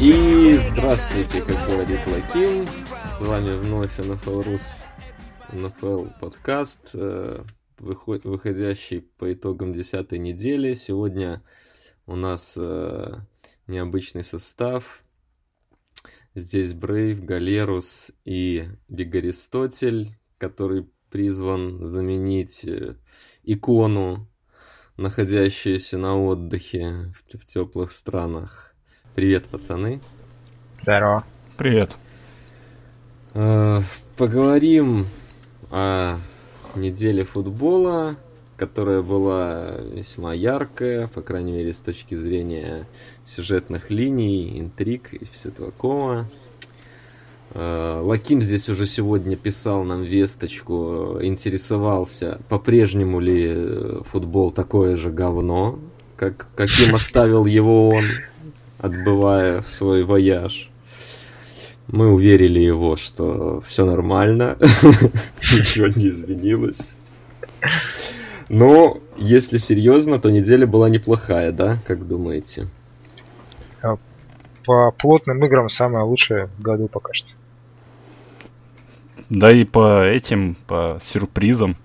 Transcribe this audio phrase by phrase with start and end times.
[0.00, 2.68] И здравствуйте, как говорит Лакин.
[3.18, 4.82] С вами вновь NFL Рус
[5.50, 7.42] NFL подкаст, э,
[7.78, 10.74] выход- выходящий по итогам десятой недели.
[10.74, 11.42] Сегодня
[12.06, 13.14] у нас э,
[13.66, 15.02] необычный состав.
[16.36, 22.96] Здесь Брейв, Галерус и Биг-Аристотель, который призван заменить э,
[23.42, 24.28] икону,
[24.96, 28.63] находящуюся на отдыхе в теплых странах.
[29.14, 30.00] Привет, пацаны.
[30.82, 31.22] Здорово.
[31.56, 31.92] Привет.
[33.34, 33.80] Э,
[34.16, 35.06] Поговорим
[35.70, 36.18] о
[36.74, 38.16] неделе футбола,
[38.56, 42.88] которая была весьма яркая, по крайней мере, с точки зрения
[43.24, 46.26] сюжетных линий, интриг и все такого.
[47.52, 55.10] Э, Лаким здесь уже сегодня писал нам весточку, интересовался, по-прежнему ли э, футбол такое же
[55.10, 55.78] говно,
[56.16, 58.06] как, каким оставил его он,
[58.84, 60.70] отбывая свой вояж.
[61.86, 64.56] Мы уверили его, что все нормально,
[65.52, 66.90] ничего не изменилось.
[68.48, 71.78] Но, если серьезно, то неделя была неплохая, да?
[71.86, 72.68] Как думаете?
[74.66, 77.30] По плотным играм самое лучшее в году пока что.
[79.28, 81.76] Да и по этим, по сюрпризам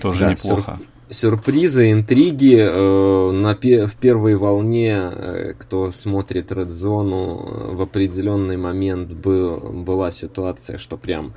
[0.00, 0.78] тоже Да, неплохо.
[1.14, 8.56] Сюрпризы, интриги э, на в первой волне, э, кто смотрит Red Zone, э, в определенный
[8.56, 11.34] момент был, была ситуация, что прям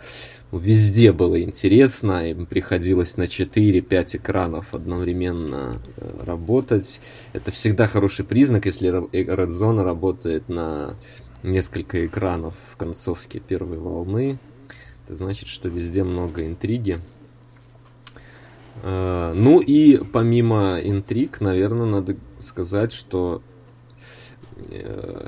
[0.52, 5.80] везде было интересно, им приходилось на 4-5 экранов одновременно
[6.26, 7.00] работать.
[7.34, 10.96] Это всегда хороший признак, если Red Zone работает на
[11.44, 14.40] несколько экранов в концовке первой волны.
[15.06, 17.00] Это значит, что везде много интриги.
[18.84, 23.42] Э, Ну и помимо интриг, наверное, надо сказать, что
[24.70, 25.28] э,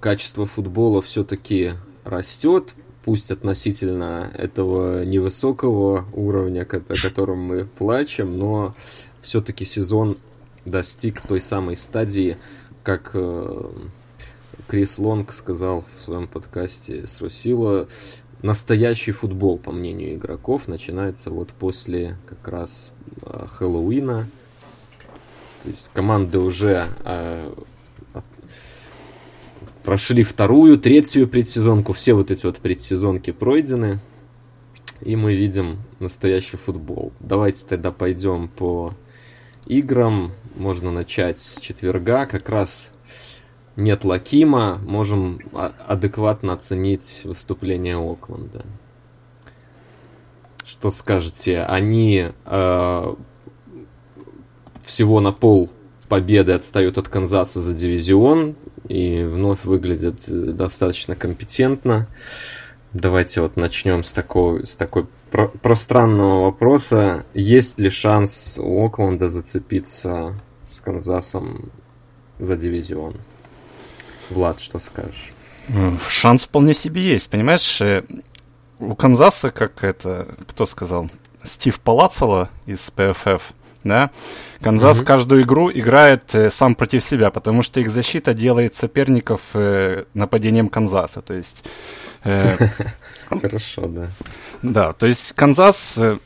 [0.00, 1.72] качество футбола все-таки
[2.04, 8.74] растет, пусть относительно этого невысокого уровня, о котором мы плачем, но
[9.22, 10.18] все-таки сезон
[10.64, 12.36] достиг той самой стадии,
[12.82, 13.70] как э,
[14.68, 17.88] Крис Лонг сказал в своем подкасте с Русила,
[18.42, 22.90] настоящий футбол, по мнению игроков, начинается вот после как раз
[23.22, 24.26] э, Хэллоуина.
[25.62, 27.52] То есть команды уже э,
[29.82, 34.00] прошли вторую, третью предсезонку, все вот эти вот предсезонки пройдены,
[35.00, 37.12] и мы видим настоящий футбол.
[37.20, 38.94] Давайте тогда пойдем по
[39.66, 40.32] играм.
[40.56, 42.90] Можно начать с четверга, как раз
[43.76, 48.64] нет Лакима, можем а- адекватно оценить выступление Окленда.
[50.64, 51.62] Что скажете?
[51.62, 53.14] Они э,
[54.82, 55.70] всего на пол
[56.08, 58.56] победы отстают от Канзаса за дивизион
[58.88, 62.08] и вновь выглядят э, достаточно компетентно.
[62.92, 67.26] Давайте вот начнем с такого, с такой про- пространного вопроса.
[67.34, 71.70] Есть ли шанс у Окленда зацепиться с Канзасом
[72.38, 73.14] за дивизион?
[74.30, 75.30] Влад, что скажешь?
[76.08, 77.80] Шанс вполне себе есть, понимаешь?
[77.80, 78.02] э,
[78.78, 81.10] У Канзаса, как это, кто сказал,
[81.42, 83.52] Стив Палацело из ПФФ,
[83.84, 84.10] да?
[84.60, 85.06] Канзас Мгм.
[85.06, 90.68] каждую игру играет э, сам против себя, потому что их защита делает соперников э, нападением
[90.68, 91.20] Канзаса.
[91.22, 91.64] То есть
[92.24, 92.56] э,
[93.30, 94.08] Хорошо, да.
[94.62, 96.18] Да, то есть Канзас э,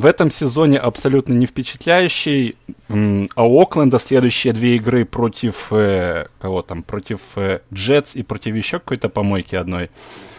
[0.00, 2.56] в, этом сезоне абсолютно не впечатляющий,
[2.88, 8.54] а у Окленда следующие две игры против э, кого там, против э, Джетс и против
[8.54, 9.90] еще какой-то помойки одной.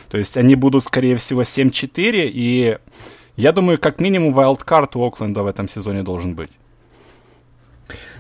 [0.10, 2.78] То есть они будут, скорее всего, 7-4, и
[3.36, 6.52] я думаю, как минимум вайлдкарт у Окленда в этом сезоне должен быть.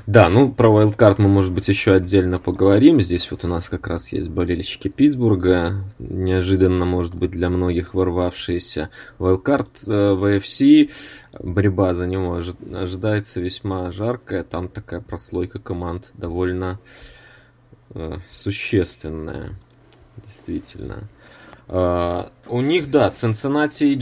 [0.07, 3.01] Да, ну про Wildcard мы, может быть, еще отдельно поговорим.
[3.01, 8.89] Здесь вот у нас как раз есть болельщики Питтсбурга, неожиданно, может быть, для многих ворвавшиеся.
[9.19, 10.92] Wildcard э, в AFC,
[11.38, 14.45] борьба за него ожи- ожидается весьма жаркая.
[14.45, 16.80] Там такая прослойка команд довольно
[17.94, 19.60] э, существенная,
[20.24, 21.10] действительно.
[21.68, 23.95] Э, у них, да, Cincinnati и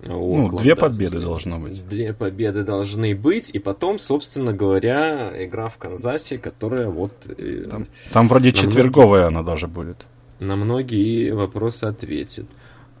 [0.00, 0.08] Джетс.
[0.08, 1.86] Ну, две победы должно быть.
[1.88, 7.12] Две победы должны быть, и потом, собственно говоря, игра в Канзасе, которая вот...
[7.26, 10.06] э, Там, там вроде четверговая она даже будет.
[10.40, 12.46] на многие вопросы ответит.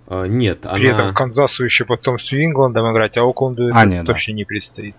[0.06, 0.94] А, нет, При она...
[0.94, 4.12] этом Канзасу еще потом с Нью-Ингландом играть, а Окленду А, это нет, да.
[4.12, 4.96] точно не предстоит.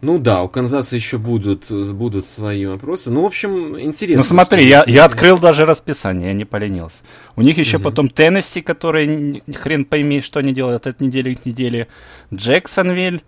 [0.00, 3.10] Ну да, у Канзаса еще будут, будут свои вопросы.
[3.10, 4.18] Ну, в общем, интересно.
[4.18, 7.02] Ну смотри, я, я открыл даже расписание, я не поленился.
[7.34, 7.84] У них еще Мгм.
[7.84, 11.88] потом Теннесси, который н- хрен пойми, что они делают от недели к неделе.
[12.32, 13.22] Джексонвиль,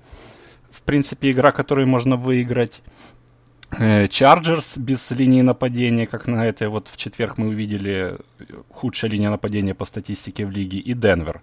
[0.71, 2.83] в принципе, игра, которую можно выиграть.
[3.79, 9.11] Э, Чарджерс без линии нападения, как на этой вот в четверг мы увидели, э, худшая
[9.11, 11.41] линия нападения по статистике в лиге, и Денвер.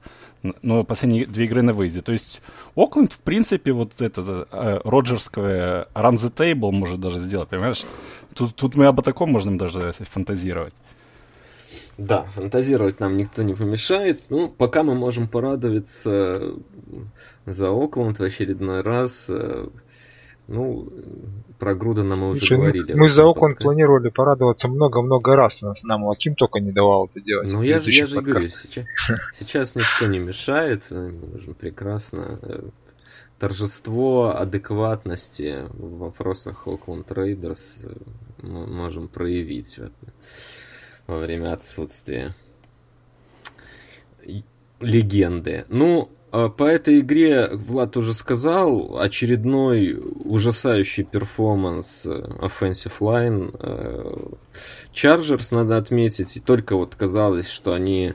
[0.62, 2.02] Но последние две игры на выезде.
[2.02, 2.42] То есть
[2.76, 7.86] Окленд, в принципе, вот это э, роджерское run the table может даже сделать, понимаешь?
[8.34, 10.74] Тут, тут мы об таком можем даже фантазировать.
[11.98, 14.22] Да, фантазировать нам никто не помешает.
[14.30, 16.56] Ну, пока мы можем порадоваться
[17.46, 19.32] за Окленд в очередной раз.
[20.48, 20.88] Э, Ну,
[21.60, 22.94] про Грудена мы уже Слушай, говорили.
[22.94, 23.64] мы за Окленд подкасте.
[23.64, 25.62] планировали порадоваться много-много раз.
[25.62, 27.52] Нас, нам Аким только не давал это делать.
[27.52, 28.86] Ну, я же, я же говорю, сейчас,
[29.34, 30.84] сейчас ничто не мешает.
[30.92, 32.64] э, Мы можем прекрасно э,
[33.40, 37.94] торжество адекватности в вопросах Окленд Рейдерс э,
[38.44, 39.80] мы можем проявить
[41.08, 42.36] во время отсутствия
[44.80, 45.66] легенды.
[45.70, 53.56] Ну, по этой игре Влад уже сказал, очередной ужасающий перформанс э, Offensive Line.
[53.60, 54.16] э,
[54.94, 58.14] Chargers, надо отметить, и только вот казалось, что они,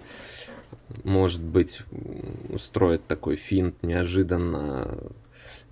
[1.05, 1.83] может быть,
[2.51, 4.99] устроят такой финт, неожиданно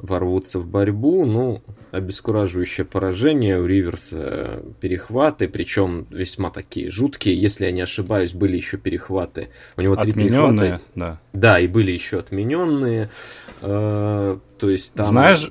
[0.02, 1.24] ворвутся в борьбу.
[1.24, 7.40] Ну, обескураживающее поражение у Риверса, перехваты, причем весьма такие жуткие.
[7.40, 9.50] Если я не ошибаюсь, были еще перехваты.
[9.76, 10.84] У него три Отмененные, перехвата.
[10.94, 11.20] да.
[11.32, 13.10] Да, и были еще отмененные.
[13.60, 15.06] Э, то есть там...
[15.06, 15.50] Знаешь,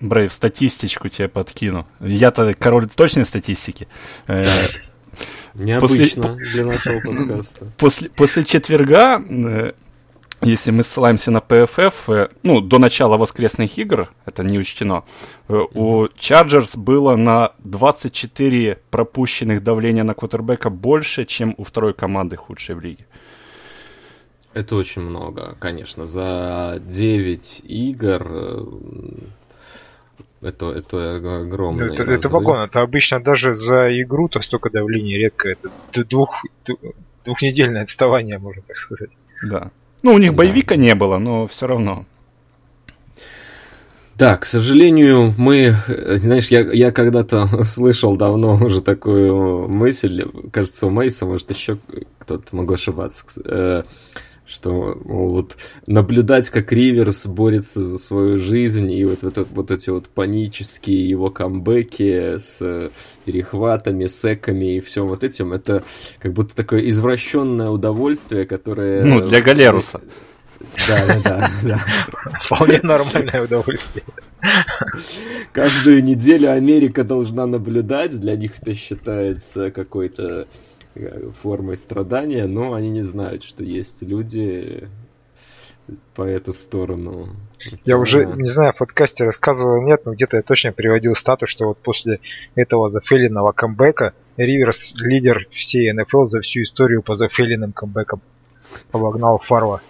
[0.00, 1.86] Брейв, статистичку тебе подкину.
[2.00, 3.88] Я-то король точной статистики.
[4.26, 4.66] Э,
[5.54, 7.66] Необычно для нашего подкаста.
[7.78, 9.72] после, после четверга, э,
[10.44, 15.04] если мы ссылаемся на PFF, э, ну, до начала воскресных игр, это не учтено,
[15.48, 22.36] э, у Chargers было на 24 пропущенных давления на квотербека больше, чем у второй команды
[22.36, 23.06] худшей в лиге.
[24.52, 26.06] Это очень много, конечно.
[26.06, 28.64] За 9 игр э,
[30.42, 32.58] это, это огромный Ну, это, это вагон.
[32.58, 35.48] Это обычно даже за игру-то столько давления редко.
[35.48, 35.70] Это
[36.04, 36.44] двух,
[37.24, 39.10] двухнедельное отставание, можно так сказать.
[39.42, 39.72] Да.
[40.04, 40.36] Ну, у них Да.
[40.36, 42.04] боевика не было, но все равно.
[44.16, 50.90] Да, к сожалению, мы, знаешь, я, я когда-то слышал давно уже такую мысль, кажется, у
[50.90, 51.78] Мейса, может, еще
[52.18, 53.82] кто-то, могу ошибаться, э,
[54.46, 55.56] что мол, вот
[55.86, 61.30] наблюдать, как Риверс борется за свою жизнь, и вот, вот, вот эти вот панические его
[61.30, 62.90] камбэки с э,
[63.24, 65.82] перехватами, секами и всем вот этим, это
[66.18, 69.04] как будто такое извращенное удовольствие, которое...
[69.04, 70.00] Ну, для Галеруса.
[70.88, 71.80] Да, да, да, да.
[72.44, 74.04] Вполне нормальное удовольствие.
[75.52, 80.44] Каждую неделю Америка должна наблюдать, для них это считается какой-то э,
[81.42, 84.88] формой страдания, но они не знают, что есть люди
[86.14, 87.28] по эту сторону.
[87.84, 91.66] Я уже, не знаю, в подкасте рассказывал, нет, но где-то я точно приводил статус, что
[91.66, 92.20] вот после
[92.54, 98.20] этого зафейленного камбэка Риверс лидер всей НФЛ за всю историю по зафейленным камбэкам.
[98.92, 99.82] Обогнал Фарва.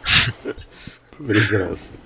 [1.19, 1.97] Прекрасно.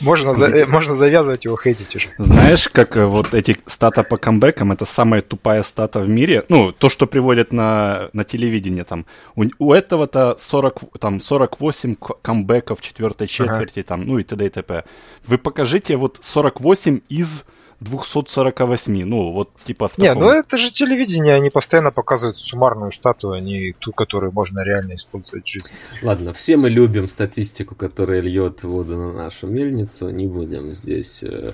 [0.00, 2.08] Можно, за- э, можно завязывать его хейтить уже.
[2.18, 6.44] Знаешь, как э, вот эти стата по камбэкам, это самая тупая стата в мире.
[6.48, 9.06] Ну, то, что приводят на, на телевидении там.
[9.36, 14.44] У, у этого-то 40, там, 48 к- камбэков четвертой четверти, там, ну и т.д.
[14.46, 14.84] и т.п.
[15.26, 17.44] Вы покажите вот 48 из
[17.80, 19.04] 248.
[19.04, 20.22] Ну, вот типа в Не, таком...
[20.22, 24.94] ну это же телевидение, они постоянно показывают суммарную стату, а не ту, которую можно реально
[24.94, 25.70] использовать в жизни.
[26.02, 30.08] Ладно, все мы любим статистику, которая льет воду на нашу мельницу.
[30.08, 31.52] Не будем здесь э,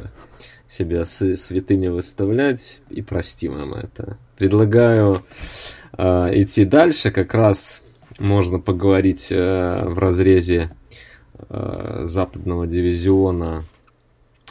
[0.69, 4.17] себя с- святыми выставлять и простим им это.
[4.38, 5.25] Предлагаю
[5.97, 7.11] э, идти дальше.
[7.11, 7.83] Как раз
[8.19, 10.71] можно поговорить э, в разрезе
[11.49, 13.64] э, западного дивизиона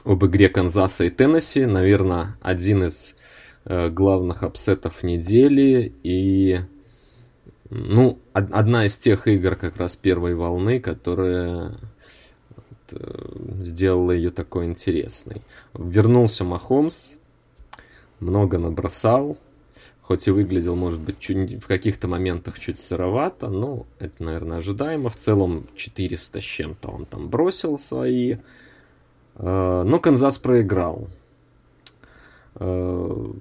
[0.05, 1.65] об игре Канзаса и Теннесси.
[1.65, 3.15] Наверное, один из
[3.65, 5.93] э, главных upset ов недели.
[6.03, 6.60] И
[7.70, 11.77] ну, од- одна из тех игр как раз первой волны, которая
[12.50, 15.41] вот, э, сделала ее такой интересной.
[15.74, 17.15] Вернулся Махомс,
[18.20, 19.38] много набросал,
[20.01, 25.10] хоть и выглядел, может быть, чуть- в каких-то моментах чуть сыровато, но это, наверное, ожидаемо.
[25.10, 28.38] В целом 400 с чем-то он там бросил свои.
[29.41, 31.07] Э, Но Канзас проиграл.
[32.55, 33.31] Э,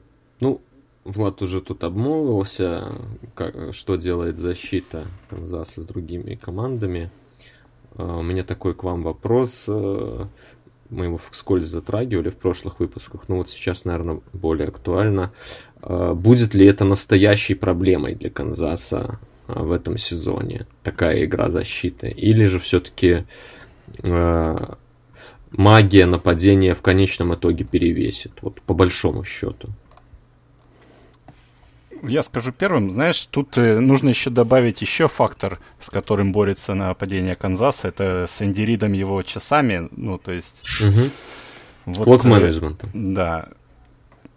[0.40, 0.60] Ну,
[1.04, 2.90] Влад уже тут обмолвился,
[3.34, 7.10] как, что делает защита Канзаса с другими командами.
[7.96, 9.64] А, у меня такой к вам вопрос.
[9.68, 10.24] Э,
[10.88, 15.30] мы его вскользь затрагивали в прошлых выпусках, но вот сейчас, наверное, более актуально.
[15.80, 22.08] Будет ли это настоящей проблемой для Канзаса в этом сезоне, такая игра защиты?
[22.08, 23.24] Или же все-таки
[25.52, 29.70] магия нападения в конечном итоге перевесит, вот по большому счету?
[32.02, 37.36] Я скажу первым, знаешь, тут э, нужно еще добавить еще фактор, с которым борется нападение
[37.36, 40.64] Канзаса, это с Энди Ридом его часами, ну, то есть...
[40.80, 41.10] Угу.
[41.86, 42.86] Вот, Клок менеджмента.
[42.86, 43.48] Э, да.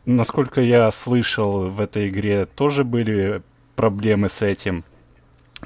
[0.05, 3.41] Насколько я слышал, в этой игре тоже были
[3.75, 4.83] проблемы с этим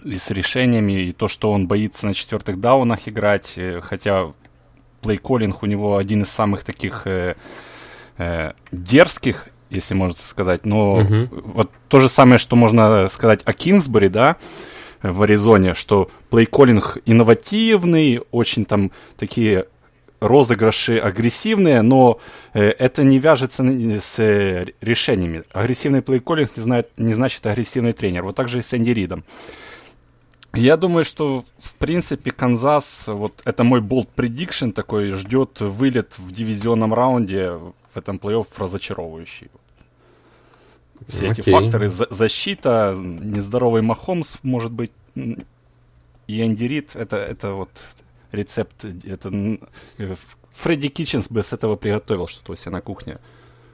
[0.03, 4.33] и с решениями, и то, что он боится на четвертых даунах играть, э, хотя
[5.07, 7.35] плейколлинг у него один из самых таких э,
[8.17, 10.65] э, дерзких, если можно сказать.
[10.65, 11.29] Но угу.
[11.31, 14.35] вот то же самое, что можно сказать о Кингсбери, да,
[15.01, 19.67] в Аризоне, что плейколлинг инновативный, очень там такие
[20.19, 22.19] розыгрыши агрессивные, но
[22.53, 25.43] э, это не вяжется с э, решениями.
[25.53, 28.23] Агрессивный плейколлинг не, знает, не значит агрессивный тренер.
[28.23, 29.23] Вот так же и с Энди Ридом.
[30.53, 36.31] Я думаю, что, в принципе, Канзас, вот это мой болт prediction такой, ждет вылет в
[36.31, 39.49] дивизионном раунде в этом плей-офф разочаровывающий.
[41.07, 41.41] Все Окей.
[41.41, 47.69] эти факторы, защита, нездоровый Махомс, может быть, и Энди Рид, это, это вот
[48.31, 49.57] рецепт, это
[50.53, 53.19] Фредди Китченс бы с этого приготовил что-то у себя на кухне.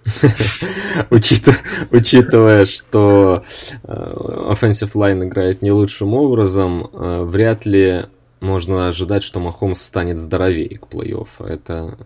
[1.10, 3.43] Учитывая, что
[3.83, 8.05] э, offensive line играет не лучшим образом, э, вряд ли
[8.39, 11.27] можно ожидать, что Махомс станет здоровее к плей-офф.
[11.39, 11.98] Это,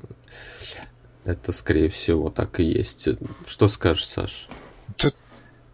[1.25, 3.10] это, скорее всего, так и есть.
[3.48, 4.48] Что скажешь, Саш?
[4.96, 5.16] Тут,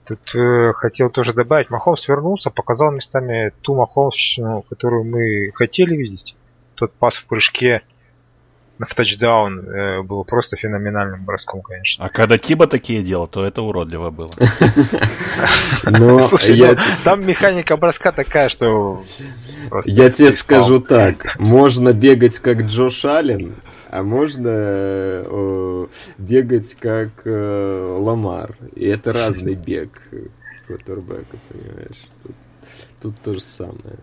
[0.07, 1.69] тут э, хотел тоже добавить.
[1.69, 6.35] Махомс вернулся, показал местами ту Махомсщину, которую мы хотели видеть.
[6.75, 7.83] Тот пас в прыжке
[8.89, 12.05] в тачдаун э, было просто феноменальным броском, конечно.
[12.05, 14.31] А когда Киба такие делал, то это уродливо было.
[16.27, 19.03] Слушай, ну, там механика броска такая, что...
[19.85, 23.55] Я тебе скажу так, можно бегать как Джош Аллен,
[23.89, 25.87] а можно
[26.17, 28.55] бегать как э, Ламар.
[28.75, 29.89] И это разный бег
[30.65, 32.01] квотербека, понимаешь?
[33.01, 33.97] Тут то же самое.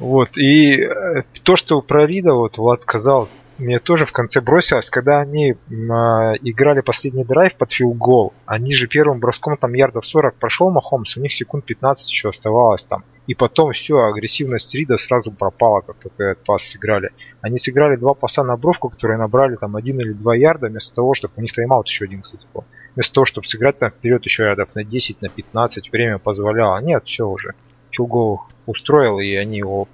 [0.00, 3.28] Вот, и э, то, что про Рида, вот Влад сказал,
[3.58, 8.86] мне тоже в конце бросилось, когда они э, играли последний драйв под филгол, они же
[8.86, 13.04] первым броском там ярдов 40 прошел Махомс, у них секунд 15 еще оставалось там.
[13.26, 17.10] И потом все, агрессивность Рида сразу пропала, как только этот пас сыграли.
[17.42, 21.12] Они сыграли два паса на бровку, которые набрали там один или два ярда, вместо того,
[21.12, 21.34] чтобы...
[21.36, 22.64] У них тайм-аут еще один, кстати, был.
[22.94, 26.80] Вместо того, чтобы сыграть там вперед еще ярдов на 10, на 15, время позволяло.
[26.80, 27.54] Нет, все уже.
[28.00, 29.88] Филгол устроил, и они его,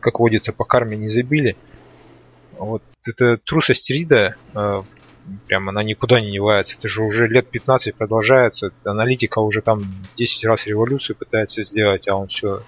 [0.00, 1.56] как водится, по карме не забили.
[2.58, 4.82] Вот эта трусость Рида, э,
[5.46, 6.76] прям она никуда не девается.
[6.78, 8.72] Это же уже лет 15 продолжается.
[8.84, 9.84] Аналитика уже там
[10.16, 12.62] 10 раз революцию пытается сделать, а он все...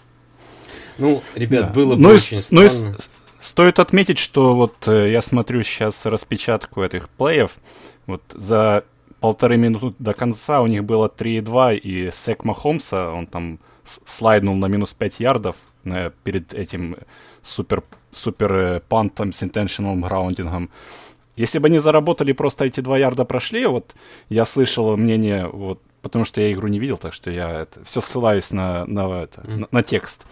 [0.98, 1.72] Ну, ребят, да.
[1.72, 2.96] было бы ну, очень ну, странно.
[3.40, 7.52] Стоит отметить, что вот э, я смотрю сейчас распечатку этих плеев.
[8.06, 8.84] Вот за
[9.20, 13.60] полторы минуты до конца у них было 3,2, и Сек Махомса, он там
[14.06, 16.96] слайднул на минус 5 ярдов э, перед этим
[17.42, 20.70] супер, супер э, пантом с intentional граундингом.
[21.36, 23.94] Если бы они заработали, просто эти два ярда прошли, вот
[24.28, 28.00] я слышал мнение, вот, потому что я игру не видел, так что я это, все
[28.00, 29.56] ссылаюсь на, на, это, mm.
[29.56, 30.26] на, на текст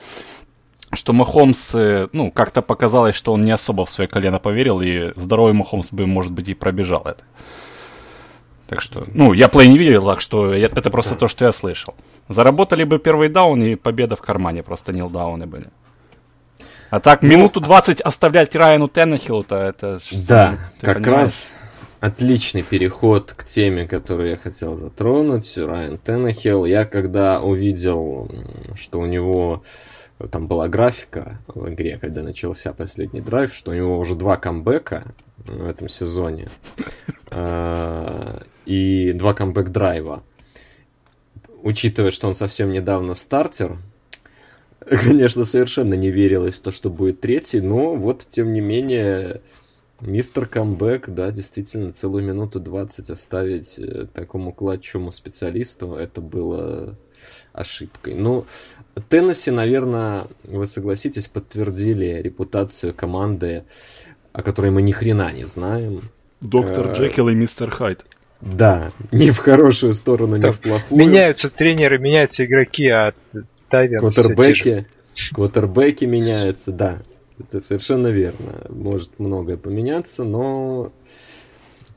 [0.93, 5.13] что Махомс, э, ну, как-то показалось, что он не особо в свое колено поверил, и
[5.17, 7.23] здоровый Махомс бы, может быть, и пробежал это.
[8.69, 11.53] Так что, ну, я плей не видел, так что я, это просто то, что я
[11.53, 11.95] слышал.
[12.29, 15.69] Заработали бы первый даун, и победа в кармане, просто нилдауны были.
[16.91, 19.99] А так, ну, минуту 20 оставлять Райану Теннехиллу-то, это...
[20.29, 21.21] Да, как понимаешь?
[21.21, 21.55] раз
[22.01, 25.57] отличный переход к теме, которую я хотел затронуть.
[25.57, 26.65] Райан Теннехилл.
[26.65, 28.31] Я когда увидел,
[28.75, 29.65] что у него
[30.31, 35.15] там была графика в игре, когда начался последний драйв, что у него уже два камбэка
[35.39, 36.49] в этом сезоне
[37.31, 40.23] а, и два камбэк драйва.
[41.63, 43.79] Учитывая, что он совсем недавно стартер,
[44.89, 49.41] конечно, совершенно не верилось в то, что будет третий, но вот, тем не менее,
[50.01, 56.97] мистер камбэк, да, действительно, целую минуту 20 оставить э, такому кладчему специалисту, это было
[57.53, 58.15] ошибкой.
[58.15, 58.47] Ну,
[59.09, 63.65] Теннесси, наверное, вы согласитесь, подтвердили репутацию команды,
[64.33, 66.11] о которой мы ни хрена не знаем.
[66.41, 68.05] Доктор э, Джекил и мистер Хайд.
[68.47, 71.01] Да, не в хорошую сторону, не в плохую.
[71.01, 73.13] Меняются тренеры, меняются игроки, а
[73.69, 74.87] Тайвенс Квотербеки,
[75.33, 76.99] квотербеки меняются, да.
[77.39, 78.63] Это совершенно верно.
[78.69, 80.93] Может многое поменяться, но,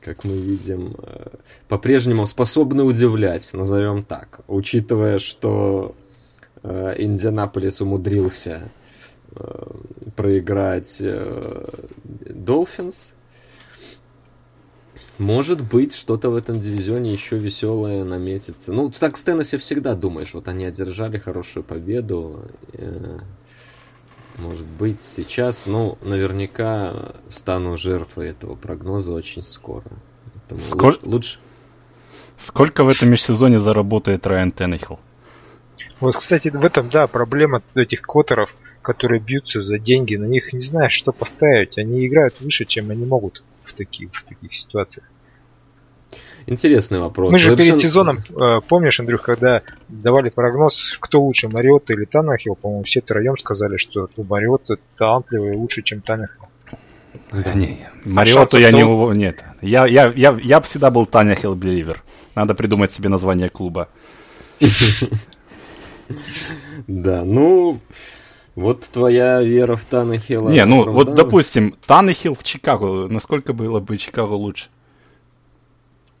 [0.00, 1.28] как мы видим, э,
[1.68, 4.40] по-прежнему способны удивлять, назовем так.
[4.48, 5.94] Учитывая, что
[6.62, 8.70] э, Индианаполис умудрился
[9.34, 9.66] э,
[10.16, 11.02] проиграть
[12.26, 13.12] Долфинс,
[15.20, 18.72] может быть, что-то в этом дивизионе еще веселое наметится.
[18.72, 22.46] Ну, так с Теннесси всегда думаешь, вот они одержали хорошую победу.
[22.72, 23.18] Э,
[24.38, 29.84] может быть, сейчас, ну, наверняка стану жертвой этого прогноза очень скоро.
[30.58, 30.94] Сколь...
[30.94, 31.38] Лучше, лучше...
[32.38, 34.98] Сколько в этом межсезоне заработает Райан Теннехилл?
[36.00, 40.16] Вот, кстати, в этом, да, проблема этих коттеров, которые бьются за деньги.
[40.16, 41.76] На них не знаешь, что поставить.
[41.76, 43.42] Они играют выше, чем они могут
[43.80, 45.06] в таких, в таких ситуациях.
[46.46, 47.32] Интересный вопрос.
[47.32, 47.78] Мы же Совершенно...
[47.78, 53.00] перед сезоном, э, помнишь, Андрюх, когда давали прогноз, кто лучше, Мариотта или Танахил, по-моему, все
[53.00, 56.46] троем сказали, что Мариотта талантливый лучше, чем Танахил.
[57.32, 58.82] Да не, Мариотту а я не...
[59.16, 62.02] Нет, я, я, я, я всегда был Таня Хилл Беливер.
[62.34, 63.88] Надо придумать себе название клуба.
[66.86, 67.78] Да, ну,
[68.54, 70.50] вот твоя вера в Танахила.
[70.50, 74.68] Не, ну вот допустим, Танахил в Чикаго, насколько было бы Чикаго лучше?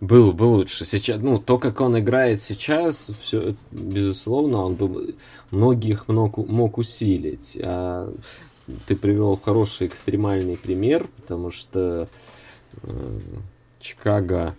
[0.00, 0.86] Был бы лучше.
[0.86, 5.14] Сейчас, ну, то, как он играет сейчас, все, безусловно, он бы
[5.50, 7.58] многих мог, мог усилить.
[7.62, 8.10] А
[8.86, 12.08] ты привел хороший экстремальный пример, потому что
[12.82, 13.18] э,
[13.78, 14.54] Чикаго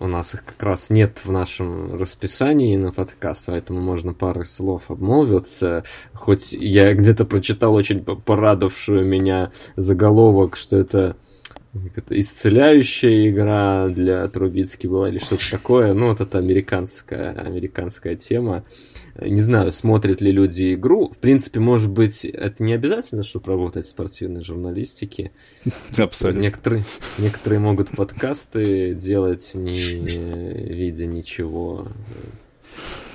[0.00, 4.84] у нас их как раз нет в нашем расписании на подкаст, поэтому можно пару слов
[4.88, 5.84] обмолвиться.
[6.12, 11.16] Хоть я где-то прочитал очень порадовавшую меня заголовок, что это
[12.10, 15.92] исцеляющая игра для Трубицки была или что-то такое.
[15.92, 18.64] Ну, вот это американская, американская тема.
[19.20, 21.10] Не знаю, смотрят ли люди игру.
[21.10, 25.32] В принципе, может быть, это не обязательно, чтобы работать в спортивной журналистике.
[25.98, 26.40] Абсолютно.
[26.40, 26.84] Некоторые,
[27.18, 31.88] некоторые могут подкасты делать, не видя ничего.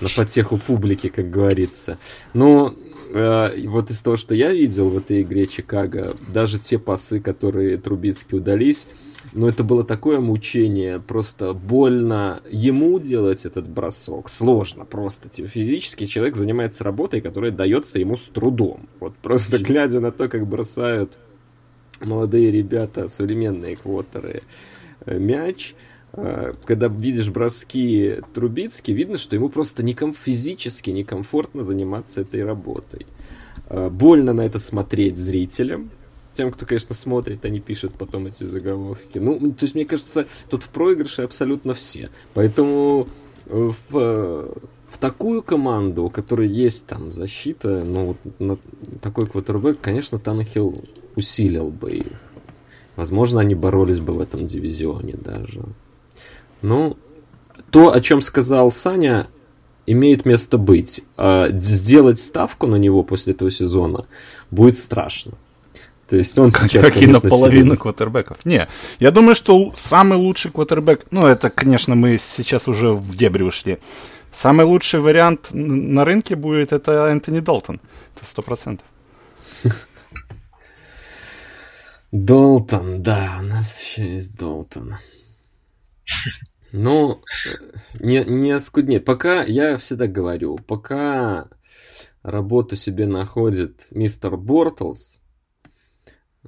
[0.01, 1.97] На потеху публики, как говорится.
[2.33, 2.75] Но
[3.13, 7.77] э, вот из того, что я видел в этой игре Чикаго, даже те пасы, которые
[7.77, 8.87] Трубицкий удались,
[9.31, 14.29] но это было такое мучение, просто больно ему делать этот бросок.
[14.29, 15.29] Сложно просто.
[15.29, 18.89] Физически человек занимается работой, которая дается ему с трудом.
[18.99, 21.17] Вот просто глядя на то, как бросают
[22.01, 24.43] молодые ребята, современные квотеры,
[25.05, 25.73] э, мяч,
[26.13, 33.05] э, когда видишь броски Трубицки, видно, что ему просто неком, физически некомфортно заниматься этой работой.
[33.69, 35.89] Э, больно на это смотреть зрителям,
[36.33, 39.17] тем, кто, конечно, смотрит, они пишут потом эти заголовки.
[39.19, 42.09] Ну, то есть, мне кажется, тут в проигрыше абсолютно все.
[42.33, 43.07] Поэтому
[43.45, 48.59] э, в, в такую команду, у которой есть там защита, ну, вот
[49.01, 50.83] такой квотербек, конечно, Танахил
[51.15, 52.21] усилил бы их.
[52.95, 55.63] Возможно, они боролись бы в этом дивизионе даже.
[56.61, 56.97] Ну,
[57.71, 59.27] то, о чем сказал Саня,
[59.85, 61.03] имеет место быть.
[61.17, 64.05] А сделать ставку на него после этого сезона
[64.51, 65.33] будет страшно.
[66.13, 67.76] То есть он сейчас, Как и наполовину серьезно...
[67.76, 68.45] квотербеков.
[68.45, 68.67] Не,
[68.99, 73.80] я думаю, что самый лучший квотербек, ну это, конечно, мы сейчас уже в дебри ушли.
[74.32, 77.82] Самый лучший вариант на рынке будет это Энтони Долтон.
[78.15, 78.86] Это сто процентов.
[82.12, 84.97] Долтон, да, у нас еще есть Долтон.
[86.71, 87.23] Ну,
[87.99, 88.99] не, не оскуднее.
[88.99, 91.47] Пока, я всегда говорю, пока
[92.21, 95.22] работу себе находит мистер Бортлс,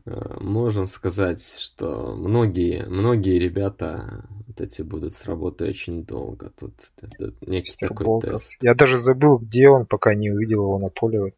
[0.06, 6.52] Э, можем сказать, что многие, многие ребята вот эти будут с работой очень долго.
[6.60, 8.32] Тут это некий такой Болтов.
[8.34, 8.58] тест.
[8.62, 11.34] Я даже забыл, где он, пока не увидел его на поле.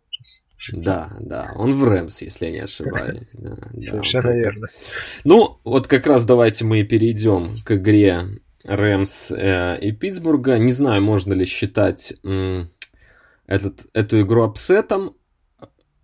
[0.72, 3.28] Да, да, он в Рэмс, если я не ошибаюсь.
[3.34, 4.68] Да, Совершенно да, верно.
[5.24, 10.58] Ну, вот как раз давайте мы перейдем к игре Рэмс э, и Питтсбурга.
[10.58, 12.70] Не знаю, можно ли считать м,
[13.46, 15.16] этот, эту игру upset ом,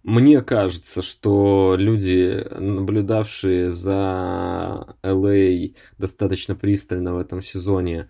[0.03, 8.09] мне кажется, что люди, наблюдавшие за LA достаточно пристально в этом сезоне,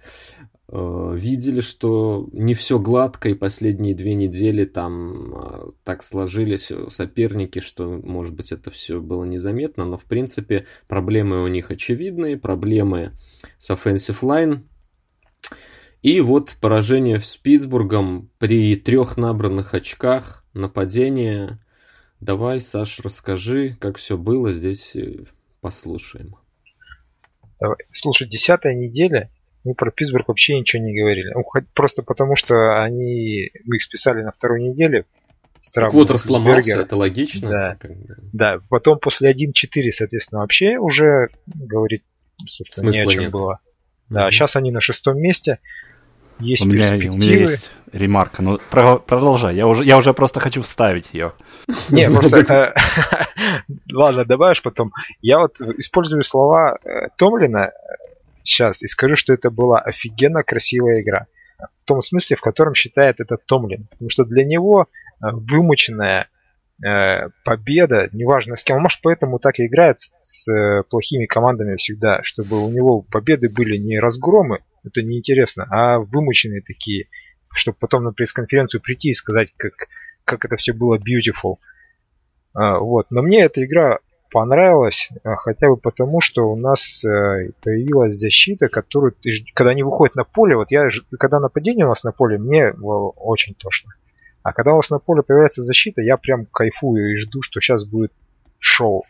[0.70, 7.60] э, видели, что не все гладко, и последние две недели там э, так сложились соперники,
[7.60, 13.12] что, может быть, это все было незаметно, но, в принципе, проблемы у них очевидные, проблемы
[13.60, 14.64] с offensive line,
[16.02, 21.60] и вот поражение с Питтсбургом при трех набранных очках, нападение
[22.24, 25.26] Давай, Саш, расскажи, как все было здесь, э,
[25.60, 26.36] послушаем.
[27.60, 27.76] Давай.
[27.92, 29.30] Слушай, десятая неделя,
[29.66, 31.34] мы про Питтсбург вообще ничего не говорили.
[31.34, 35.06] Ну, просто потому, что они, мы их списали на второй неделе.
[35.74, 37.50] Квотер сломался, это логично.
[37.50, 37.64] Да.
[37.74, 37.98] Это как
[38.34, 42.04] да, потом после 1-4, соответственно, вообще уже говорить,
[42.46, 43.32] собственно, Смысла не о чем нет.
[43.32, 43.60] было.
[44.10, 44.32] Да, Мгм.
[44.32, 45.60] сейчас они на шестом месте.
[46.44, 48.42] Есть У меня, у меня есть ремарка.
[48.42, 49.56] Ну, про- продолжай.
[49.56, 51.34] Я уже, я уже просто хочу вставить ее.
[51.90, 52.40] Не, просто...
[52.40, 52.74] э,
[53.92, 54.92] Ладно, добавишь потом.
[55.22, 57.72] Я вот использую слова э, Томлина
[58.44, 61.28] сейчас и скажу, что это была офигенно красивая игра.
[61.60, 63.88] В том смысле, в котором считает это Томлин.
[63.92, 64.88] Потому что для него
[65.22, 66.28] э, вымученная
[66.86, 72.22] э, победа, неважно с кем, может поэтому так и играет с, э, плохими командами всегда,
[72.24, 77.08] чтобы у него победы были не разгромы, это неинтересно, а вымученные такие,
[77.54, 79.74] чтобы потом на пресс-конференцию прийти и сказать, как,
[80.26, 81.58] как это все было beautiful.
[82.54, 83.08] А, вот.
[83.10, 84.00] Но мне эта игра
[84.32, 89.16] понравилась а, хотя бы потому, что у нас э, появилась защита, которую
[89.54, 93.10] когда они выходят на поле, вот я когда нападение у нас на поле, мне во,
[93.12, 93.92] очень тошно.
[94.42, 97.86] А когда у нас на поле появляется защита, я прям кайфую и жду, что сейчас
[97.86, 98.12] будет
[98.60, 99.04] шоу.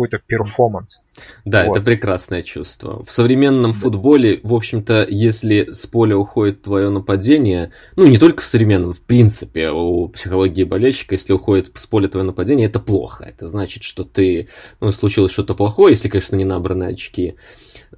[0.00, 1.02] Какой-то перформанс.
[1.44, 1.76] Да, Вот.
[1.76, 3.04] это прекрасное чувство.
[3.04, 8.46] В современном футболе, в общем-то, если с поля уходит твое нападение, ну не только в
[8.46, 13.24] современном, в принципе, у психологии болельщика, если уходит с поля твое нападение, это плохо.
[13.24, 14.48] Это значит, что ты,
[14.80, 17.34] ну, случилось что-то плохое, если, конечно, не набраны очки.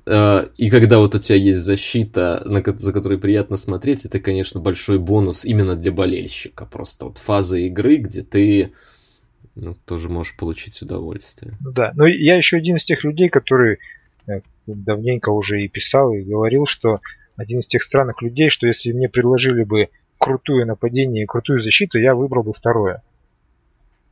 [0.04, 2.42] Э, И когда вот у тебя есть защита,
[2.78, 6.66] за которой приятно смотреть, это, конечно, большой бонус именно для болельщика.
[6.66, 8.72] Просто вот фаза игры, где ты
[9.54, 11.56] ну, тоже можешь получить удовольствие.
[11.60, 11.92] Ну да.
[11.94, 13.78] Но я еще один из тех людей, который
[14.26, 17.00] э, давненько уже и писал, и говорил, что
[17.36, 19.88] один из тех странных людей, что если мне предложили бы
[20.18, 23.02] крутое нападение и крутую защиту, я выбрал бы второе.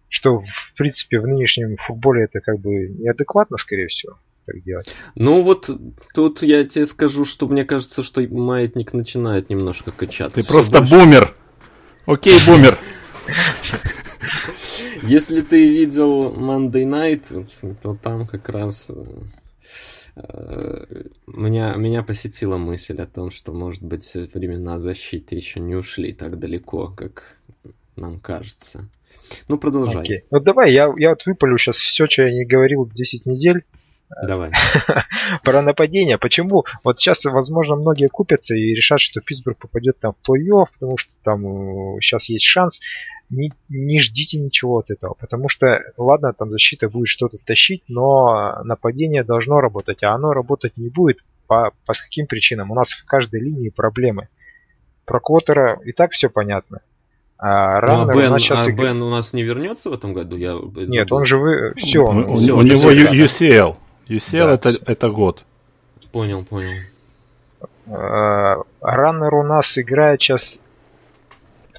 [0.09, 4.92] Что, в принципе, в нынешнем футболе это как бы неадекватно, скорее всего, так делать.
[5.14, 5.70] Ну вот
[6.14, 10.42] тут я тебе скажу, что мне кажется, что маятник начинает немножко качаться.
[10.42, 11.35] Ты просто больше- бумер.
[12.07, 12.76] Окей, бумер.
[15.08, 18.90] Если ты видел Monday Night, то там как раз
[20.16, 20.84] э,
[21.26, 26.38] меня, меня посетила мысль о том, что, может быть, времена защиты еще не ушли так
[26.38, 27.36] далеко, как
[27.96, 28.88] нам кажется.
[29.48, 30.02] Ну, продолжай.
[30.02, 30.24] Окей.
[30.30, 33.64] Вот давай, я, я вот выпалю сейчас все, что я не говорил 10 недель
[34.26, 34.50] Давай.
[35.44, 36.18] про нападение.
[36.18, 36.64] Почему?
[36.82, 41.12] Вот сейчас, возможно, многие купятся и решат, что Питтсбург попадет там в плей-офф, потому что
[41.22, 41.42] там
[42.00, 42.80] сейчас есть шанс.
[43.31, 48.61] Не, не ждите ничего от этого, потому что, ладно, там защита будет что-то тащить, но
[48.64, 51.19] нападение должно работать, а оно работать не будет.
[51.47, 52.71] По, по каким причинам?
[52.71, 54.29] У нас в каждой линии проблемы.
[55.05, 56.81] Про Квотера и так все понятно.
[57.38, 60.12] А Ну, а Раннер у Бен, сейчас а Бен у нас не вернется в этом
[60.12, 60.37] году?
[60.37, 61.73] Я Нет, он же вы...
[61.77, 63.77] Все, У, у- всё, у него UCL.
[64.09, 64.55] UCL Да.
[64.55, 65.45] это, это год.
[66.12, 66.73] Понял, понял.
[67.87, 70.61] Раннер у нас играет сейчас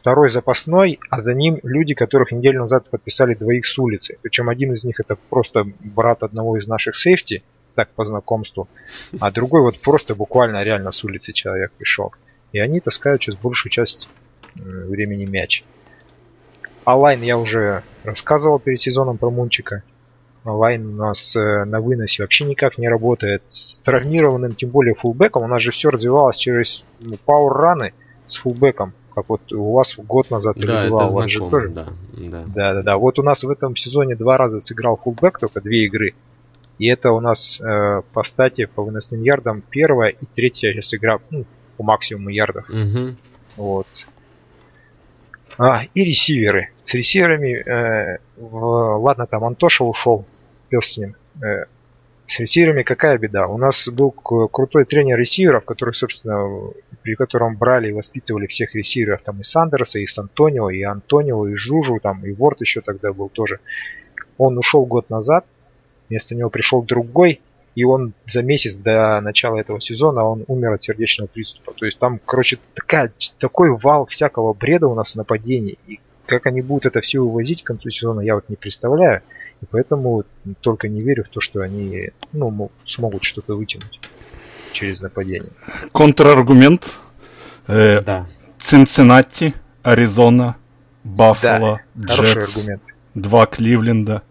[0.02, 4.18] второй запасной, а за ним люди, которых неделю назад подписали двоих с улицы.
[4.24, 7.44] Причем один из них это просто брат одного из наших сейфти,
[7.76, 8.68] так по знакомству,
[9.20, 12.12] а другой вот просто буквально реально с улицы человек пришел.
[12.52, 14.10] И они таскают сейчас большую часть
[14.56, 15.64] времени мяч.
[16.84, 19.84] А line я уже рассказывал перед сезоном про Мунчика.
[20.44, 23.44] Line у нас э, на выносе вообще никак не работает.
[23.48, 27.94] С травмированным, тем более фулбеком, у нас же все развивалось через ну, power run ы
[28.26, 31.70] с fullback ом, как вот у вас год назад Да, это вас же знакомо, тоже.
[31.70, 32.44] да, да.
[32.48, 32.98] Да, да, да.
[32.98, 36.14] Вот у нас в этом сезоне два раза сыграл fullback, только две игры.
[36.78, 41.20] И это у нас э, по стате, по выносным ярдам первая и третья сейчас игра
[41.30, 41.46] ну,
[41.78, 42.68] по максимуму ярдов.
[42.70, 43.18] Мгм.
[43.58, 43.88] Вот.
[45.58, 46.70] А, и ресиверы.
[46.84, 50.26] С ресиверами, э, в- ладно, там Антоша ушел,
[50.70, 51.16] пес с ним.
[51.44, 51.66] Э,
[52.40, 53.48] ресиверами какая беда?
[53.48, 59.22] У нас был крутой тренер ресиверов, который, собственно, при котором брали и воспитывали всех ресиверов,
[59.24, 63.30] там и Сандерса, и Сантонио, и Антонио, и Жужу, там и Ворд еще тогда был
[63.30, 63.60] тоже.
[64.38, 65.46] Он ушел год назад,
[66.10, 67.42] вместо него пришел другой,
[67.76, 71.74] и он за месяц до начала этого сезона он умер от сердечного приступа.
[71.74, 75.78] То есть там, короче, такая, такой вал всякого бреда у нас в нападении.
[75.88, 79.22] И как они будут это все вывозить к концу сезона, я вот не представляю.
[79.62, 80.24] И поэтому
[80.62, 84.00] только не верю в то, что они ну, мо- смогут что-то вытянуть
[84.74, 85.52] через нападение.
[85.92, 86.96] Контраргумент.
[87.68, 88.28] Э, Да.
[88.58, 90.56] Цинциннати, Аризона,
[91.04, 92.82] Баффало, Хороший Джетс, аргумент.
[93.16, 94.22] два Кливленда.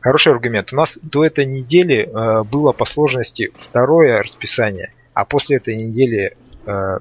[0.00, 0.72] Хороший аргумент.
[0.72, 6.36] У нас до этой недели э, было по сложности второе расписание, а после этой недели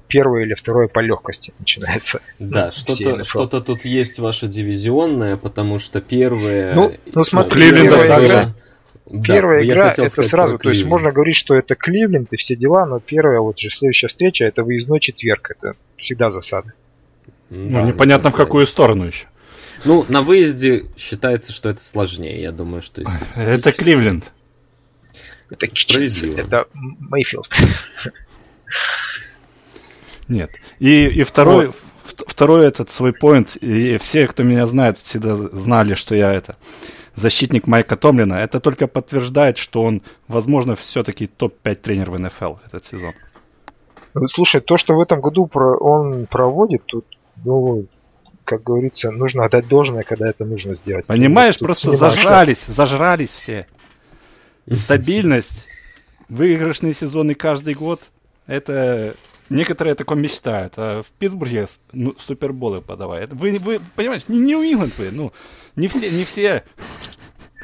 [0.07, 2.21] первое или второе по легкости начинается.
[2.39, 6.73] Да, Ну, что-то, что-то тут есть ваше дивизионное, потому что первое...
[6.73, 8.33] Ну, ну, смотри, Кливленда первое также.
[9.07, 12.55] было- первая да, игра это сразу, то есть можно говорить, что это Кливленд и все
[12.55, 16.73] дела, но первая вот же следующая встреча это выездной четверг, это всегда засада.
[17.49, 19.27] Ну, да, непонятно в какую сторону еще.
[19.85, 23.03] Ну, на выезде считается, что это сложнее, я думаю, что
[23.37, 24.31] Это Кливленд.
[25.49, 27.47] Это Кичинс, это Мейфилд.
[30.27, 30.51] Нет.
[30.79, 31.75] И, и второй, вот.
[32.27, 36.57] второй этот свой поинт, и все, кто меня знает, всегда знали, что я это
[37.15, 38.35] защитник Майка Томлина.
[38.35, 43.13] Это только подтверждает, что он, возможно, все-таки топ-5 тренер в НФЛ этот сезон.
[44.13, 47.05] Ну, слушай, то, что в этом году он проводит, тут,
[47.43, 47.85] ну,
[48.45, 51.05] как говорится, нужно отдать должное, когда это нужно сделать.
[51.05, 53.67] Понимаешь, тут просто зажрались, зажрались все.
[54.71, 55.67] Стабильность,
[56.29, 58.01] выигрышные сезоны каждый год,
[58.45, 59.15] это
[59.53, 63.33] Некоторые такое мечтают, а в Питтсбурге ну, суперболы подавают.
[63.33, 65.31] Вы, вы понимаете, не Нью-Ингланд вы, ну,
[65.75, 66.63] не все, не все.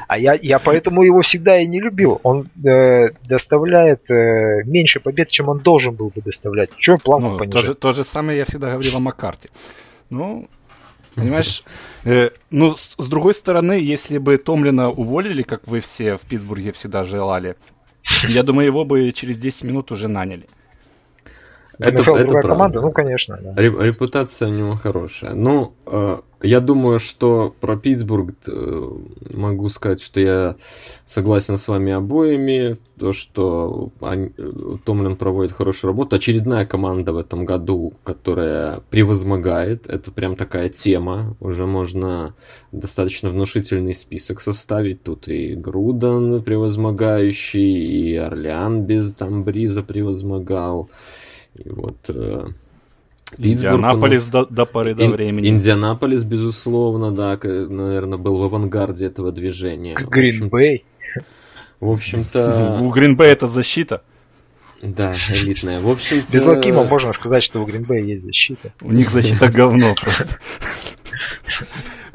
[0.08, 2.20] А я, я поэтому его всегда и не любил.
[2.24, 6.70] Он э, доставляет э, меньше побед, чем он должен был бы доставлять.
[6.78, 7.62] Чего плавно ну, понижать?
[7.62, 9.50] То же, то же самое я всегда говорил о Маккарте.
[10.10, 10.48] Ну,
[11.16, 11.64] Понимаешь,
[12.06, 16.72] э, ну, с, с другой стороны, если бы Томлина уволили, как вы все в Питтсбурге
[16.72, 17.56] всегда желали,
[18.28, 20.48] я думаю, его бы через 10 минут уже наняли.
[21.80, 23.40] Это, это другая команда, ну, конечно.
[23.42, 23.62] Да.
[23.62, 25.34] Репутация у него хорошая.
[25.34, 28.90] Ну, э, я думаю, что про Питтсбург э,
[29.34, 30.56] могу сказать, что я
[31.06, 32.78] согласен с вами обоими.
[32.98, 34.32] То, что они,
[34.84, 36.18] Томлин проводит хорошую работу.
[36.18, 39.90] Очередная команда в этом году, которая превозмогает.
[39.90, 41.36] Это прям такая тема.
[41.40, 42.34] Уже можно
[42.74, 45.02] достаточно внушительный список составить.
[45.04, 50.90] Тут и Груден превозмогающий, и Орлеан без там Бриза превозмогал.
[51.56, 52.48] И вот э,
[53.38, 54.30] Индианаполис нас...
[54.30, 55.50] до, до поры до времени.
[55.50, 59.96] Индианаполис, безусловно, да, наверное, был в авангарде этого движения.
[59.96, 60.86] Гринбей.
[61.80, 62.80] В общем-то...
[62.82, 64.02] У Гринбей это защита.
[64.82, 65.82] Да, элитная.
[65.82, 68.72] В общем Без Лакима можно сказать, что у Гринбей есть защита.
[68.82, 70.38] У них защита говно просто.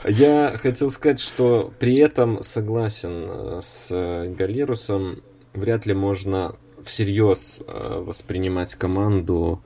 [0.07, 5.23] Я хотел сказать, что при этом согласен э, с Галерусом.
[5.53, 9.63] Вряд ли можно всерьез э, воспринимать команду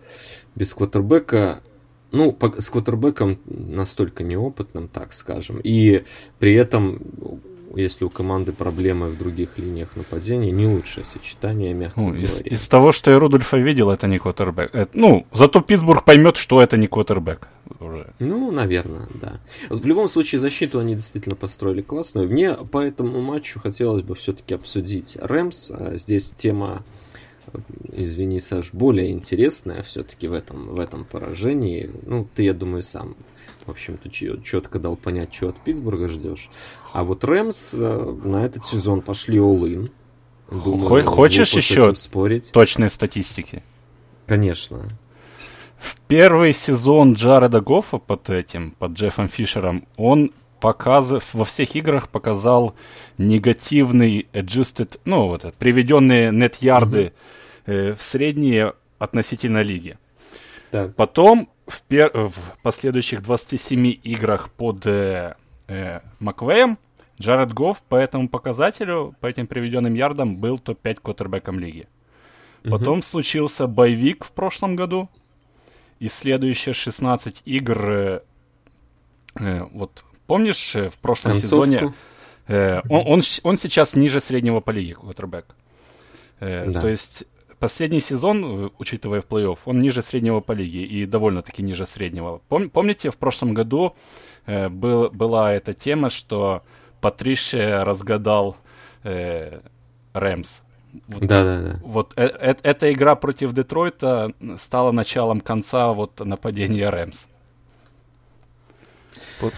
[0.54, 1.62] без квотербека.
[2.10, 5.60] Ну, по, с квотербеком настолько неопытным, так скажем.
[5.62, 6.04] И
[6.38, 7.02] при этом,
[7.74, 12.66] если у команды проблемы в других линиях нападения, не лучшее сочетание, мягко ну, из, из
[12.66, 14.74] того, что я Рудольфа видел, это не квотербек.
[14.74, 17.48] Это, ну, зато Питтсбург поймет, что это не квотербек.
[17.80, 18.12] Уже.
[18.18, 19.40] Ну, наверное, да.
[19.68, 22.28] В любом случае, защиту они действительно построили классную.
[22.28, 25.70] Мне по этому матчу хотелось бы все-таки обсудить Рэмс.
[25.72, 26.82] А здесь тема
[27.92, 31.90] извини, Саш, более интересная все-таки в этом, в этом поражении.
[32.06, 33.16] Ну, ты, я думаю, сам,
[33.66, 36.50] в общем-то, четко дал понять, что от Питтсбурга ждешь.
[36.92, 39.90] А вот Рэмс э, на этот сезон пошли all-in.
[40.50, 42.50] Думаю, Хочешь еще спорить?
[42.52, 43.62] точные статистики?
[44.26, 44.88] Конечно.
[45.78, 52.08] В первый сезон Джареда Гоффа под этим, под Джеффом Фишером, он показыв, во всех играх
[52.08, 52.74] показал
[53.16, 57.12] негативный adjusted, ну вот, приведенные нет-ярды mm-hmm
[57.68, 59.98] э, в средние относительно лиги.
[60.70, 60.94] Так.
[60.96, 62.10] Потом в, пер...
[62.14, 65.34] в последующих 27 играх под э,
[65.68, 66.78] э, Маквеем
[67.20, 71.88] Джаред Гофф по этому показателю, по этим приведенным ярдам, был топ-5 квотербеком лиги.
[72.64, 73.06] Потом угу.
[73.06, 75.08] случился боевик в прошлом году.
[76.00, 77.90] И следующие 16 игр...
[77.90, 78.20] Э,
[79.40, 81.66] э, вот помнишь, э, в прошлом Концовку.
[81.66, 81.94] сезоне...
[82.46, 85.56] Э, он, он, он сейчас ниже среднего по лиге, квотербек.
[86.40, 86.80] Э, да.
[86.80, 87.24] То есть
[87.58, 92.40] последний сезон, э, учитывая в плей-офф, он ниже среднего по лиге и довольно-таки ниже среднего.
[92.48, 93.94] Пом- помните, в прошлом году
[94.46, 96.62] э, был, была эта тема, что
[97.00, 98.56] Патришия разгадал
[99.04, 99.60] э,
[100.12, 100.62] Рэмс.
[101.08, 101.80] Вот, да, да, да.
[101.82, 107.26] Вот э, э, эта игра против Детройта стала началом конца вот нападения Рэмс.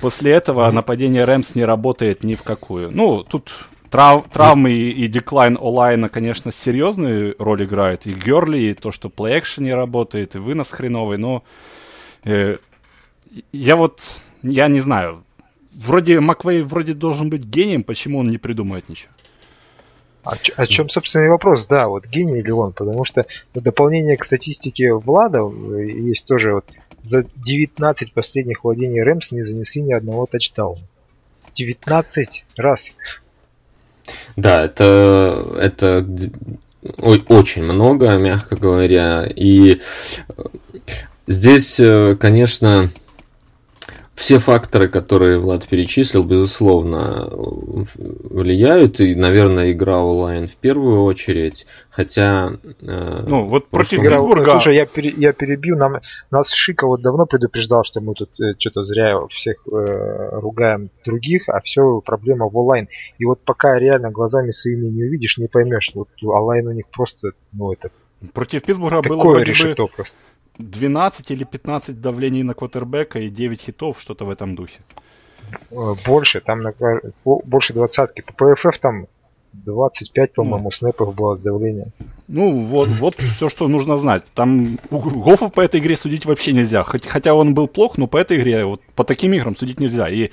[0.00, 2.90] После этого нападение Рэмс не работает ни в какую.
[2.90, 3.50] Ну, тут
[3.90, 8.06] Трав, травмы и, и деклайн онлайна, конечно, серьезную роль играют.
[8.06, 11.42] И Герли, и то, что плей не работает, и вынос хреновый, но
[12.24, 12.56] э,
[13.52, 14.00] я вот,
[14.42, 15.24] я не знаю,
[15.72, 19.12] вроде Маквей вроде должен быть гением, почему он не придумывает ничего?
[20.24, 24.24] О, о чем, собственно, и вопрос, да, вот гений или он, потому что дополнение к
[24.24, 26.66] статистике Влада э, есть тоже вот
[27.02, 30.82] за 19 последних владений Рэмс не занесли ни одного тачдауна.
[31.54, 32.92] 19 раз.
[34.36, 36.06] Да, это, это
[37.28, 39.26] очень много, мягко говоря.
[39.34, 39.80] И
[41.26, 42.90] здесь, э, конечно,
[44.20, 49.00] все факторы, которые Влад перечислил, безусловно, влияют.
[49.00, 51.66] И, наверное, игра онлайн в первую очередь.
[51.88, 52.52] Хотя...
[52.82, 54.50] Э, ну, вот против Питтсбурга...
[54.50, 55.74] Слушай, я, пере, я перебью.
[55.78, 60.90] Нам, нас Шика вот давно предупреждал, что мы тут э, что-то зря всех э, ругаем
[61.02, 62.88] других, а все проблема в онлайн.
[63.18, 65.92] И вот пока реально глазами своими не увидишь, не поймешь.
[65.94, 67.90] Вот онлайн у них просто, ну, это...
[68.34, 69.88] Против Питтсбурга было вроде бы...
[69.96, 70.16] Просто.
[70.60, 74.80] 12 или 15 давлений на квотербека и 9 хитов, что-то в этом духе.
[75.70, 76.74] Э, больше, там на,
[77.24, 78.22] больше двадцатки.
[78.22, 79.06] По ПФФ там
[79.52, 80.70] 25, по-моему, ну.
[80.70, 81.92] снэпов было с давлением.
[82.28, 84.24] Ну, вот, вот все, что нужно знать.
[84.34, 86.84] Там Гофа по этой игре судить вообще нельзя.
[86.84, 90.08] Хоть, хотя он был плох, но по этой игре, вот по таким играм судить нельзя.
[90.08, 90.30] И,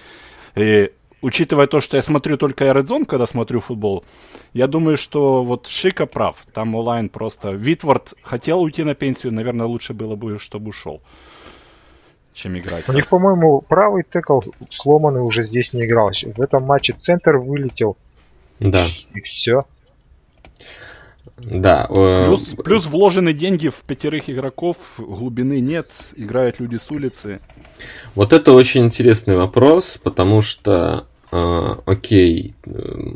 [0.56, 4.04] и учитывая то, что я смотрю только Red Zone, когда смотрю футбол,
[4.54, 6.44] я думаю, что вот Шика прав.
[6.54, 7.52] Там онлайн просто...
[7.52, 11.02] Витвард хотел уйти на пенсию, наверное, лучше было бы, чтобы ушел,
[12.34, 12.88] чем играть.
[12.90, 16.12] У них, по-моему, правый текл сломанный уже здесь не играл.
[16.12, 17.98] В этом матче центр вылетел.
[18.60, 18.88] Да.
[19.14, 19.66] И все.
[21.38, 21.88] Да.
[21.90, 27.40] Э, плюс, плюс вложены деньги в пятерых игроков, глубины нет, играют люди с улицы.
[28.16, 32.56] Вот это очень интересный вопрос, потому что э, окей,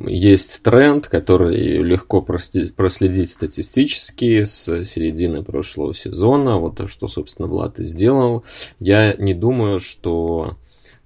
[0.06, 6.58] есть тренд, который легко проследить статистически с середины прошлого сезона.
[6.58, 8.44] Вот то, что, собственно, Влад и сделал.
[8.80, 10.58] Я не думаю, что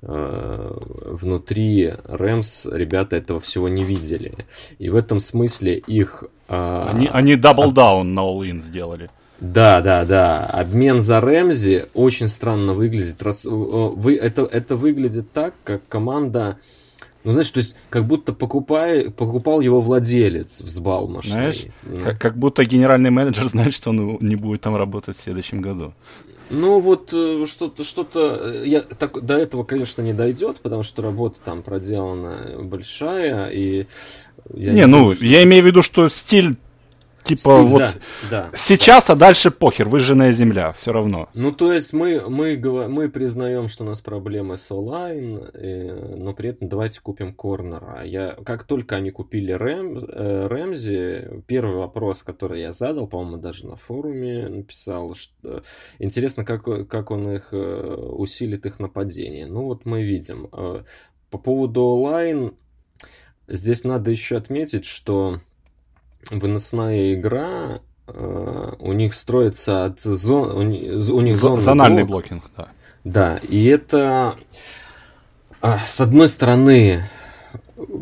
[0.02, 4.34] э, внутри Рэмс ребята этого всего не видели.
[4.78, 6.26] И в этом смысле их...
[6.48, 9.10] Они, они double down на all-in сделали.
[9.40, 10.46] Да, да, да.
[10.46, 13.18] Обмен за Рэмзи очень странно выглядит.
[13.44, 16.58] Вы, это, это выглядит так, как команда...
[17.24, 21.32] Ну, знаешь, то есть, как будто покупай, покупал его владелец взбалмошный.
[21.32, 21.66] Знаешь,
[22.04, 25.94] как, как будто генеральный менеджер знает, что он не будет там работать в следующем году.
[26.52, 31.02] Ну, вот э, что-то, что-то, э, я так, до этого, конечно, не дойдет, потому что
[31.02, 33.88] работа там проделана большая, и...
[34.54, 35.26] Я не, не ну, думаю, что...
[35.26, 36.56] я имею в виду, что стиль
[37.26, 37.92] типа Стиль, вот да,
[38.30, 38.50] да.
[38.54, 41.30] сейчас, а дальше похер, выжженная земля, все равно.
[41.34, 42.58] Ну, то есть мы, мы,
[42.88, 48.04] мы признаем, что у нас проблемы с онлайн, э, но при этом давайте купим корнера.
[48.04, 53.68] Я, как только они купили Рэм, э, Рэмзи, первый вопрос, который я задал, по-моему, даже
[53.68, 55.64] на форуме написал, что
[56.00, 59.48] интересно, как, как он их э, усилит их нападение.
[59.48, 60.50] Ну, вот мы видим.
[60.52, 60.84] Э,
[61.30, 62.56] по поводу онлайн,
[63.48, 65.42] здесь надо еще отметить, что
[66.30, 72.24] выносная игра, э, у них строится от зон, у, них зон зональный блок.
[72.28, 72.68] блокинг, да.
[73.04, 74.36] Да, и это
[75.62, 77.10] а, с одной стороны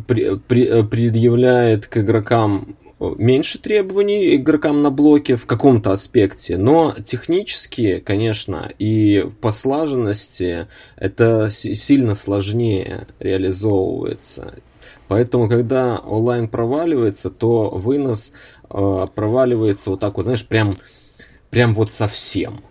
[0.08, 2.78] при, при, предъявляет к игрокам
[3.18, 11.50] меньше требований игрокам на блоке в каком-то аспекте, но технически, конечно, и по слаженности это
[11.50, 14.56] сильно сложнее реализовывается.
[15.14, 18.34] Поэтому, когда онлайн проваливается, то вынос
[18.68, 20.78] э, проваливается вот так вот, знаешь, прям,
[21.52, 22.62] прям вот совсем.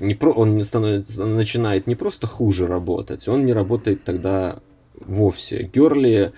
[0.00, 4.58] Не про, он становится, начинает не просто хуже работать, он не работает тогда
[4.96, 5.70] вовсе.
[5.72, 6.32] Герли,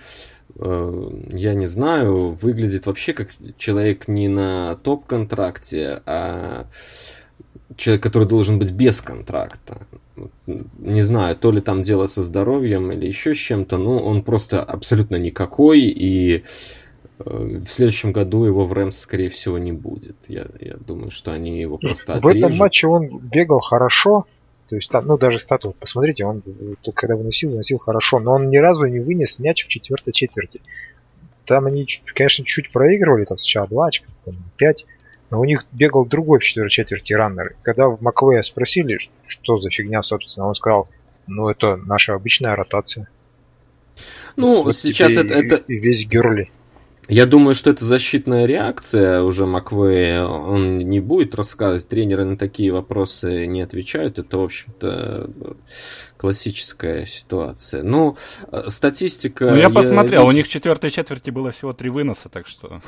[0.54, 6.66] э, я не знаю, выглядит вообще как человек не на топ-контракте, а
[7.76, 9.78] человек, который должен быть без контракта
[10.78, 14.62] не знаю, то ли там дело со здоровьем или еще с чем-то, но он просто
[14.62, 16.44] абсолютно никакой, и
[17.18, 20.16] э, в следующем году его в Рэмс, скорее всего, не будет.
[20.28, 22.42] Я, я думаю, что они его просто отрежут.
[22.42, 24.26] В этом матче он бегал хорошо,
[24.68, 26.42] то есть, ну, даже статус, посмотрите, он
[26.94, 30.60] когда выносил, выносил хорошо, но он ни разу не вынес мяч в четвертой четверти.
[31.44, 34.08] Там они, конечно, чуть проигрывали, там сначала 2 очка,
[34.56, 34.86] 5,
[35.34, 37.56] но у них бегал другой в четвертой четверти раннер.
[37.62, 40.88] Когда в Маквея спросили, что за фигня, собственно, он сказал,
[41.26, 43.08] ну это наша обычная ротация.
[44.36, 45.56] Ну, вот сейчас это, это...
[45.56, 46.52] И весь Герли.
[47.08, 50.20] Я думаю, что это защитная реакция уже Маквей.
[50.20, 51.88] Он не будет рассказывать.
[51.88, 54.20] Тренеры на такие вопросы не отвечают.
[54.20, 55.30] Это, в общем-то,
[56.16, 57.82] классическая ситуация.
[57.82, 58.16] Ну,
[58.52, 59.46] э, статистика...
[59.46, 62.80] Ну, я, я посмотрел, у них в четвертой четверти было всего три выноса, так что...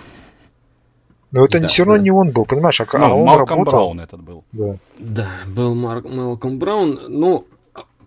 [1.32, 2.02] Но это да, все равно да.
[2.04, 2.80] не он был, понимаешь?
[2.80, 3.72] А, ну, а он Малком работал.
[3.72, 4.44] Браун этот был.
[4.52, 7.00] Да, да был Марк, Малком Браун.
[7.08, 7.46] Ну,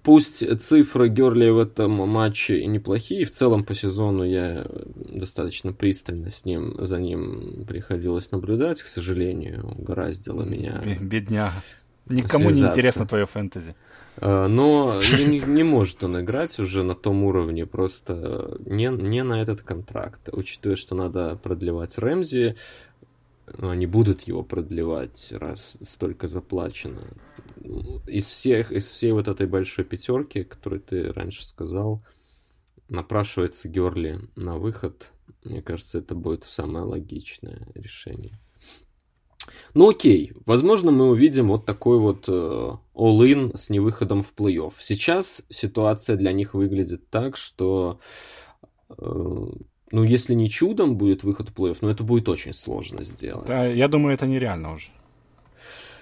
[0.03, 4.65] пусть цифры Герли в этом матче и неплохие, в целом по сезону я
[4.95, 10.81] достаточно пристально с ним, за ним приходилось наблюдать, к сожалению, угораздило меня.
[10.99, 11.53] Бедняга.
[12.07, 12.63] Никому связаться.
[12.63, 13.75] не интересно твое фэнтези.
[14.17, 19.41] А, но не, не может он играть уже на том уровне, просто не, не на
[19.41, 20.29] этот контракт.
[20.31, 22.55] Учитывая, что надо продлевать Рэмзи,
[23.57, 27.07] ну, они будут его продлевать, раз столько заплачено.
[28.07, 32.03] Из всех, из всей вот этой большой пятерки, которую ты раньше сказал,
[32.87, 35.11] напрашивается Герли на выход.
[35.43, 38.39] Мне кажется, это будет самое логичное решение.
[39.73, 44.73] Ну окей, возможно, мы увидим вот такой вот э, all-in с невыходом в плей-офф.
[44.79, 47.99] Сейчас ситуация для них выглядит так, что
[48.89, 49.45] э,
[49.91, 53.47] ну, если не чудом будет выход в плей-офф, но это будет очень сложно сделать.
[53.47, 54.87] Да, я думаю, это нереально уже.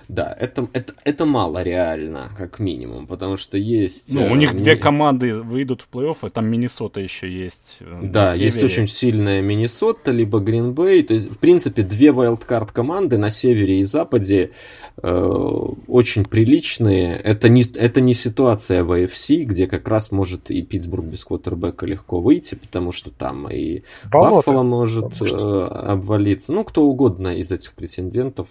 [0.07, 4.13] Да, это, это, это мало реально, как минимум, потому что есть...
[4.13, 7.77] Ну, у них э, две команды выйдут в плей-офф, и там Миннесота еще есть.
[7.81, 11.03] Э, да, есть очень сильная Миннесота, либо Гринбей.
[11.03, 14.51] То есть, в принципе, две вайлдкарт команды на севере и западе
[14.99, 17.17] Э, очень приличные.
[17.17, 21.85] Это не, это не ситуация в AFC, где как раз может и Питтсбург без квотербека
[21.85, 25.21] легко выйти, потому что там и Баффало может.
[25.21, 26.51] Э, обвалиться.
[26.51, 28.47] Ну, кто угодно из этих претендентов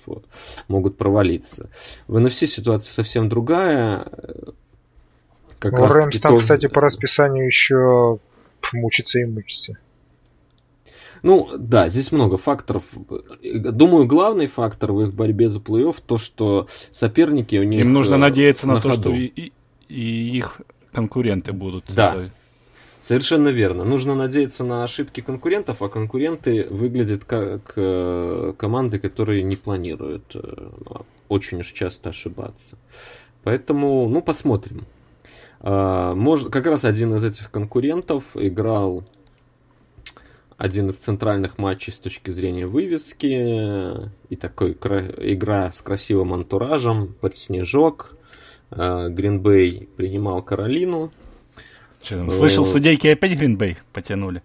[0.69, 1.46] могут провалиться.
[2.07, 4.07] В NFC ситуация совсем другая.
[5.59, 6.43] Как ну, Рэмс там, тоже...
[6.43, 8.19] кстати, по расписанию еще
[8.73, 9.79] мучится и мучится.
[11.23, 12.85] Ну, да, здесь много факторов.
[13.43, 18.15] Думаю, главный фактор в их борьбе за плей-офф то, что соперники у них Им нужно
[18.15, 19.01] э, надеяться на, на то, ходу.
[19.01, 19.53] что и, и,
[19.89, 20.61] и их
[20.93, 21.87] конкуренты будут.
[21.95, 22.15] Да.
[22.15, 22.31] Это...
[23.07, 23.85] Совершенно верно.
[23.85, 30.71] Нужно надеяться на ошибки конкурентов, а конкуренты выглядят как э, команды, которые не планируют э,
[31.29, 32.77] очень уж часто ошибаться.
[33.45, 34.87] Поэтому, ну, посмотрим.
[35.61, 39.05] А, может, как раз один из этих конкурентов играл
[40.57, 47.37] один из центральных матчей с точки зрения вывески и такой игра с красивым антуражем под
[47.37, 48.17] снежок.
[48.73, 51.13] Гринбей принимал Каролину.
[52.03, 54.43] Че, слышал, судейки опять Гринбей потянули?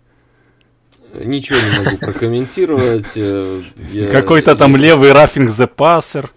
[1.14, 3.14] Ничего не могу прокомментировать.
[3.16, 3.62] Э,
[4.12, 6.30] Какой-то там левый рафинг the passer.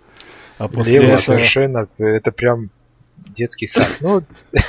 [0.58, 1.20] А после Левый этого...
[1.20, 2.70] совершенно, это прям
[3.16, 3.88] детский сад.
[4.00, 4.22] Ну...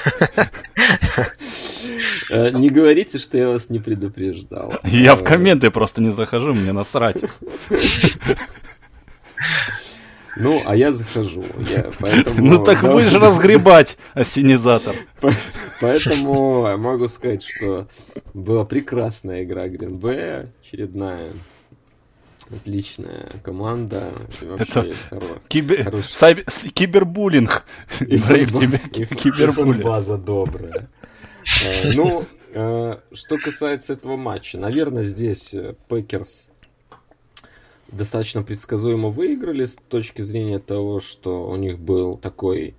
[2.30, 4.74] Э, не говорите, что я вас не предупреждал.
[4.84, 7.18] Я в комменты просто не захожу, мне насрать.
[10.36, 11.44] Ну, а я захожу.
[11.70, 14.96] Я, поэтому, ну так да, будешь разгребать ассенизатор.
[15.82, 17.88] Поэтому могу сказать, что
[18.34, 21.32] была прекрасная игра Гринбея, очередная.
[22.52, 24.14] Отличная команда.
[24.60, 24.94] Это
[25.48, 26.04] кибер...
[26.08, 26.48] Cyb...
[26.74, 27.66] кибербуллинг.
[28.02, 29.84] И кибербуллинг.
[29.84, 30.88] База добрая.
[31.64, 32.24] Э, ну,
[32.54, 36.50] э, что касается этого матча, наверное, здесь э, Пекерс
[37.92, 42.76] достаточно предсказуемо выиграли с точки зрения того, что у них был такой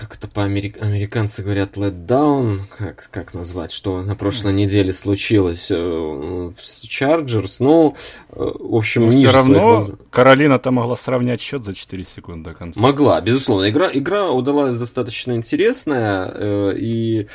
[0.00, 6.52] как это по-американцы говорят, let down, как, как назвать, что на прошлой неделе случилось э,
[6.58, 7.96] с Chargers, ну,
[8.30, 12.80] э, в общем, Но все равно Каролина-то могла сравнять счет за 4 секунды до конца.
[12.80, 13.68] Могла, безусловно.
[13.68, 17.26] Игра, игра удалась достаточно интересная, э, и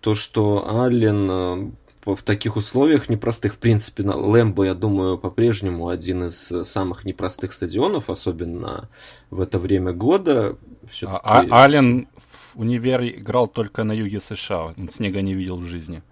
[0.00, 1.72] то, что Аллен
[2.14, 3.54] в таких условиях непростых.
[3.54, 8.88] В принципе, на Лэмбо, я думаю, по-прежнему один из самых непростых стадионов, особенно
[9.30, 10.56] в это время года.
[11.02, 12.08] А, а Аллен
[12.54, 16.02] в универе играл только на юге США, он снега не видел в жизни.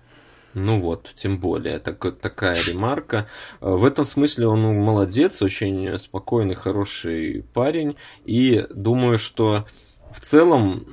[0.55, 3.27] Ну вот, тем более, так, такая ремарка.
[3.61, 7.97] В этом смысле он молодец, очень спокойный, хороший парень.
[8.25, 9.67] И думаю, что
[10.13, 10.87] в целом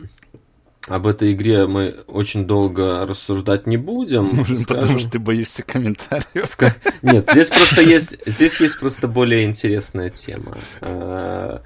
[0.87, 4.25] об этой игре мы очень долго рассуждать не будем.
[4.25, 4.81] Может, скажем...
[4.81, 6.45] потому что ты боишься комментариев.
[6.45, 6.73] Ска...
[7.01, 10.57] Нет, здесь просто есть, здесь есть просто более интересная тема.
[10.81, 11.61] А,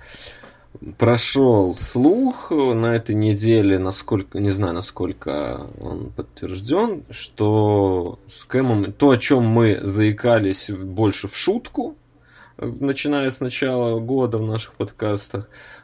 [0.98, 9.12] прошел слух на этой неделе, насколько, не знаю, насколько он подтвержден, что с Кэмом то,
[9.12, 11.96] о чем мы заикались больше в шутку,
[12.58, 15.75] начиная с начала года в наших подкастах, Э,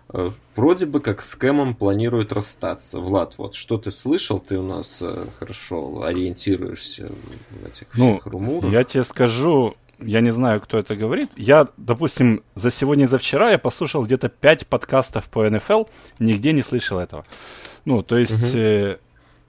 [0.56, 3.00] вроде бы как с Кэмом планируют расстаться.
[3.00, 4.40] Влад, вот что ты слышал?
[4.40, 7.12] Ты у нас э, хорошо ориентируешься
[7.52, 8.72] в этих ну, румурах.
[8.72, 11.30] Я тебе скажу, я не знаю, кто это говорит.
[11.38, 15.84] Я, допустим, за сегодня и за вчера я послушал где-то 5 подкастов по НФЛ,
[16.20, 17.26] нигде не слышал этого.
[17.86, 18.54] Ну, то есть...
[18.54, 18.60] Угу.
[18.60, 18.98] Э,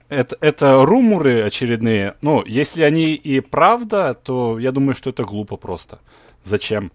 [0.09, 2.15] это, это руморы очередные.
[2.21, 5.99] Ну, если они и правда, то я думаю, что это глупо просто.
[6.43, 6.91] Зачем?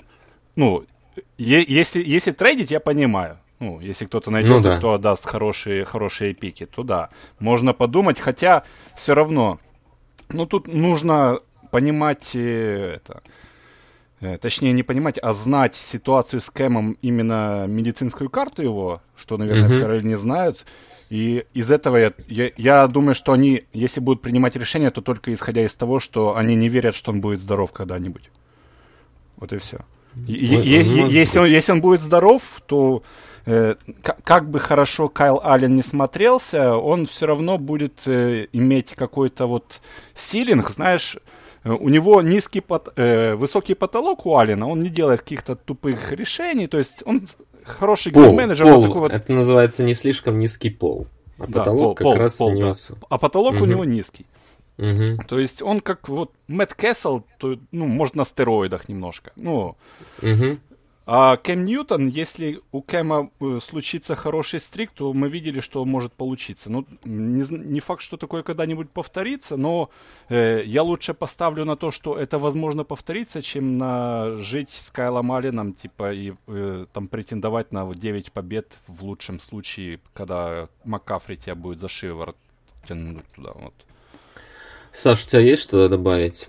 [0.54, 0.84] Ну,
[1.36, 3.38] е- если, если трейдить, я понимаю.
[3.60, 4.78] Ну, если кто-то найдется, ну, да.
[4.78, 7.10] кто даст хорошие, хорошие пики, то да.
[7.40, 8.62] Можно подумать, хотя
[8.96, 9.58] все равно.
[10.28, 11.40] Ну, тут нужно
[11.70, 13.22] понимать э, это.
[14.20, 19.68] Э, точнее, не понимать, а знать ситуацию с Кэмом, именно медицинскую карту его, что, наверное,
[19.68, 19.78] mm-hmm.
[19.78, 20.64] в Каролине знают.
[21.10, 25.32] И из этого я, я, я думаю, что они, если будут принимать решение, то только
[25.32, 28.30] исходя из того, что они не верят, что он будет здоров когда-нибудь.
[29.36, 29.78] Вот и все.
[30.26, 33.02] Если он, если он будет здоров, то
[33.46, 33.74] э,
[34.24, 39.80] как бы хорошо Кайл Аллен не смотрелся, он все равно будет э, иметь какой-то вот
[40.14, 41.16] силинг, знаешь,
[41.64, 46.12] э, у него низкий пот, э, высокий потолок у Алина, он не делает каких-то тупых
[46.12, 47.22] решений, то есть он
[47.64, 48.66] хороший пол, менеджер.
[48.66, 48.76] Пол.
[48.76, 49.12] Вот такой вот...
[49.12, 51.06] Это называется не слишком низкий пол.
[51.38, 52.74] А да, потолок пол, как пол, раз пол, да.
[53.08, 53.64] А потолок угу.
[53.64, 54.26] у него низкий.
[54.78, 55.24] Угу.
[55.26, 59.32] То есть он как вот Мэтт Кэссел, то, ну, может, на стероидах немножко.
[59.36, 59.76] Ну,
[60.22, 60.58] угу.
[61.10, 66.12] А Кэм Ньютон, если у Кэма э, случится хороший стрик, то мы видели, что может
[66.12, 66.68] получиться.
[66.70, 69.88] Ну, не, не факт, что такое когда-нибудь повторится, но
[70.28, 75.32] э, я лучше поставлю на то, что это возможно повториться, чем на жить с Кайлом
[75.32, 81.54] Алленом, типа, и э, там претендовать на 9 побед в лучшем случае, когда Маккафри тебя
[81.54, 82.36] будет за шиворот
[82.86, 83.52] тянуть туда.
[83.54, 83.72] Вот.
[84.92, 86.48] Саш, у тебя есть что добавить?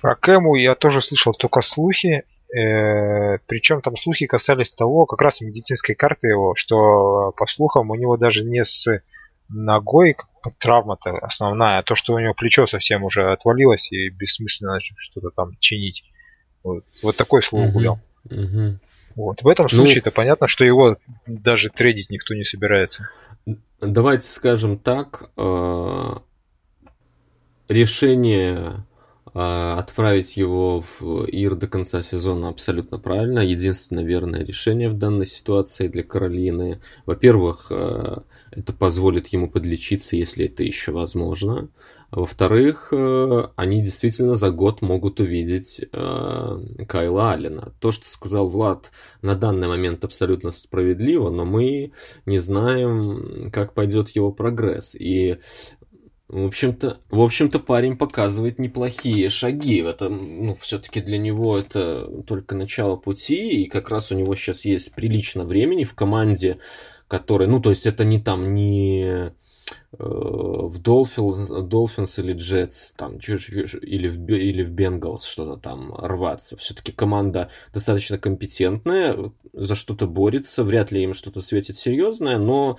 [0.00, 2.24] Про Кэму я тоже слышал только слухи.
[2.50, 7.94] Э, причем там слухи касались того, как раз медицинской карты его, что по слухам у
[7.94, 8.86] него даже не с
[9.48, 10.16] ногой
[10.58, 15.56] травма-то основная, а то, что у него плечо совсем уже отвалилось и бессмысленно что-то там
[15.58, 16.04] чинить.
[16.62, 18.00] Вот, вот такой слух гулял.
[19.14, 19.42] Вот.
[19.42, 23.08] В этом ну, случае-то понятно, что его даже трейдить никто не собирается.
[23.80, 26.12] Давайте скажем так, э,
[27.68, 28.84] решение
[29.34, 33.40] а, отправить его в ИР до конца сезона абсолютно правильно.
[33.40, 36.80] Единственное верное решение в данной ситуации для Каролины.
[37.06, 41.68] Во-первых, а, это позволит ему подлечиться, если это еще возможно.
[42.10, 47.72] Во-вторых, а, они действительно за год могут увидеть Кайла Аллена.
[47.80, 48.90] То, что сказал Влад,
[49.20, 51.92] на данный момент абсолютно справедливо, но мы
[52.24, 54.94] не знаем, как пойдет его прогресс.
[54.94, 55.38] И
[56.28, 59.80] в общем-то, в общем-то, парень показывает неплохие шаги.
[59.80, 64.66] Это, ну, все-таки для него это только начало пути, и как раз у него сейчас
[64.66, 66.58] есть прилично времени в команде,
[67.08, 69.30] которая, ну, то есть это не там, не э,
[69.98, 76.58] в Dolphins, или Jets, там, или в, или в Bengals что-то там рваться.
[76.58, 82.78] Все-таки команда достаточно компетентная, за что-то борется, вряд ли им что-то светит серьезное, но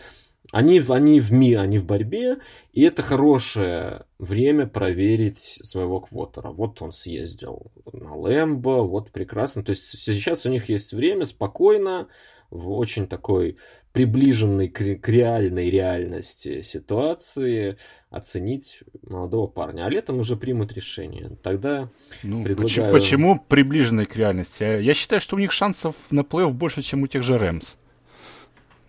[0.51, 2.37] они, они в ми, они в борьбе,
[2.73, 6.49] и это хорошее время проверить своего квотера.
[6.49, 9.63] Вот он съездил на Лэмбо, вот прекрасно.
[9.63, 12.07] То есть сейчас у них есть время спокойно,
[12.49, 13.57] в очень такой
[13.91, 17.77] приближенной к, к реальной реальности ситуации
[18.09, 19.85] оценить молодого парня.
[19.85, 21.37] А летом уже примут решение.
[21.41, 21.89] Тогда
[22.23, 22.67] ну, предлагаю...
[22.67, 24.81] Почему, почему приближенной к реальности?
[24.81, 27.77] Я считаю, что у них шансов на плей-офф больше, чем у тех же Рэмс.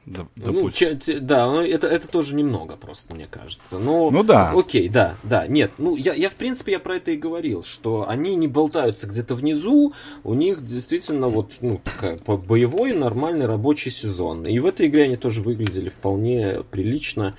[0.06, 3.78] Ну, че, да, ну, это, это тоже немного просто, мне кажется.
[3.78, 4.50] Но, ну да.
[4.50, 5.46] Окей, да, да.
[5.46, 9.06] Нет, ну я, я в принципе я про это и говорил, что они не болтаются
[9.06, 9.92] где-то внизу,
[10.24, 14.46] у них действительно вот ну, такая боевой нормальный рабочий сезон.
[14.46, 17.36] И в этой игре они тоже выглядели вполне прилично.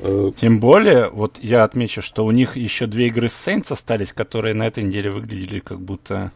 [0.00, 4.12] Э, Тем более, вот я отмечу, что у них еще две игры с Saints остались,
[4.12, 6.32] которые на этой неделе выглядели как будто...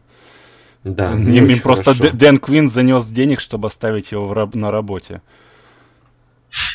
[0.84, 2.16] Да, им, им просто хорошо.
[2.16, 5.22] Дэн Квин занес денег, чтобы оставить его раб- на работе.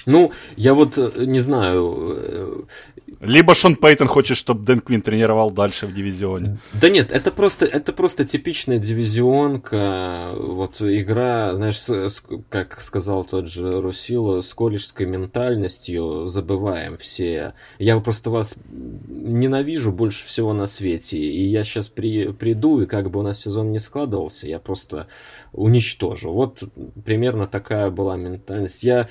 [0.05, 2.15] Ну, я вот э, не знаю.
[2.17, 2.61] Э,
[3.19, 6.59] Либо Шон Пейтон хочет, чтобы Дэн Квин тренировал дальше в дивизионе.
[6.73, 10.33] Да нет, это просто, это просто типичная дивизионка.
[10.37, 17.53] Вот игра, знаешь, с, как сказал тот же Русило, с колледжской ментальностью забываем все.
[17.79, 18.55] Я просто вас
[19.07, 21.17] ненавижу больше всего на свете.
[21.17, 25.07] И я сейчас при, приду, и как бы у нас сезон не складывался, я просто
[25.53, 26.31] уничтожу.
[26.31, 26.63] Вот
[27.03, 28.83] примерно такая была ментальность.
[28.83, 29.07] Я,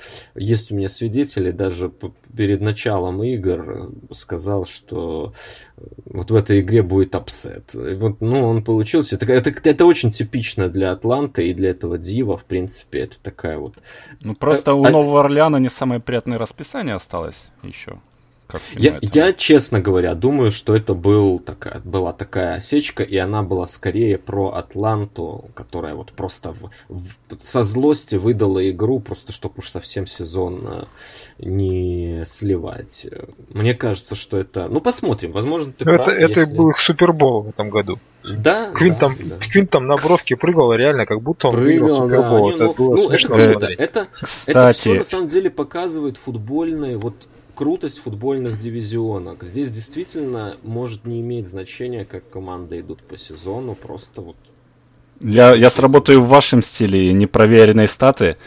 [0.57, 1.91] есть у меня свидетели, даже
[2.35, 5.33] перед началом игр сказал, что
[6.05, 7.73] вот в этой игре будет upset.
[7.73, 9.15] вот, ну, он получился.
[9.15, 13.57] Это, это, это очень типично для Атланты и для этого Дива, в принципе, это такая
[13.59, 13.75] вот...
[14.21, 14.89] Ну, просто у а...
[14.89, 17.99] Нового Орлеана не самое приятное расписание осталось еще.
[18.47, 23.43] Как я, я, честно говоря, думаю, что это был такая, была такая осечка, и она
[23.43, 29.55] была скорее про Атланту, которая вот просто в, в, со злости выдала игру, просто чтобы
[29.57, 30.83] уж совсем сезон э,
[31.39, 33.05] не сливать.
[33.49, 34.69] Мне кажется, что это...
[34.69, 36.55] Ну, посмотрим, возможно, ты это, прав, Это если...
[36.55, 37.99] был их Супербол в этом году.
[38.23, 39.37] Да, Квин, да, там, да.
[39.39, 42.49] Квин там на бровке прыгал реально, как будто он Прыгал, выиграл Супербол.
[42.49, 42.55] Да.
[42.55, 43.79] Это ну, было ну, смешно это, смотреть.
[43.79, 44.49] Это, Кстати...
[44.57, 47.15] это все на самом деле показывает футбольные вот
[47.57, 49.43] крутость футбольных дивизионок.
[49.43, 54.35] Здесь действительно может не иметь значения, как команды идут по сезону, просто вот...
[55.21, 58.37] Я, я сработаю в вашем стиле непроверенные статы.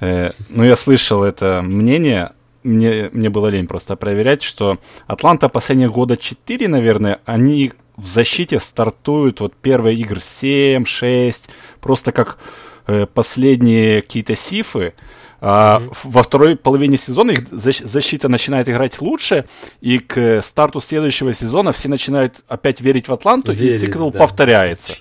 [0.00, 5.88] Э, ну, я слышал это мнение, мне, мне было лень просто проверять, что Атланта последние
[5.88, 11.48] года 4, наверное, они в защите стартуют вот первые игры 7, 6,
[11.80, 12.38] просто как
[12.86, 14.92] э, последние какие-то сифы.
[15.40, 15.96] А mm-hmm.
[16.04, 19.44] во второй половине сезона их защита начинает играть лучше,
[19.80, 24.18] и к старту следующего сезона все начинают опять верить в Атланту, верить, и цикл да.
[24.18, 24.96] повторяется.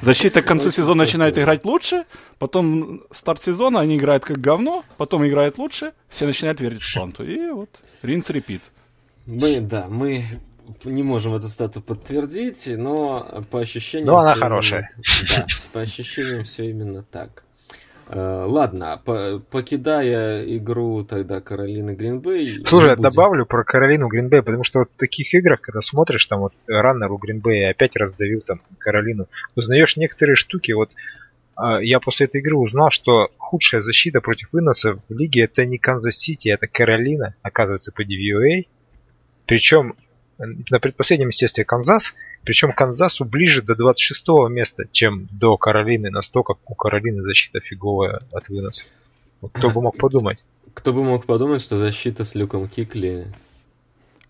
[0.00, 2.04] Защита к концу сезона начинает играть лучше,
[2.38, 7.24] потом старт сезона они играют как говно, потом играют лучше, все начинают верить в Атланту.
[7.24, 7.68] И вот
[8.02, 8.62] ринс репит.
[9.26, 10.40] Мы, да, мы
[10.84, 14.06] не можем эту стату подтвердить, но по ощущениям...
[14.08, 14.90] Но она хорошая.
[14.96, 17.44] Именно, да, по ощущениям все именно так.
[18.10, 22.64] Uh, ладно, по покидая игру тогда Каролины Гринбей...
[22.64, 23.02] Слушай, будем...
[23.02, 27.12] добавлю про Каролину Гринбей, потому что вот в таких играх, когда смотришь, там вот раннер
[27.12, 30.90] у Гринбея опять раздавил там Каролину, узнаешь некоторые штуки, вот
[31.60, 35.76] э, я после этой игры узнал, что худшая защита против выноса в лиге это не
[35.76, 38.66] Канзас-Сити, это Каролина, оказывается, по DVOA.
[39.44, 39.96] Причем
[40.38, 42.14] на предпоследнем естественно Канзас,
[42.44, 48.48] причем Канзасу ближе до 26 места, чем до Каролины, настолько у Каролины защита фиговая от
[48.48, 48.86] выноса.
[49.40, 50.38] Вот кто бы мог подумать?
[50.74, 53.26] Кто бы мог подумать, что защита с Люком Кикли...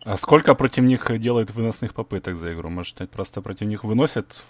[0.05, 2.71] А сколько против них делают выносных попыток за игру?
[2.71, 4.41] Может, это просто против них выносят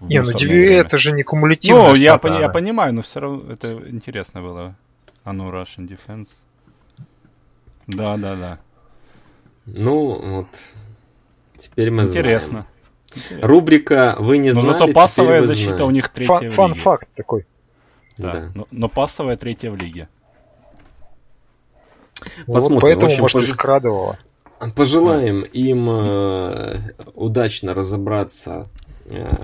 [0.00, 1.88] в Не, ну DVA это же не кумулятивно.
[1.88, 4.76] Ну, я, пони- я понимаю, но все равно это интересно было.
[5.24, 6.28] А ну, Russian Defense.
[7.88, 8.58] Да, да, да.
[9.66, 10.48] Ну, вот
[11.62, 12.66] Теперь мы Интересно.
[13.14, 13.42] знаем.
[13.42, 15.84] Рубрика «Вы не но знали, зато пассовая защита знаете.
[15.84, 16.54] у них третья Фан, в лиге.
[16.56, 17.46] Фан-факт такой.
[18.16, 18.50] Да, да.
[18.54, 20.08] Но, но пассовая третья в лиге.
[22.46, 22.74] Посмотрим.
[22.74, 23.48] Вот поэтому, общем, может, пож...
[23.50, 24.18] скрадывало.
[24.76, 28.68] Пожелаем им э, удачно разобраться,
[29.06, 29.34] э,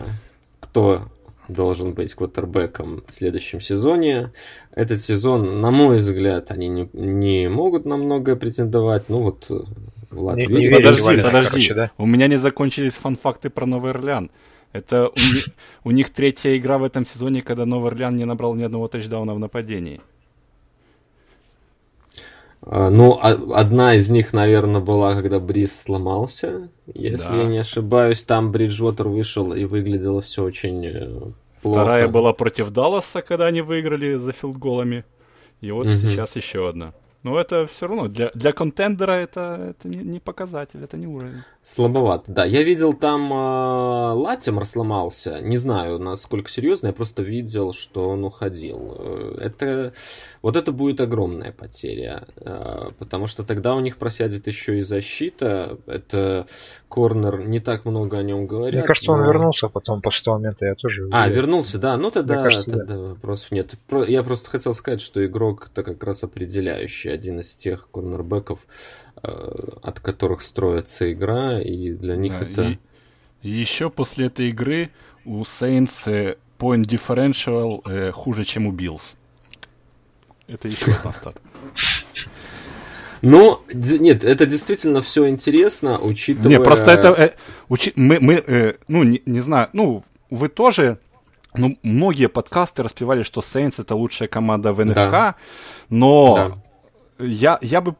[0.61, 1.09] кто
[1.49, 4.31] должен быть квотербеком в следующем сезоне.
[4.73, 9.09] Этот сезон, на мой взгляд, они не, не могут на многое претендовать.
[9.09, 9.51] Ну вот
[10.11, 11.51] Влад, не, не подожди, подожди.
[11.51, 11.91] Короче, да?
[11.99, 14.31] У меня не закончились фан-факты про Новый Орлеан.
[14.73, 15.49] Это у, них,
[15.85, 19.35] у них третья игра в этом сезоне, когда Новый Орлеан не набрал ни одного тачдауна
[19.35, 20.01] в нападении.
[22.63, 26.69] А, ну, а, одна из них, наверное, была, когда Бриз сломался.
[26.87, 27.37] Если да.
[27.37, 31.09] я не ошибаюсь, там Бриджвотер вышел и выглядело все очень э,
[31.63, 31.81] плохо.
[31.81, 35.05] Вторая была против Далласа, когда они выиграли за филдголами.
[35.61, 35.95] И вот угу.
[35.95, 36.93] сейчас еще одна.
[37.25, 41.43] Но это все равно для, для контендера это, это не, не показатель, это не уровень.
[41.63, 42.45] Слабовато, да.
[42.45, 45.41] Я видел там э, Латимор сломался.
[45.41, 48.97] Не знаю, насколько серьезно, я просто видел, что он уходил.
[48.99, 49.95] Э, это
[50.43, 55.79] вот это будет огромная потеря, э, потому что тогда у них просядет еще и защита.
[55.87, 56.47] Это
[56.89, 58.81] Корнер, не так много о нем говорят.
[58.81, 59.19] Мне кажется, но...
[59.19, 61.09] он вернулся потом после того момента, я тоже.
[61.11, 61.97] А, вернулся, да.
[61.97, 62.99] Ну тогда, кажется, тогда да.
[63.01, 63.75] вопросов нет.
[64.07, 68.67] Я просто хотел сказать, что игрок это как раз определяющий, один из тех корнербеков,
[69.23, 69.29] э,
[69.83, 72.63] от которых строится игра, и для них да, это...
[72.63, 72.79] И,
[73.43, 74.91] и еще после этой игры
[75.25, 79.15] у Saints э, point differential э, хуже, чем у Bills.
[80.49, 81.41] Это еще одна стата.
[83.21, 86.49] Ну, нет, это действительно все интересно, учитывая...
[86.49, 87.09] Не, просто это...
[87.09, 87.31] Э,
[87.69, 87.93] учи...
[87.97, 90.99] Мы, мы э, ну, не, не знаю, ну, вы тоже...
[91.55, 95.35] Ну, многие подкасты распевали, что Saints это лучшая команда в НФК, да.
[95.89, 96.61] но
[97.19, 97.25] да.
[97.25, 97.97] Я, я бы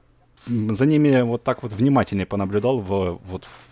[0.47, 3.68] за ними вот так вот внимательнее понаблюдал в, вот в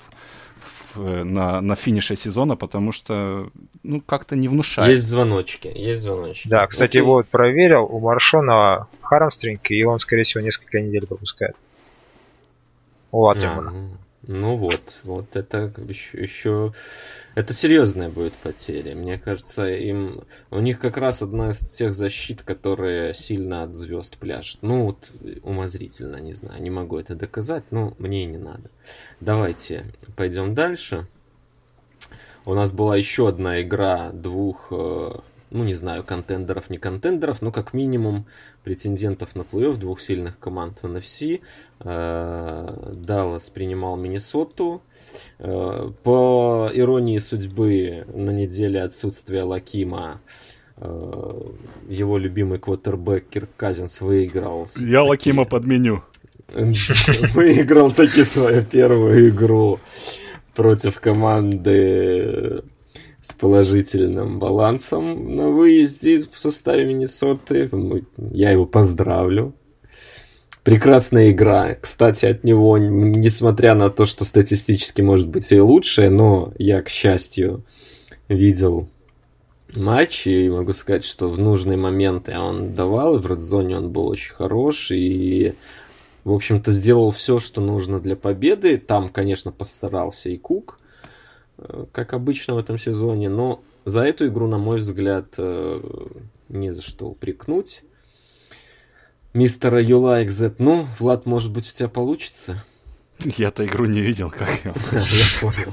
[0.97, 3.51] на, на финише сезона, потому что,
[3.83, 4.91] ну, как-то не внушает.
[4.91, 6.49] Есть звоночки, есть звоночки.
[6.49, 7.03] Да, кстати, Окей.
[7.03, 11.57] вот проверил, у Маршона Хармстринг, и он, скорее всего, несколько недель пропускает.
[13.13, 13.71] У Латимора.
[13.71, 13.73] А,
[14.27, 16.73] ну вот, вот это еще, еще
[17.37, 18.95] это серьезная будет потеря.
[18.97, 24.17] Мне кажется, им у них как раз одна из тех защит, которые сильно от звезд
[24.17, 24.63] пляшут.
[24.63, 25.13] Ну вот
[25.43, 28.71] умозрительно, не знаю, не могу это доказать, но мне и не надо.
[29.21, 29.85] Давайте
[30.17, 31.07] пойдем дальше.
[32.47, 35.11] У нас была еще одна игра двух, э,
[35.51, 38.25] ну не знаю, контендеров, не контендеров, но как минимум
[38.65, 41.43] претендентов на плей-офф двух сильных команд в NFC.
[41.81, 44.81] Э, Даллас принимал Миннесоту.
[45.39, 50.21] Э, по иронии судьбы, на неделе отсутствия Лакима
[51.89, 54.69] его любимый квотербек Кирк Казинс выиграл.
[54.77, 56.03] Я Лакима подменю.
[56.49, 59.81] Выиграл таки свою первую игру
[60.55, 62.63] против команды
[63.21, 67.69] с положительным балансом на выезде в составе Миннесоты.
[68.31, 69.55] Я его поздравлю.
[70.67, 71.77] Прекрасная игра.
[71.81, 76.89] Кстати, от него, несмотря на то, что статистически может быть и лучше, но я, к
[76.89, 77.63] счастью,
[78.27, 78.89] видел
[79.77, 84.09] матч, и могу сказать, что в нужные моменты он давал, и в редзоне он был
[84.09, 85.55] очень хорош, и
[86.25, 88.77] в общем-то, сделал все, что нужно для победы.
[88.77, 90.81] Там, конечно, постарался и Кук.
[91.59, 95.81] э, как обычно в этом сезоне, но за эту игру, на мой взгляд, э,
[96.49, 97.85] не за что упрекнуть.
[99.37, 102.65] Мистера Юла XZ, ну, Влад, может быть, у тебя получится?
[103.19, 104.73] Я-то игру не видел, как я
[105.43, 105.73] понял.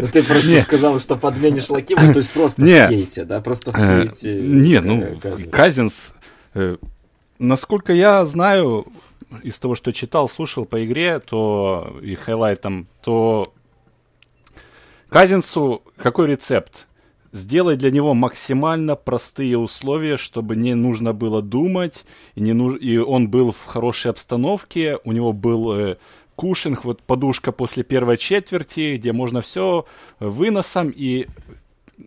[0.00, 3.42] Ну, ты просто сказал, что подменишь Лакима, то есть просто в хейте, да?
[3.42, 4.36] Просто в хейте.
[4.36, 5.20] Не, ну,
[5.50, 6.14] Казинс,
[7.38, 8.86] насколько я знаю,
[9.42, 13.52] из того, что читал, слушал по игре, то и хайлайтом, то
[15.10, 16.86] Казинсу какой рецепт?
[17.32, 22.04] Сделай для него максимально простые условия, чтобы не нужно было думать,
[22.34, 22.78] и, не нуж...
[22.78, 25.96] и он был в хорошей обстановке, у него был э,
[26.36, 29.86] кушинг, вот подушка после первой четверти, где можно все
[30.20, 31.26] выносом и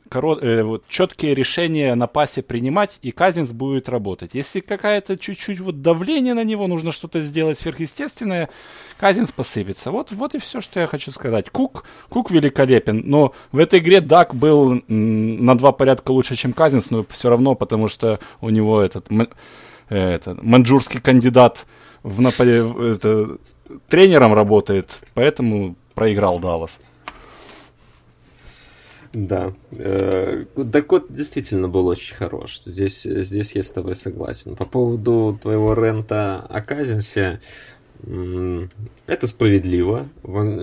[0.10, 4.32] корот, э, вот, четкие решения на пасе принимать, и Казинс будет работать.
[4.34, 8.50] Если какая-то чуть-чуть вот давление на него, нужно что-то сделать сверхъестественное,
[8.98, 9.91] Казинс посыпется.
[9.91, 11.50] Вот, вот и все, что я хочу сказать.
[11.50, 16.91] Кук, Кук великолепен, но в этой игре Дак был на два порядка лучше, чем Казинс,
[16.91, 19.08] но все равно, потому что у него этот,
[19.89, 21.66] э, этот манджурский кандидат
[22.04, 23.38] в нападе, это,
[23.89, 26.80] тренером работает, поэтому проиграл Даллас.
[29.16, 29.53] Да.
[29.72, 32.61] Э, Дакот действительно был очень хорош.
[32.66, 34.57] Здесь, здесь я с тобой согласен.
[34.57, 37.39] По поводу твоего рента о Казинсе,
[38.03, 40.09] это справедливо.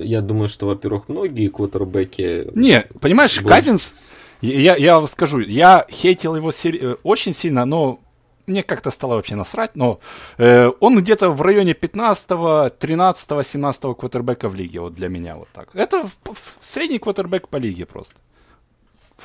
[0.02, 2.50] Я думаю, что, во-первых, многие квотербеки...
[2.54, 3.50] Не, понимаешь, будут...
[3.50, 3.94] Казинс,
[4.42, 6.78] я, я вам скажу, я хейтил его сери...
[6.82, 8.00] Э, очень сильно, но
[8.46, 9.98] мне как-то стало вообще насрать, но
[10.36, 15.48] э, он где-то в районе 15 13 17 квотербека в лиге, вот для меня вот
[15.54, 15.68] так.
[15.72, 18.16] Это в, в средний квотербек по лиге просто.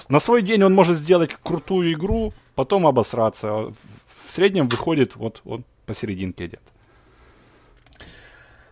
[0.09, 3.73] На свой день он может сделать крутую игру, потом обосраться.
[4.25, 6.61] В среднем выходит вот он посерединке идет.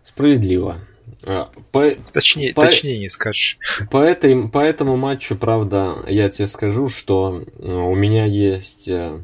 [0.04, 0.82] Справедливо.
[1.24, 3.58] А, по, точнее, по, точнее не скажешь.
[3.90, 9.22] По, этой, по этому матчу, правда, я тебе скажу, что э, у меня есть э,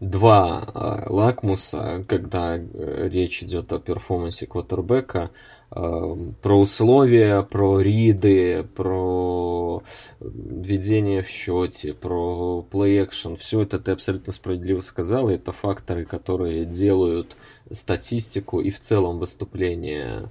[0.00, 5.30] два э, лакмуса, когда речь идет о перформансе квотербека.
[5.70, 9.82] Эм, про условия, про риды, про
[10.18, 13.36] введение в счете, про play action.
[13.36, 17.36] Все это ты абсолютно справедливо сказал, это факторы, которые делают
[17.70, 20.30] статистику и в целом выступление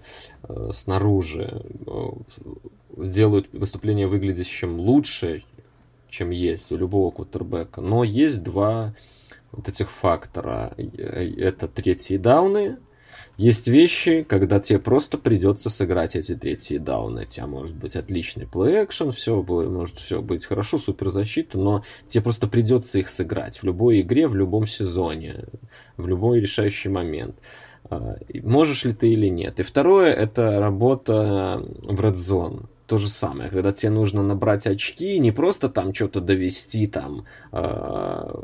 [0.50, 1.92] э, снаружи, э,
[2.98, 5.44] делают выступление выглядящим лучше,
[6.10, 7.82] чем есть у любого квотербека.
[7.82, 8.96] Но есть два
[9.52, 10.74] вот этих фактора.
[10.78, 10.84] Э,
[11.38, 12.80] это третьи дауны,
[13.38, 17.22] есть вещи, когда тебе просто придется сыграть эти третьи дауны.
[17.22, 22.24] У тебя может быть отличный плей-экшен, все может все быть хорошо, супер защита, но тебе
[22.24, 25.46] просто придется их сыграть в любой игре, в любом сезоне,
[25.98, 27.36] в любой решающий момент.
[27.90, 29.60] А, можешь ли ты или нет.
[29.60, 35.20] И второе, это работа в Red Zone то же самое, когда тебе нужно набрать очки,
[35.20, 38.44] не просто там что-то довести, там а,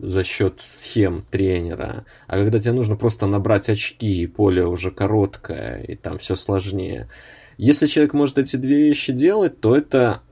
[0.00, 5.80] за счет схем тренера, а когда тебе нужно просто набрать очки, и поле уже короткое,
[5.82, 7.08] и там все сложнее.
[7.56, 10.22] Если человек может эти две вещи делать, то это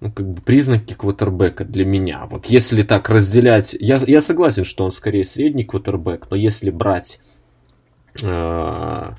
[0.00, 2.26] ну, как бы признаки квотербека для меня.
[2.26, 3.76] Вот если так разделять...
[3.78, 7.20] Я, я согласен, что он скорее средний квотербек, но если брать
[8.22, 9.10] э,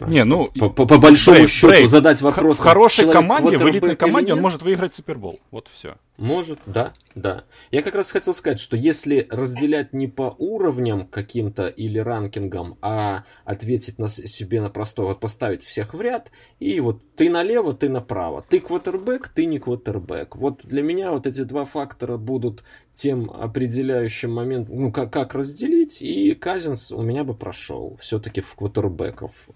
[0.00, 1.88] не, ну, по, по, по большому брейк, счету брейк.
[1.88, 2.58] задать вопрос.
[2.58, 5.40] В хорошей команде, в элитной команде он может выиграть Супербол.
[5.50, 5.96] Вот все.
[6.18, 7.44] Может, да, да.
[7.70, 13.24] Я как раз хотел сказать, что если разделять не по уровням каким-то или ранкингам, а
[13.44, 17.88] ответить на себе на простой, вот поставить всех в ряд, и вот ты налево, ты
[17.88, 18.44] направо.
[18.46, 20.36] Ты квотербек, ты не квотербек.
[20.36, 22.62] Вот для меня вот эти два фактора будут
[22.94, 28.54] тем определяющим моментом, ну, как, как разделить, и Казинс у меня бы прошел все-таки в
[28.54, 29.48] квотербеков.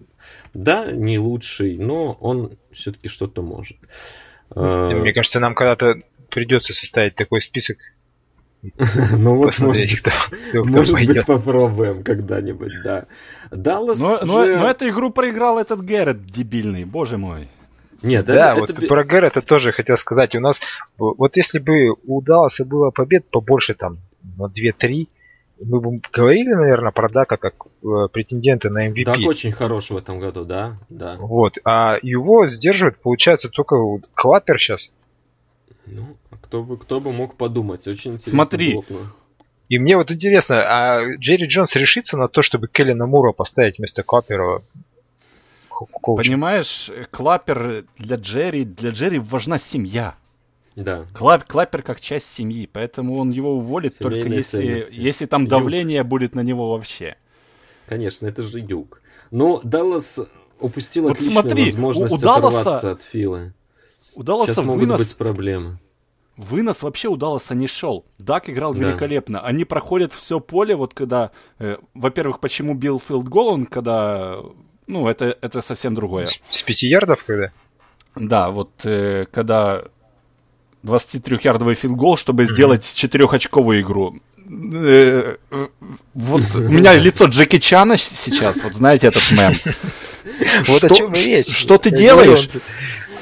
[0.54, 3.76] Да, не лучший, но он все-таки что-то может.
[4.54, 5.94] Мне кажется, нам когда-то
[6.30, 7.78] придется составить такой список.
[9.16, 10.10] Ну вот, может, кто,
[10.48, 13.06] кто может быть, попробуем когда-нибудь, да.
[13.50, 17.48] Даллас но, но, но эту игру проиграл этот Гэррет дебильный, боже мой.
[18.02, 18.86] Нет, да, это, вот это...
[18.86, 20.34] про Гэррета тоже хотел сказать.
[20.34, 20.60] У нас,
[20.98, 23.98] вот если бы у Далласа было побед побольше, там,
[24.36, 25.08] на 2-3,
[25.64, 29.04] мы бы говорили, наверное, про Дака как э, претендента на MVP.
[29.04, 31.16] Дак очень хорош в этом году, да, да.
[31.18, 33.76] Вот, а его сдерживает, получается, только
[34.14, 34.92] Клаппер сейчас.
[35.86, 38.32] Ну, а кто бы, кто бы мог подумать, очень интересно.
[38.32, 39.12] Смотри, блокно.
[39.68, 44.02] И мне вот интересно, а Джерри Джонс решится на то, чтобы Келлина Мура поставить вместо
[44.02, 44.62] Клаппера
[45.84, 46.24] коучем?
[46.24, 50.16] Понимаешь, Клаппер для Джерри, для Джерри важна семья.
[50.74, 51.06] Да.
[51.14, 55.98] Клап, Клаппер как часть семьи, поэтому он его уволит Семейные только если, если там давление
[55.98, 56.06] Юг.
[56.06, 57.16] будет на него вообще.
[57.86, 59.00] Конечно, это же юг.
[59.30, 60.20] Но Даллас
[60.60, 63.52] упустил Вот отличную смотри, возможность у Далласа- оторваться от Фила.
[64.14, 65.78] У Далласа Сейчас могут вынос, быть проблемы.
[66.36, 68.04] вынос вообще у Далласа не шел.
[68.18, 68.80] Дак играл Да.
[68.80, 69.40] великолепно.
[69.40, 71.30] Они проходят все поле, вот когда...
[71.58, 74.40] э, во-первых, почему бил филд гол, он когда...
[74.86, 76.26] Ну, это, это совсем другое.
[76.26, 77.50] С, с пяти ярдов когда?
[78.14, 79.82] Да, вот э, когда
[80.84, 84.16] 23-ярдовый филгол, чтобы сделать четырехочковую игру.
[84.48, 85.66] Э, э,
[86.14, 89.58] вот у меня лицо Джеки Чана сейчас, вот знаете этот мем.
[90.66, 91.54] Вот о Что- чем и ш- речь.
[91.56, 92.48] что ты делаешь?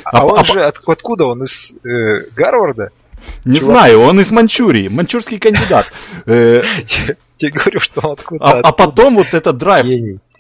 [0.04, 1.42] А, А- он а- же от- откуда он?
[1.44, 2.90] Из э, Гарварда?
[3.44, 3.76] Не Чувак.
[3.76, 5.92] знаю, он из Манчурии, манчурский кандидат.
[6.26, 6.62] Э,
[7.36, 9.86] Тебе говорю, что откуда А, а потом вот этот драйв.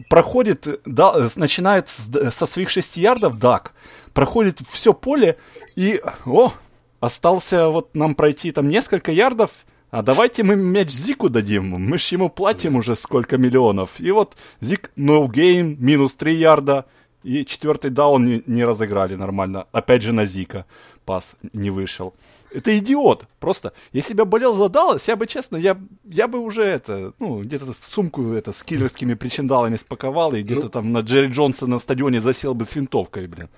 [0.08, 3.72] Проходит, да, начинает с- со своих шести ярдов Дак,
[4.12, 5.36] проходит все поле
[5.76, 6.52] и, о,
[7.00, 9.50] остался вот нам пройти там несколько ярдов,
[9.90, 14.00] а давайте мы мяч Зику дадим, мы ж ему платим уже сколько миллионов.
[14.00, 16.86] И вот Зик no game, минус 3 ярда,
[17.22, 19.66] и четвертый даун не, не разыграли нормально.
[19.72, 20.66] Опять же на Зика
[21.04, 22.14] пас не вышел.
[22.54, 23.26] Это идиот.
[23.40, 27.12] Просто, если бы я болел за Даллас, я бы, честно, я, я бы уже это,
[27.18, 30.68] ну, где-то в сумку это с киллерскими причиндалами спаковал и где-то Ну.
[30.68, 33.48] там на Джерри Джонса на стадионе засел бы с винтовкой, блин.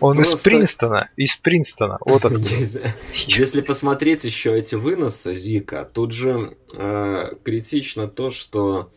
[0.00, 1.10] Он из Просто- Принстона.
[1.16, 1.98] Из Принстона.
[2.04, 2.24] Вот.
[2.32, 8.90] Если если посмотреть еще эти выносы Зика, тут же э, критично то, что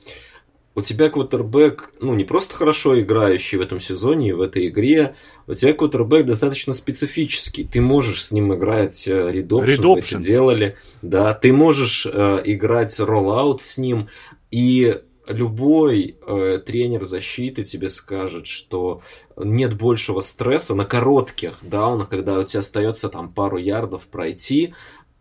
[0.76, 5.16] у тебя квотербек, ну, не просто хорошо играющий в этом сезоне и в этой игре,
[5.46, 7.64] у тебя квотербек достаточно специфический.
[7.64, 9.98] Ты можешь с ним играть э, редопшн, option.
[10.00, 14.08] это делали, да, ты можешь э, играть роллаут с ним,
[14.50, 19.02] и любой э, тренер защиты тебе скажет, что
[19.38, 24.74] нет большего стресса на коротких даунах, когда у тебя остается там пару ярдов пройти,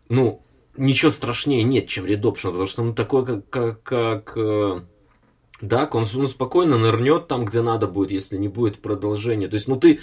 [0.09, 0.41] ну,
[0.75, 4.83] ничего страшнее нет, чем редопшн, потому что он такой, как, как, как
[5.63, 9.47] Дак, он спокойно нырнет там, где надо будет, если не будет продолжения.
[9.47, 10.01] То есть, ну, ты,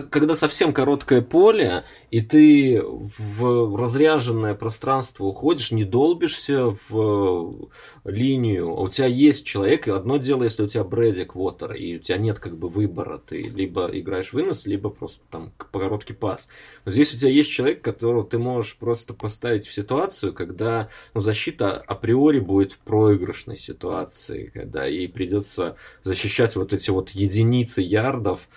[0.00, 7.68] когда совсем короткое поле, и ты в разряженное пространство уходишь, не долбишься в
[8.04, 11.72] э, линию, а у тебя есть человек, и одно дело, если у тебя Брэди Квотер,
[11.72, 16.14] и у тебя нет как бы выбора, ты либо играешь вынос, либо просто там короткий
[16.14, 16.48] пас.
[16.84, 21.20] Но здесь у тебя есть человек, которого ты можешь просто поставить в ситуацию, когда ну,
[21.20, 28.48] защита априори будет в проигрышной ситуации, когда ей придется защищать вот эти вот единицы ярдов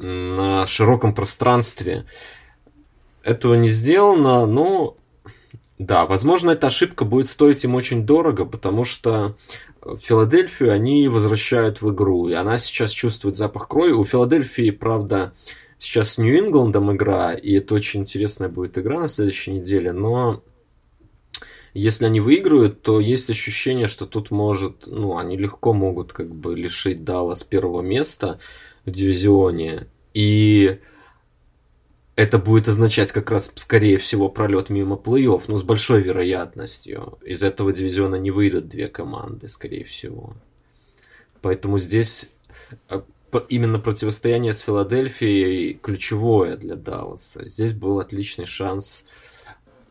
[0.00, 2.06] на широком пространстве.
[3.22, 4.96] Этого не сделано, но
[5.78, 9.36] да, возможно, эта ошибка будет стоить им очень дорого, потому что
[10.00, 13.92] Филадельфию они возвращают в игру, и она сейчас чувствует запах крови.
[13.92, 15.32] У Филадельфии, правда,
[15.78, 20.42] сейчас с Нью-Ингландом игра, и это очень интересная будет игра на следующей неделе, но
[21.74, 26.54] если они выиграют, то есть ощущение, что тут может, ну, они легко могут как бы
[26.54, 28.38] лишить Даллас первого места
[28.84, 30.80] в дивизионе, и
[32.14, 37.18] это будет означать как раз, скорее всего, пролет мимо плей-офф, но с большой вероятностью.
[37.24, 40.34] Из этого дивизиона не выйдут две команды, скорее всего.
[41.40, 42.28] Поэтому здесь
[42.88, 47.48] п- именно противостояние с Филадельфией ключевое для Далласа.
[47.48, 49.04] Здесь был отличный шанс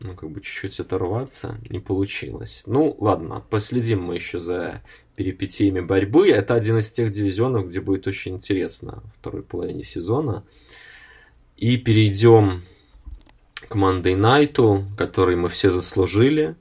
[0.02, 2.62] ну, как бы чуть-чуть оторваться, не получилось.
[2.66, 4.82] Ну, ладно, последим мы еще за
[5.16, 6.30] перипетиями борьбы.
[6.30, 10.44] Это один из тех дивизионов, где будет очень интересно второй половине сезона.
[11.56, 12.62] И перейдем
[13.68, 16.56] к Monday Night, который мы все заслужили.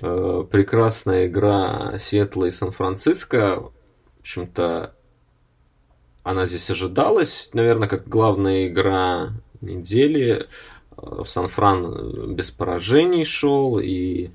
[0.00, 3.60] Э, Прекрасная игра Сиэтла и Сан-Франциско.
[3.60, 4.94] В общем-то,
[6.22, 10.46] она здесь ожидалась, наверное, как главная игра недели.
[10.96, 14.30] Э, Сан-Фран без поражений шел, и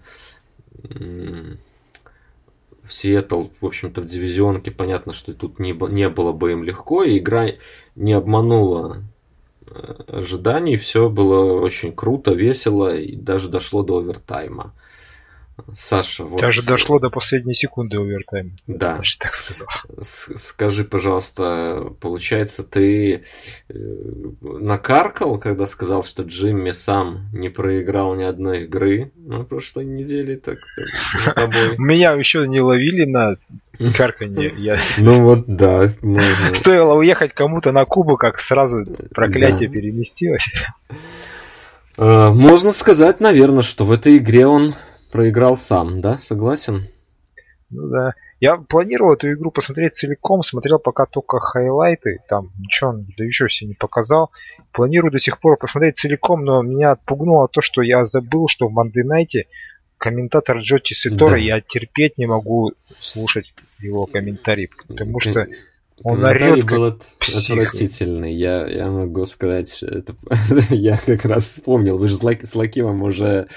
[2.92, 7.18] Сиэтл, в общем-то, в дивизионке понятно, что тут не, не было бы им легко, и
[7.18, 7.48] игра
[7.96, 9.04] не обманула
[9.68, 14.74] э, ожиданий, все было очень круто, весело, и даже дошло до овертайма.
[15.76, 16.40] Саша, вот...
[16.42, 18.52] Даже дошло до последней секунды овертайма.
[18.68, 18.98] Да.
[18.98, 19.68] Даже так сказал.
[20.00, 23.24] С- Скажи, пожалуйста, получается, ты
[23.70, 23.74] э,
[24.42, 30.58] накаркал, когда сказал, что Джимми сам не проиграл ни одной игры на прошлой неделе, так
[31.26, 31.78] за тобой?
[31.78, 33.38] Меня еще не ловили на
[33.96, 34.54] карканье.
[34.58, 34.80] Я...
[34.98, 36.54] Ну вот да, можно.
[36.54, 38.84] Стоило уехать кому-то на Кубу, как сразу
[39.14, 39.74] проклятие Да.
[39.76, 40.46] переместилось.
[41.98, 44.76] Э, Можно сказать, наверное, что в этой игре он
[45.12, 46.18] проиграл сам, да?
[46.18, 46.88] Согласен?
[47.70, 48.14] Ну да.
[48.40, 53.48] Я планировал эту игру посмотреть целиком, смотрел пока только хайлайты, там ничего он да еще
[53.50, 54.32] себе не показал.
[54.72, 58.80] Планирую до сих пор посмотреть целиком, но меня отпугнуло то, что я забыл, что в
[58.80, 59.44] Night
[60.00, 61.38] комментатор Джоти Ситора, Да.
[61.38, 65.46] я терпеть не могу слушать его комментарии, потому что
[66.04, 68.34] Он орет, был от- отвратительный.
[68.34, 70.16] Я, я могу сказать, что это...
[70.70, 71.98] я как раз вспомнил.
[71.98, 73.48] Вы же с, Лак- с Лакимом уже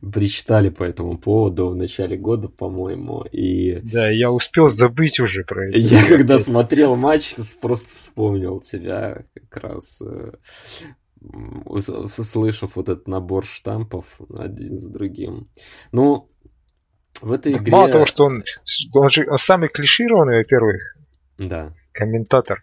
[0.00, 3.22] причитали по этому поводу в начале года, по-моему.
[3.32, 5.78] И Да, я успел забыть уже про это.
[5.78, 10.32] я когда смотрел матч, просто вспомнил тебя как раз, э,
[11.64, 14.04] услышав вот этот набор штампов
[14.36, 15.48] один за другим.
[15.92, 16.28] Ну,
[17.20, 17.72] в этой игре...
[17.72, 18.44] Мало того, что он,
[18.94, 20.95] он же он самый клишированный, во-первых,
[21.38, 21.72] Да.
[21.92, 22.62] комментатор.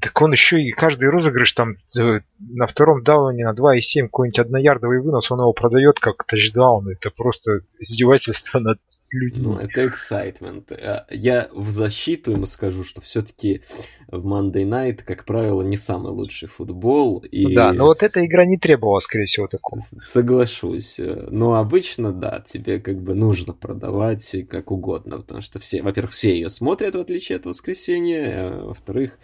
[0.00, 5.30] Так он еще и каждый розыгрыш там на втором дауне на 2,7 какой-нибудь одноярдовый вынос,
[5.30, 6.88] он его продает как тачдаун.
[6.88, 8.78] Это просто издевательство над
[9.10, 9.42] людьми.
[9.42, 10.72] Ну, это excitement.
[10.72, 13.62] А Я в защиту ему скажу, что все-таки
[14.08, 17.18] в Monday Night, как правило, не самый лучший футбол.
[17.20, 19.82] И Да, но вот эта игра не требовала, скорее всего, такого.
[20.02, 20.98] соглашусь.
[20.98, 26.32] Но обычно, да, тебе как бы нужно продавать как угодно, потому что все, во-первых, все
[26.34, 29.18] ее смотрят, в отличие от воскресенья, а во-вторых,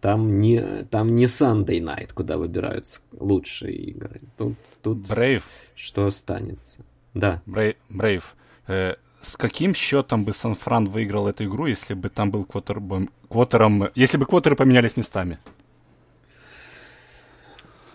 [0.00, 0.60] там не,
[0.90, 4.20] там не Sunday Night, куда выбираются лучшие игры.
[4.36, 6.84] Тут, тут Брейв, что останется.
[7.14, 7.40] Да.
[7.46, 12.44] Брей- Брейв, э, с каким счетом бы Сан-Фран выиграл эту игру, если бы там был
[12.44, 15.38] квотербом, квотером, если бы квотеры поменялись местами?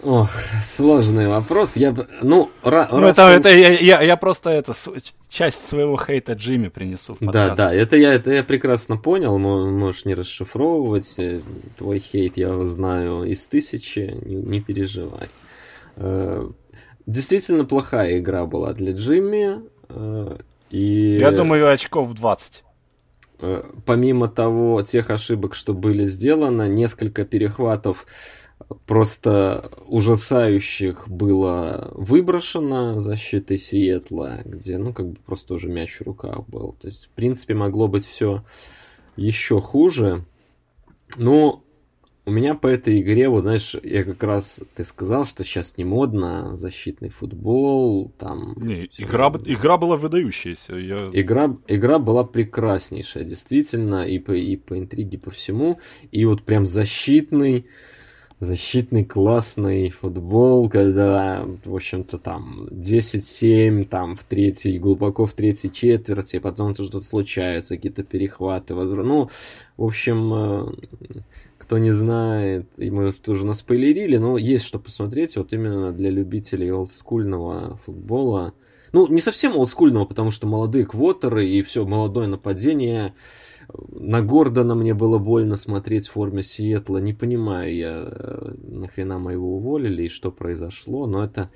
[0.01, 0.29] Ох,
[0.63, 1.75] сложный вопрос.
[1.75, 4.89] Я бы, ну, ра- Ну, раз это, он- это я, я, я просто это с-
[5.27, 7.57] часть своего хейта Джимми принесу в Да, подкаст.
[7.57, 11.15] да, это я, это я прекрасно понял, мо- можешь не расшифровывать.
[11.17, 11.41] э,
[11.77, 15.27] Твой хейт я знаю из тысячи, не, не переживай.
[15.97, 16.49] Э,
[17.05, 19.61] Действительно плохая игра была для Джимми.
[20.69, 22.63] И Я думаю, очков 20.
[23.39, 28.05] э, помимо того, тех ошибок, что были сделаны, несколько перехватов
[28.85, 36.47] просто ужасающих было выброшено защитой Сиэтла, где, ну, как бы просто уже мяч в руках
[36.47, 36.75] был.
[36.79, 38.43] То есть, в принципе, могло быть все
[39.15, 40.25] еще хуже.
[41.15, 41.63] Ну,
[42.25, 45.83] у меня по этой игре, вот знаешь, я как раз, ты сказал, что сейчас не
[45.83, 48.53] модно защитный футбол, там...
[48.57, 50.75] Не, игра, игра была выдающаяся.
[50.75, 51.09] Я...
[51.13, 55.79] Игра, игра была прекраснейшая, действительно, и по, и по интриге, по всему.
[56.11, 57.65] И вот прям защитный,
[58.39, 66.39] защитный классный футбол, когда, в общем-то, там 10-7, там в третьей, глубоко в третьей четверти,
[66.39, 69.05] потом то что-то случаются, какие-то перехваты, возврат.
[69.05, 69.29] Ну,
[69.77, 71.21] в общем, э,
[71.69, 76.71] кто не знает, и мы тоже наспойлерили, но есть что посмотреть, вот именно для любителей
[76.71, 78.55] олдскульного футбола.
[78.91, 83.13] Ну, не совсем олдскульного, потому что молодые квотеры и все, молодое нападение.
[83.91, 86.97] На Гордона мне было больно смотреть в форме Сиэтла.
[86.97, 91.51] Не понимаю я, э, нахрена мы его уволили и что произошло, но это,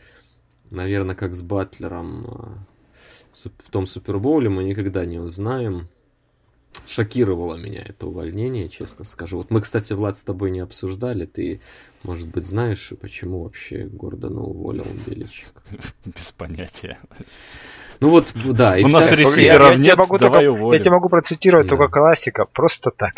[0.69, 2.27] наверное, как с Батлером
[3.43, 5.87] э, в том Супербоуле мы никогда не узнаем.
[6.87, 9.37] Шокировало меня это увольнение, честно скажу.
[9.37, 11.25] Вот мы, кстати, Влад, с тобой не обсуждали.
[11.25, 11.61] Ты,
[12.03, 15.49] может быть, знаешь, почему вообще Гордона уволил Беличек?
[16.05, 16.97] Без понятия.
[17.99, 18.77] Ну вот, да.
[18.77, 20.77] и У нас Ресиверов нет, могу давай только- уволим.
[20.77, 23.13] я тебе могу процитировать только классика, просто так.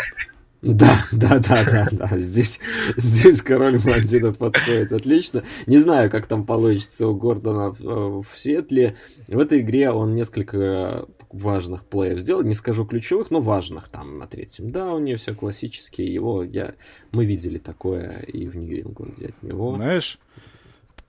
[0.65, 2.17] Да, да, да, да, да.
[2.17, 2.59] Здесь,
[2.97, 5.43] здесь король Мадина подходит отлично.
[5.67, 8.95] Не знаю, как там получится у Гордона в, э, в Сиэтле.
[9.27, 12.41] В этой игре он несколько важных плеев сделал.
[12.41, 13.89] Не скажу ключевых, но важных.
[13.89, 16.11] Там на третьем дауне все классические.
[16.11, 16.73] Его я,
[17.11, 19.75] мы видели такое и в Нью-Ингланде от него.
[19.75, 20.17] Знаешь,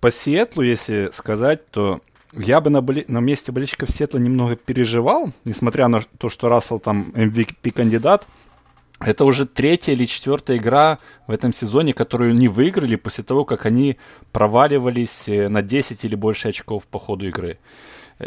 [0.01, 2.01] по Сиэтлу, если сказать, то
[2.35, 6.79] я бы на, боли- на месте болельщиков Сиэтла немного переживал, несмотря на то, что Рассел
[6.79, 8.27] там MVP-кандидат.
[9.01, 13.67] Это уже третья или четвертая игра в этом сезоне, которую не выиграли после того, как
[13.67, 13.99] они
[14.33, 17.59] проваливались э, на 10 или больше очков по ходу игры.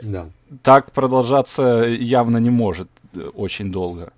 [0.03, 0.29] Да.
[0.61, 4.13] Так продолжаться явно не может э, очень долго.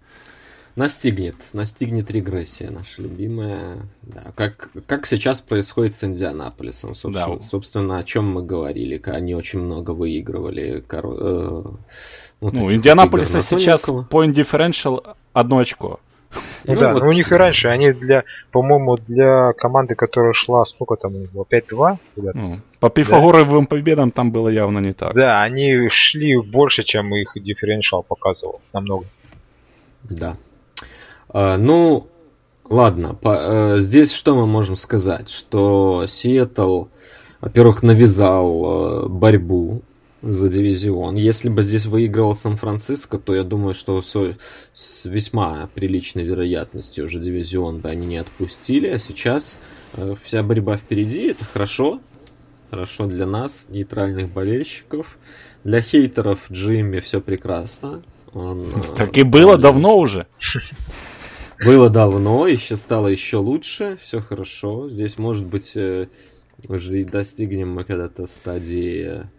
[0.75, 3.59] Настигнет, настигнет регрессия наша любимая.
[4.01, 7.43] Да, как, как сейчас происходит с Индианаполисом, собственно, Да.
[7.45, 9.01] собственно, о чем мы говорили.
[9.05, 10.83] Они очень много выигрывали.
[10.87, 11.63] коро- э,
[12.41, 14.07] Ну, таких Индианаполиса игр на сейчас тоненького.
[14.09, 15.99] point differential одно очко.
[16.65, 20.33] Ну, Ну, да, вот- но у них и раньше, они для, по-моему, для команды, которая
[20.33, 21.97] шла, сколько там у них было, 5-2?
[22.15, 22.35] ребят?
[22.35, 25.13] Ну, по пифагоровым победам там было явно не так.
[25.13, 29.05] Да, они шли больше, чем их дифференциал показывал, намного.
[30.03, 30.37] Да.
[31.29, 32.07] А, ну,
[32.69, 33.13] ладно.
[33.15, 35.29] по- э, здесь что мы можем сказать?
[35.29, 36.85] Что Сиэтл,
[37.41, 39.81] во-первых, навязал э, борьбу
[40.21, 41.15] за дивизион.
[41.15, 44.37] Если бы здесь выигрывал Сан-Франциско, то я думаю, что со-
[44.73, 48.87] с весьма приличной вероятностью уже дивизион бы они не отпустили.
[48.87, 49.57] А сейчас
[49.93, 51.27] э, вся борьба впереди.
[51.27, 51.99] Это хорошо.
[52.69, 55.17] Хорошо для нас, нейтральных болельщиков.
[55.63, 58.03] Для хейтеров Джимми все прекрасно.
[58.33, 60.27] Он, э, Так и было давно уже.
[61.63, 64.89] Было давно, еще стало еще лучше, все хорошо.
[64.89, 66.07] Здесь, может быть, э,
[66.67, 69.29] уже и достигнем мы когда-то стадии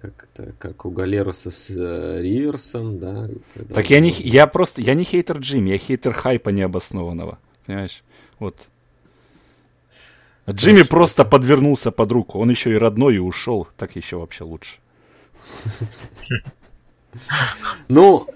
[0.00, 3.26] как это, как у Галеруса с э, Риверсом, да.
[3.72, 8.02] Так я не, я просто, я не хейтер Джимми, я хейтер хайпа необоснованного, понимаешь?
[8.38, 8.56] Вот.
[10.48, 10.90] Джимми Хорошо.
[10.90, 14.78] просто подвернулся под руку, он еще и родной и ушел, так еще вообще лучше.
[17.88, 18.26] Ну,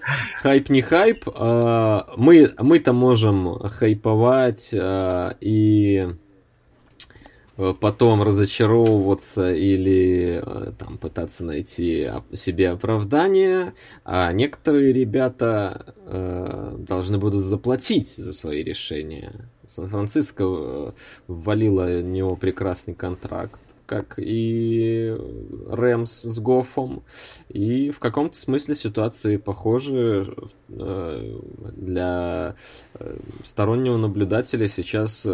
[0.43, 1.27] хайп не хайп.
[1.33, 6.26] А, мы, мы-то можем хайповать а, и Э,
[7.57, 13.73] потом разочаровываться или э, там пытаться найти себе оправдание,
[14.05, 19.49] а некоторые ребята э, должны будут заплатить за свои решения.
[19.65, 20.91] Сан-Франциско э,
[21.27, 25.17] ввалило в него прекрасный контракт, как и
[25.69, 27.03] Рэмс с Гофом,
[27.49, 30.35] и в каком-то смысле ситуации похожи
[30.69, 31.39] э,
[31.75, 32.55] для
[33.43, 35.27] стороннего наблюдателя сейчас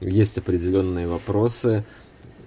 [0.00, 1.84] есть определенные вопросы.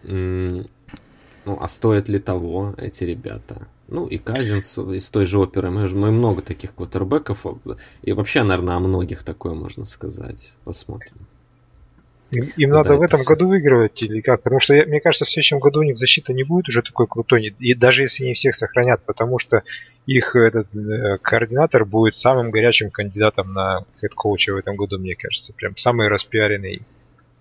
[0.04, 3.68] Ну, а стоят ли того эти ребята?
[3.88, 5.72] Ну, и Казинс из той же оперы.
[5.72, 7.45] Мы, мы много таких квотербеков.
[8.02, 10.54] И вообще, наверное, о многих такое можно сказать.
[10.66, 11.28] Посмотрим.
[12.32, 13.28] Им, им надо в этом все.
[13.28, 14.41] году выигрывать или как?
[14.43, 17.55] Потому что, мне кажется, в следующем году у них защита не будет уже такой крутой.
[17.59, 19.63] И даже если не всех сохранят, потому что
[20.05, 24.99] их этот э, координатор будет самым горячим кандидатом на head coach а в этом году,
[24.99, 25.53] мне кажется.
[25.53, 26.82] Прям самый распиаренный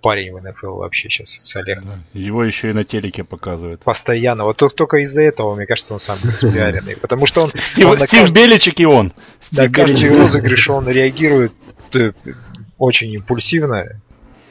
[0.00, 1.84] парень в НФЛ вообще сейчас Салех.
[1.84, 1.98] Да.
[2.12, 3.82] Его еще и на телеке показывают.
[3.82, 4.44] Постоянно.
[4.44, 6.96] Вот только из-за этого, мне кажется, он сам распиаренный.
[6.96, 7.48] Потому что он...
[7.54, 8.34] Стив, он Стив кажд...
[8.34, 9.12] Беличек и он.
[9.40, 11.52] Стив да, каждый розыгрыш он реагирует
[11.94, 12.12] э,
[12.78, 14.00] очень импульсивно.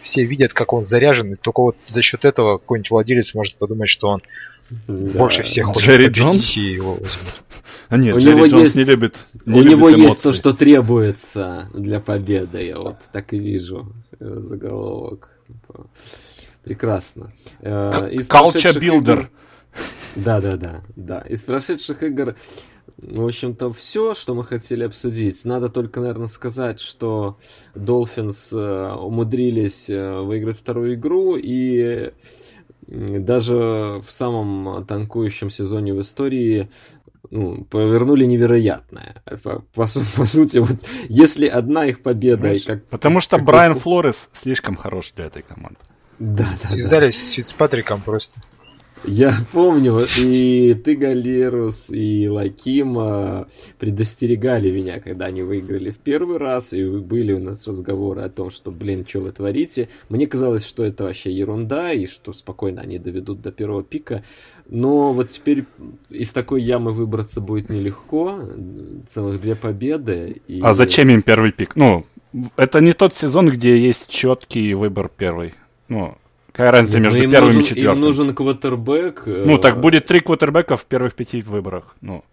[0.06, 3.90] Все видят, как он заряжен, и только вот за счет этого какой-нибудь владелец может подумать,
[3.90, 4.20] что он
[4.88, 5.20] да.
[5.20, 6.56] больше всех хочет Джерри Джонс?
[6.56, 7.44] и его возьмут.
[7.90, 10.06] А нет, у Джерри него Джонс есть, не любит не У любит него эмоций.
[10.06, 15.30] есть то, что требуется для победы, я вот так и вижу э, заголовок.
[16.64, 17.32] Прекрасно.
[17.62, 19.28] Culture Builder.
[20.16, 21.20] Да, да, да, да.
[21.22, 22.36] Из прошедших игр,
[23.08, 25.46] в общем-то, все, что мы хотели обсудить.
[25.46, 27.38] Надо только, наверное, сказать, что
[27.76, 32.12] Dolphins э, умудрились э, выиграть вторую игру и
[32.88, 36.70] даже в самом танкующем сезоне в истории
[37.32, 39.24] ну, повернули невероятное.
[39.44, 40.78] По, по, по сути, вот
[41.10, 42.42] если одна их победа...
[42.42, 45.80] Знаешь, как, потому что как Брайан Флорес слишком хорош для этой команды.
[46.20, 47.26] Да, да, Связались да.
[47.26, 48.40] с Фицпатриком просто.
[49.08, 53.48] Я помню, и ты, Галерус, и Лакима
[53.78, 58.50] предостерегали меня, когда они выиграли в первый раз, и были у нас разговоры о том,
[58.50, 59.90] что, блин, что вы творите.
[60.10, 64.24] Мне казалось, что это вообще ерунда, и что спокойно они доведут до первого пика.
[64.68, 65.66] Но вот теперь
[66.10, 68.40] из такой ямы выбраться будет нелегко.
[69.08, 70.42] Целых две победы.
[70.48, 70.62] И...
[70.64, 71.76] А зачем им первый пик?
[71.76, 72.06] Ну,
[72.58, 75.54] это не тот сезон, где есть четкий выбор первый.
[75.88, 76.16] Ну,
[76.56, 77.96] Какая разница между им первым нужен, и четвертым?
[77.96, 79.24] Им нужен квотербек.
[79.26, 81.98] Ну, так будет три квотербека в первых пяти выборах.
[82.00, 82.24] Ну.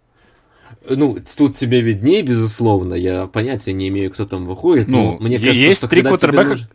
[0.88, 2.94] Ну, тут тебе виднее, безусловно.
[2.94, 4.86] Я понятия не имею, кто там выходит.
[4.86, 6.50] Ну, мне кажется, есть что три квотербека.
[6.50, 6.68] Нужен...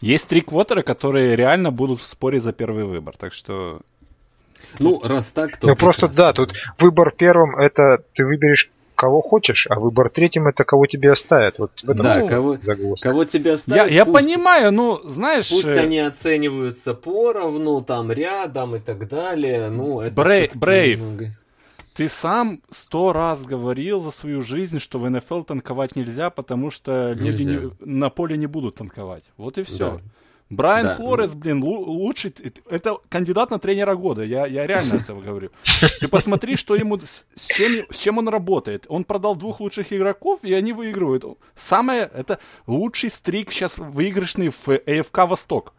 [0.00, 3.16] Есть три квотера, которые реально будут в споре за первый выбор.
[3.16, 3.80] Так что.
[4.78, 5.66] Ну, раз так, то.
[5.66, 8.70] Ну, просто да, тут выбор первым это ты выберешь
[9.02, 11.58] кого хочешь, а выбор третьим это кого тебе оставят.
[11.58, 13.08] Вот в этом да, ну, кого, загвоздка.
[13.08, 13.90] кого тебе оставят.
[13.90, 15.50] Я, я пусть, понимаю, ну, знаешь...
[15.50, 15.80] Пусть э...
[15.80, 19.70] они оцениваются поровну, там, рядом и так далее.
[19.70, 21.36] Ну, это Брей, Брейв, немного...
[21.94, 27.16] ты сам сто раз говорил за свою жизнь, что в НФЛ танковать нельзя, потому что
[27.18, 27.50] нельзя.
[27.50, 29.24] люди не, на поле не будут танковать.
[29.36, 29.90] Вот и все.
[29.90, 30.00] Да.
[30.52, 32.34] Брайан да, Флорес, блин, лучший,
[32.68, 35.50] это кандидат на тренера года, я, я реально этого говорю.
[35.98, 38.84] Ты посмотри, что ему, с чем, с чем он работает.
[38.88, 41.24] Он продал двух лучших игроков, и они выигрывают.
[41.56, 45.72] Самое, это лучший стрик сейчас выигрышный в АФК Восток.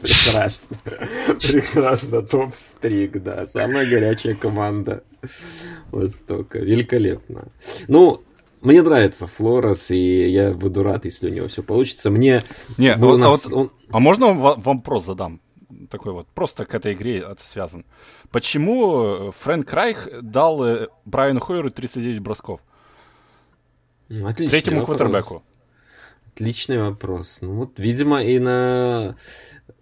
[0.00, 0.76] Прекрасно.
[1.40, 2.22] Прекрасно.
[2.22, 3.46] Топ-стрик, да.
[3.46, 5.04] Самая горячая команда
[5.90, 6.58] Востока.
[6.58, 7.48] Великолепно.
[7.88, 8.22] Ну,
[8.66, 12.10] мне нравится Флорес, и я буду рад, если у него все получится.
[12.10, 12.40] Мне...
[12.78, 13.46] Не, вот, нас...
[13.46, 13.72] а, вот, он...
[13.90, 15.40] а можно вам вопрос задам?
[15.90, 17.84] Такой вот, просто к этой игре это связан.
[18.30, 22.60] Почему э, Фрэнк Райх дал э, Брайану Хойеру 39 бросков?
[24.08, 25.42] Отличный Третьему квотербеку.
[26.36, 27.38] Отличный вопрос.
[27.40, 29.16] Ну вот, видимо, и на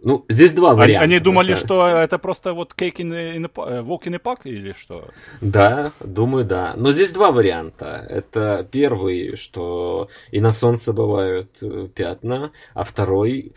[0.05, 1.05] ну, здесь два варианта.
[1.05, 4.41] Они, они думали, что это просто вот cake in, in a, walk in a park
[4.45, 5.09] или что?
[5.41, 6.75] Да, думаю, да.
[6.77, 8.07] Но здесь два варианта.
[8.09, 13.55] Это первый, что и на солнце бывают э, пятна, а второй,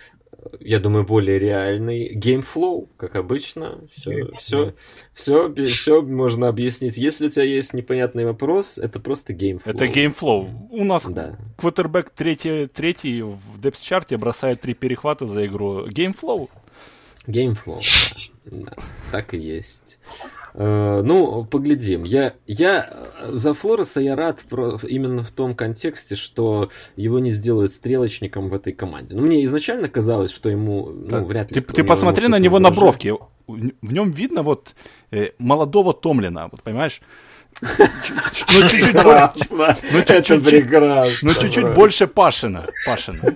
[0.60, 2.16] я думаю, более реальный.
[2.16, 3.80] Gameflow, как обычно.
[3.92, 4.74] Все, все,
[5.14, 6.98] все, все можно объяснить.
[6.98, 9.62] Если у тебя есть непонятный вопрос, это просто Gameflow.
[9.66, 10.50] Это Gameflow.
[10.70, 11.38] У нас да.
[11.58, 15.88] квотербек третий, третий в депс-чарте бросает три перехвата за игру.
[15.88, 16.50] Gameflow.
[17.26, 17.82] Gameflow,
[18.46, 18.58] да.
[18.66, 18.74] да.
[19.12, 20.00] Так и есть.
[20.60, 22.04] Э, ну, поглядим.
[22.04, 22.90] Я, я
[23.28, 28.56] за Флореса я рад про, именно в том контексте, что его не сделают стрелочником в
[28.56, 29.16] этой команде.
[29.16, 31.62] Ну, мне изначально казалось, что ему, ну, вряд ли.
[31.62, 33.14] Ты, ты посмотри на него на бровки.
[33.46, 34.74] В нем видно вот
[35.12, 37.02] э, молодого Томлина, вот понимаешь?
[37.62, 37.86] Ну,
[40.04, 41.18] чуть-чуть больше.
[41.22, 42.66] Ну, чуть-чуть больше Пашина.
[42.86, 43.36] Пашина.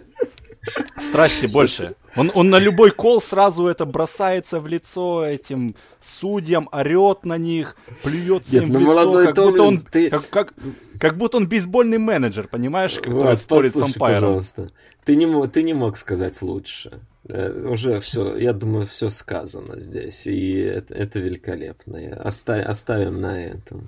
[0.99, 1.95] Страсти больше.
[2.15, 7.75] Он, он на любой кол сразу это бросается в лицо этим судьям, орет на них,
[8.03, 10.09] плюется Нет, им в ну, лицо, как Томлин, будто он, ты...
[10.09, 10.53] как, как,
[10.99, 14.21] как будто он бейсбольный менеджер, понимаешь, который вот, спорит с ампайром.
[14.21, 14.67] Пожалуйста.
[15.05, 16.99] Ты не, ты не мог сказать лучше.
[17.27, 21.99] Э, уже все, я думаю, все сказано здесь, и это, это великолепно.
[22.15, 23.87] Оставь, оставим на этом.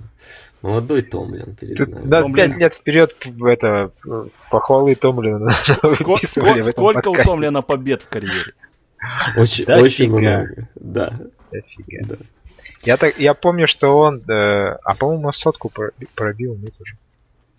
[0.64, 2.06] Молодой Томлин перед Тут нами.
[2.07, 3.14] Да, пять лет вперед
[3.45, 3.91] это
[4.49, 5.52] похвалы Томлина.
[5.95, 8.53] Сколько, сколько, сколько у Томлина побед в карьере?
[9.35, 10.69] Очень, да очень много.
[10.76, 11.14] Да.
[11.52, 12.15] да.
[12.84, 15.69] Я, так, я помню, что он, э, а по-моему, сотку
[16.15, 16.95] пробил, нет уже.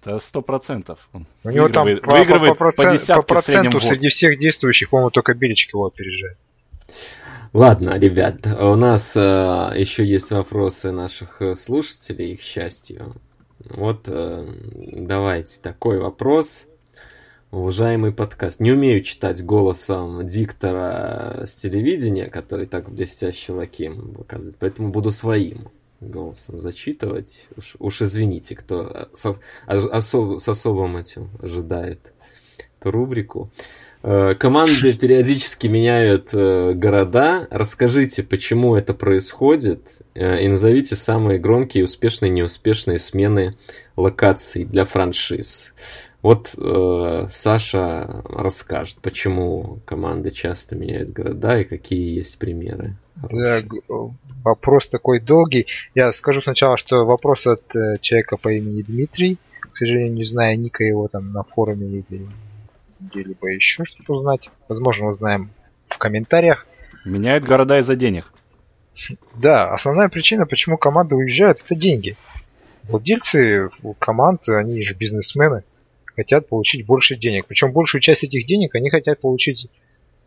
[0.00, 1.06] Это сто процентов.
[1.12, 5.34] У него там по, выигрывает по, по, по, по проценту среди всех действующих, по-моему, только
[5.34, 6.38] Беличек его опережает.
[7.54, 9.20] Ладно, ребят, у нас э,
[9.76, 13.14] еще есть вопросы наших э, слушателей, к счастью.
[13.60, 14.44] Вот э,
[14.74, 16.66] давайте такой вопрос.
[17.52, 18.58] Уважаемый подкаст.
[18.58, 25.68] Не умею читать голосом диктора с телевидения, который так блестяще лаким показывает, поэтому буду своим
[26.00, 27.46] голосом зачитывать.
[27.56, 29.36] Уж, уж извините, кто со,
[29.68, 32.12] особ, с особым этим ожидает
[32.80, 33.52] эту рубрику.
[33.56, 37.48] Э, команды периодически меняют э, города.
[37.50, 43.54] Расскажите, почему это происходит, э, и назовите самые громкие, успешные и неуспешные смены
[43.96, 45.72] локаций для франшиз.
[46.24, 52.96] Вот э, Саша расскажет, почему команды часто меняют города и какие есть примеры.
[53.30, 53.62] Да,
[54.42, 55.66] вопрос такой долгий.
[55.94, 59.38] Я скажу сначала, что вопрос от э, человека по имени Дмитрий.
[59.60, 62.26] К сожалению, не знаю ника его там на форуме или
[63.04, 64.48] где-либо еще что-то узнать.
[64.68, 65.50] Возможно, узнаем
[65.88, 66.66] в комментариях.
[67.04, 68.32] Меняют города из-за денег.
[69.34, 72.16] Да, основная причина, почему команды уезжают, это деньги.
[72.84, 75.64] Владельцы команд, они же бизнесмены,
[76.16, 77.46] хотят получить больше денег.
[77.46, 79.68] Причем большую часть этих денег они хотят получить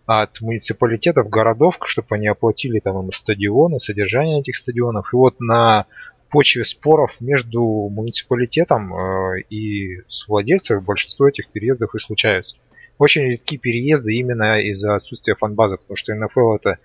[0.05, 5.13] от муниципалитетов, городов, чтобы они оплатили там им стадионы, содержание этих стадионов.
[5.13, 5.85] И вот на
[6.29, 12.57] почве споров между муниципалитетом э, и с владельцем большинство этих переездов и случаются.
[12.97, 16.77] Очень редки переезды именно из-за отсутствия фанбазы, потому что НФЛ это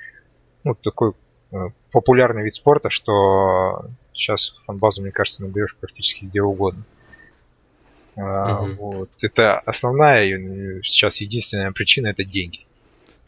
[0.65, 1.13] ну, такой
[1.53, 1.57] э,
[1.91, 6.85] популярный вид спорта, что сейчас фанбазу, мне кажется, наберешь практически где угодно.
[8.15, 8.75] Uh-huh.
[8.75, 9.11] Вот.
[9.23, 12.67] Это основная сейчас единственная причина это деньги.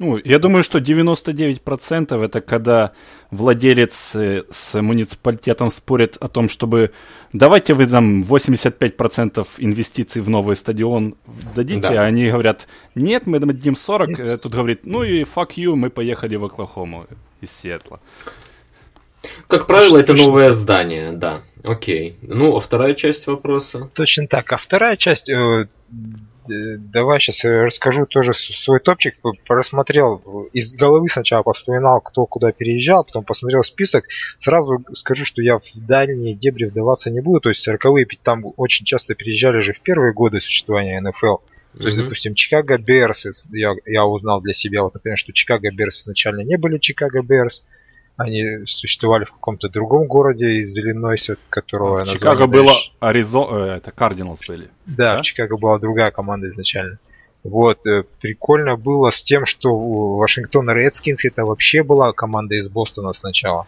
[0.00, 2.92] Ну, я думаю, что 99% это когда
[3.30, 6.90] владелец э, с муниципалитетом спорит о том, чтобы
[7.32, 11.14] давайте вы нам 85% инвестиций в новый стадион
[11.54, 12.02] дадите, да.
[12.02, 12.66] а они говорят,
[12.96, 14.28] нет, мы дадим 40, нет.
[14.28, 17.06] Э, тут говорит, ну и fuck you, мы поехали в Оклахому
[17.40, 18.00] из Сиэтла.
[19.46, 21.42] Как правило, это новое здание, да.
[21.62, 22.16] Окей.
[22.20, 23.90] Ну, а вторая часть вопроса?
[23.94, 24.52] Точно так.
[24.52, 25.68] А вторая часть э,
[26.46, 29.16] давай сейчас расскажу тоже свой топчик.
[29.46, 34.04] Просмотрел из головы сначала, вспоминал, кто куда переезжал, потом посмотрел список.
[34.38, 37.40] Сразу скажу, что я в дальние дебри вдаваться не буду.
[37.40, 41.36] То есть 40-е там очень часто переезжали же в первые годы существования НФЛ.
[41.78, 46.02] То есть, допустим, Чикаго Берс, я, я узнал для себя, вот, например, что Чикаго Берс
[46.02, 47.66] изначально не были Чикаго Берс,
[48.16, 53.90] они существовали в каком-то другом городе из Иллинойса, которого в Чикаго было Аризона, э, это
[53.90, 54.68] Кардиналс были.
[54.86, 56.98] Да, да, в Чикаго была другая команда изначально.
[57.42, 63.12] Вот, э, прикольно было с тем, что Вашингтон Редскинс это вообще была команда из Бостона
[63.12, 63.66] сначала.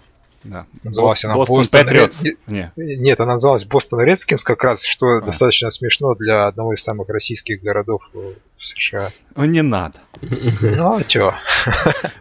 [0.49, 0.67] Да.
[0.85, 2.23] Называлась она Бостон, Патриотс.
[2.47, 2.71] Нет.
[2.77, 5.21] Нет, она называлась Бостон Редскинс как раз, что а.
[5.21, 9.11] достаточно смешно для одного из самых российских городов в США.
[9.35, 9.99] Ну не надо.
[10.23, 11.35] Ну а чё?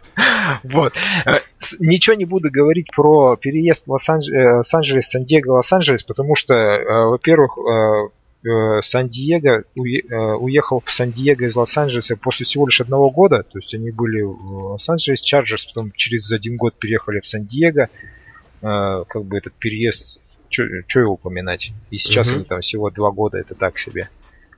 [0.62, 0.94] Вот.
[1.26, 1.40] Э,
[1.78, 8.80] ничего не буду говорить про переезд в Лос-Анджелес, Сан-Диего, Лос-Анджелес, потому что, э, во-первых, э,
[8.80, 13.42] Сан-Диего уехал в Сан-Диего из Лос-Анджелеса после всего лишь одного года.
[13.42, 17.88] То есть они были в Лос-Анджелес Чарджерс, потом через один год переехали в Сан-Диего.
[19.08, 21.72] Как бы этот переезд, что его упоминать?
[21.90, 22.36] И сейчас угу.
[22.36, 24.08] они там всего два года, это так себе.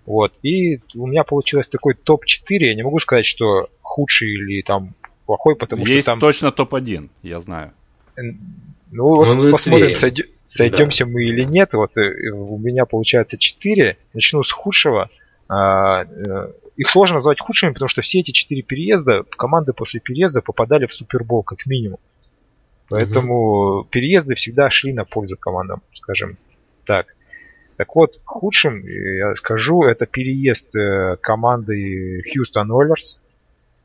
[0.07, 0.33] Вот.
[0.43, 2.57] И у меня получилось такой топ-4.
[2.61, 4.95] Я не могу сказать, что худший или там
[5.27, 6.21] плохой, потому Есть что там...
[6.21, 7.73] точно топ-1, я знаю.
[8.17, 10.11] Ну вот Мы посмотрим, быстрее.
[10.11, 11.75] сойдё- сойдемся мы или нет.
[11.75, 13.99] Вот э, у меня получается 4.
[14.15, 15.11] Начну с худшего.
[15.49, 20.41] А, э, Их сложно назвать худшими, потому что все эти четыре переезда, команды после переезда
[20.41, 21.99] попадали в Супербол, как минимум.
[22.89, 26.39] Поэтому переезды всегда шли на пользу командам, скажем
[26.85, 27.15] так.
[27.77, 33.21] Так вот, худшим, э, я скажу, это переезд э, команды Хьюстон Oilers.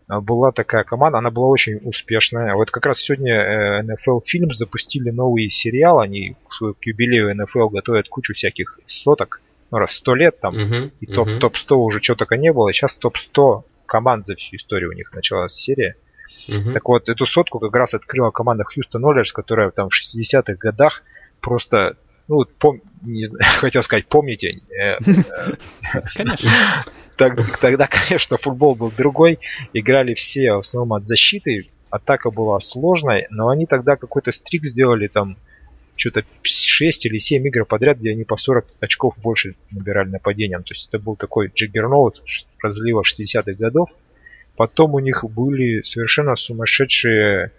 [0.07, 2.55] А, Была такая команда, она была очень успешная.
[2.55, 8.09] Вот как раз сегодня э, NFL Films запустили новый сериал, они к юбилею NFL готовят
[8.09, 12.15] кучу всяких соток, ну раз сто лет там, Мгм, и топ, мгм, топ-100 уже чего
[12.15, 15.95] только не было, сейчас топ-100 команд за всю историю у них началась серия.
[16.47, 16.73] Мгм.
[16.73, 21.03] Так вот, эту сотку как раз открыла команда Хьюстон Oilers, которая там в 60-х годах
[21.41, 21.97] просто,
[22.27, 24.97] ну, пом- не знаю, хотел сказать, помните, э,
[26.15, 26.49] Конечно.
[27.17, 29.39] так- тогда, конечно, футбол был другой,
[29.73, 35.07] играли все в основном от защиты, атака была сложной, но они тогда какой-то стрик сделали
[35.07, 35.37] там
[35.95, 40.63] что-то 6 или 7 игр подряд, где они по 40 очков больше набирали нападением.
[40.63, 42.23] То есть это был такой джиггерноут
[42.61, 43.89] разлива 60-х годов.
[44.55, 47.51] Потом у них были совершенно сумасшедшие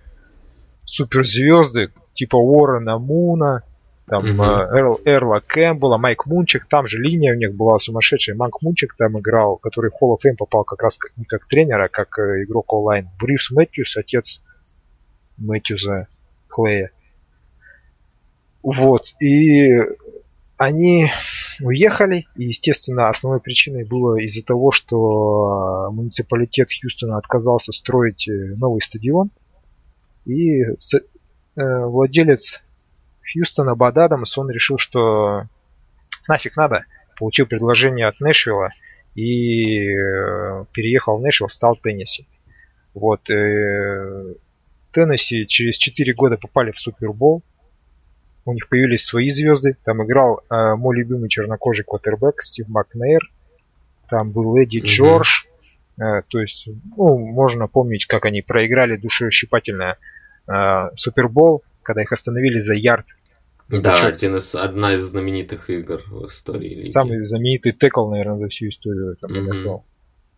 [0.84, 3.62] суперзвезды, типа Уоррена Муна,
[4.06, 8.36] там э, Эрл, Эрла Кэмпбелла, Майк Мунчик, там же линия у них была сумасшедшая.
[8.36, 11.80] Майк Мунчик там играл, который в Hall of Fame попал как раз не как тренер,
[11.80, 13.08] а как э, игрок онлайн.
[13.18, 14.42] Брюс Мэтьюс, отец
[15.38, 16.08] Мэтьюза
[16.48, 16.90] Клея.
[18.62, 19.78] Вот, и
[20.56, 21.10] они
[21.60, 28.81] уехали, и, естественно, основной причиной было из-за того, что муниципалитет Хьюстона отказался строить э, новый
[28.81, 29.31] стадион,
[30.24, 30.74] и э,
[31.56, 32.64] владелец
[33.32, 35.44] Хьюстона Бад Адамс, он решил, что
[36.28, 36.85] нафиг надо,
[37.18, 38.70] получил предложение от Нэшвилла
[39.14, 42.26] и э, переехал в Нэшвилл, стал Теннесси.
[42.94, 44.35] Вот, э,
[44.93, 47.43] Теннесси через 4 года попали в Супербол,
[48.46, 49.76] у них появились свои звезды.
[49.84, 53.30] Там играл э, мой любимый чернокожий квотербек Стив Макнейр.
[54.10, 54.86] Там был Эдди Мгм.
[54.86, 55.44] Джордж.
[55.98, 59.96] Э, то есть, ну, можно помнить, как они проиграли душещипательно
[60.46, 63.06] э, Супербол, когда их остановили за ярд.
[63.68, 66.88] Да, один из, одна из знаменитых игр в истории лиги.
[66.88, 69.80] Самый знаменитый текл, наверное, за всю историю там.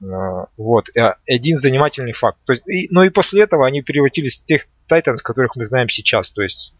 [0.00, 0.90] Э, Вот.
[0.96, 2.38] А, Один занимательный факт.
[2.44, 5.88] То есть, и- но и после этого они превратились в тех Тайтанс, которых мы знаем
[5.88, 6.30] сейчас.
[6.30, 6.74] То есть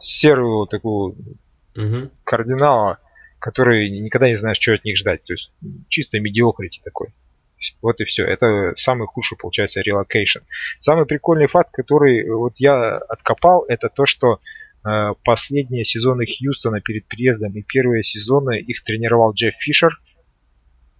[0.00, 1.16] с- серую такую
[1.74, 2.10] Мгм.
[2.24, 2.98] кардинала,
[3.38, 5.22] который никогда не знаешь, что от них ждать.
[5.24, 5.50] То есть
[5.88, 7.08] чисто mediocrity такой.
[7.82, 8.24] Вот и все.
[8.24, 10.40] Это самый худший, получается, relocation.
[10.80, 14.38] Самый прикольный факт, который вот я откопал, это то, что
[14.84, 19.98] э, последние сезоны Хьюстона перед переездом и первые сезоны их тренировал Джефф Фишер.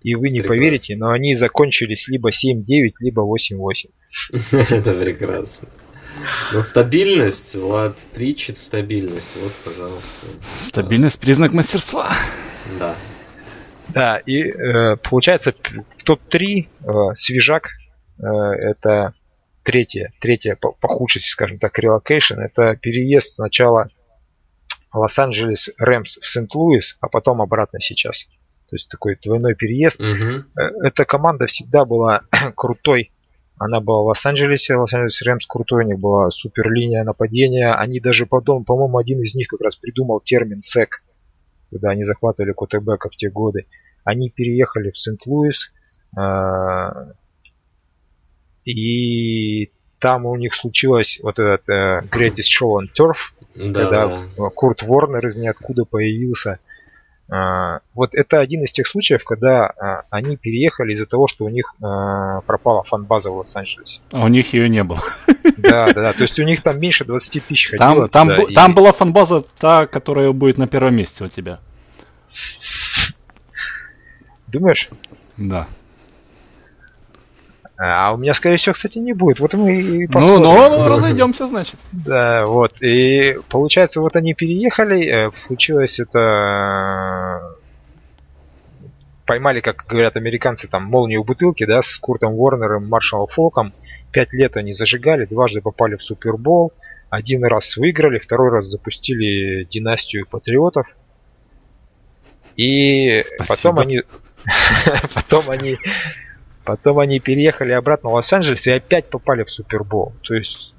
[0.03, 0.49] И вы не Прекрасно.
[0.65, 3.91] поверите, но они закончились либо 7-9, либо 8-8.
[4.71, 5.69] Это прекрасно.
[6.53, 9.37] Но стабильность, Влад причит стабильность.
[9.37, 10.27] Вот, пожалуйста.
[10.43, 12.11] Стабильность признак мастерства.
[12.79, 12.95] Да.
[13.89, 17.71] Да, и э, получается в топ-3 э, свежак
[18.19, 19.15] э, это
[19.63, 22.39] третье, третье по, по худшести, скажем так, релокейшн.
[22.39, 23.89] Это переезд сначала
[24.93, 28.29] Лос-Анджелес Рэмс в Сент-Луис, а потом обратно сейчас.
[28.69, 30.01] То есть такой двойной переезд.
[30.01, 32.23] Э, Эта команда всегда была
[32.57, 33.13] крутой.
[33.59, 37.73] Она была в Лос-Анджелесе, Лос-Анджелес Рэмс крутой, у них была супер линия нападения.
[37.73, 41.03] Они даже потом, по-моему, один из них как раз придумал термин сек,
[41.71, 43.67] когда они захватывали Котебека в те годы.
[44.05, 45.73] Они переехали в Сент-Луис,
[46.17, 46.91] э,
[48.65, 53.17] и там у них случилось вот этот э, Greatest Show on Turf,
[53.55, 54.51] Да, когда да.
[54.51, 56.61] Курт Ворнер из ниоткуда появился.
[57.31, 61.49] А, Вот это один из тех случаев, когда а, они переехали из-за того, что у
[61.51, 64.01] них а, пропала фан-база в Лос-Анджелесе.
[64.13, 65.01] А у них ее не было.
[65.59, 66.13] Да, да, да.
[66.13, 68.09] То есть у них там меньше 20 тысяч ходило.
[68.09, 71.59] Там, там, и- там была фанбаза та, которая будет на первом месте у тебя.
[74.47, 74.89] Думаешь?
[75.37, 75.69] Да.
[77.81, 79.39] А у меня, скорее всего, кстати, не будет.
[79.39, 80.43] Вот мы и Ну, посмотрим.
[80.43, 81.77] ну, разойдемся, значит.
[81.93, 82.83] Да, вот.
[82.83, 86.19] И получается, вот они переехали, э, случилось это...
[86.19, 87.55] э,
[89.27, 93.73] Поймали, как говорят американцы, там, молнию в бутылке, да, с Куртом Уорнером, Маршалом Фолком.
[94.11, 96.73] Пять лет они зажигали, дважды попали в Супербол.
[97.11, 100.87] Один раз выиграли, второй раз запустили династию патриотов.
[102.57, 103.47] И Спасибо.
[103.55, 104.03] потом они...
[105.15, 105.77] Потом они...
[106.69, 110.13] Потом они переехали обратно в Лос-Анджелес и опять попали в Супербол.
[110.23, 110.75] То есть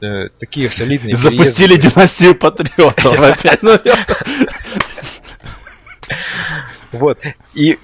[0.00, 1.92] э, такие солидные Запустили переезды.
[1.92, 3.62] династию патриотов опять.
[3.62, 3.78] Ну,
[6.90, 7.20] Вот.
[7.54, 7.78] И,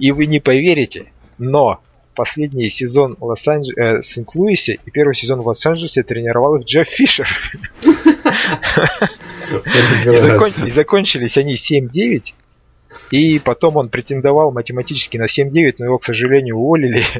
[0.00, 1.80] и вы не поверите, но
[2.16, 7.28] последний сезон в Лос-Анджелесе, э, Сент-Луисе и первый сезон в Лос-Анджелесе тренировал их Джефф Фишер.
[10.66, 12.34] И закончились они 7-9.
[13.10, 17.04] И потом он претендовал математически на 7-9, но его, к сожалению, уволили.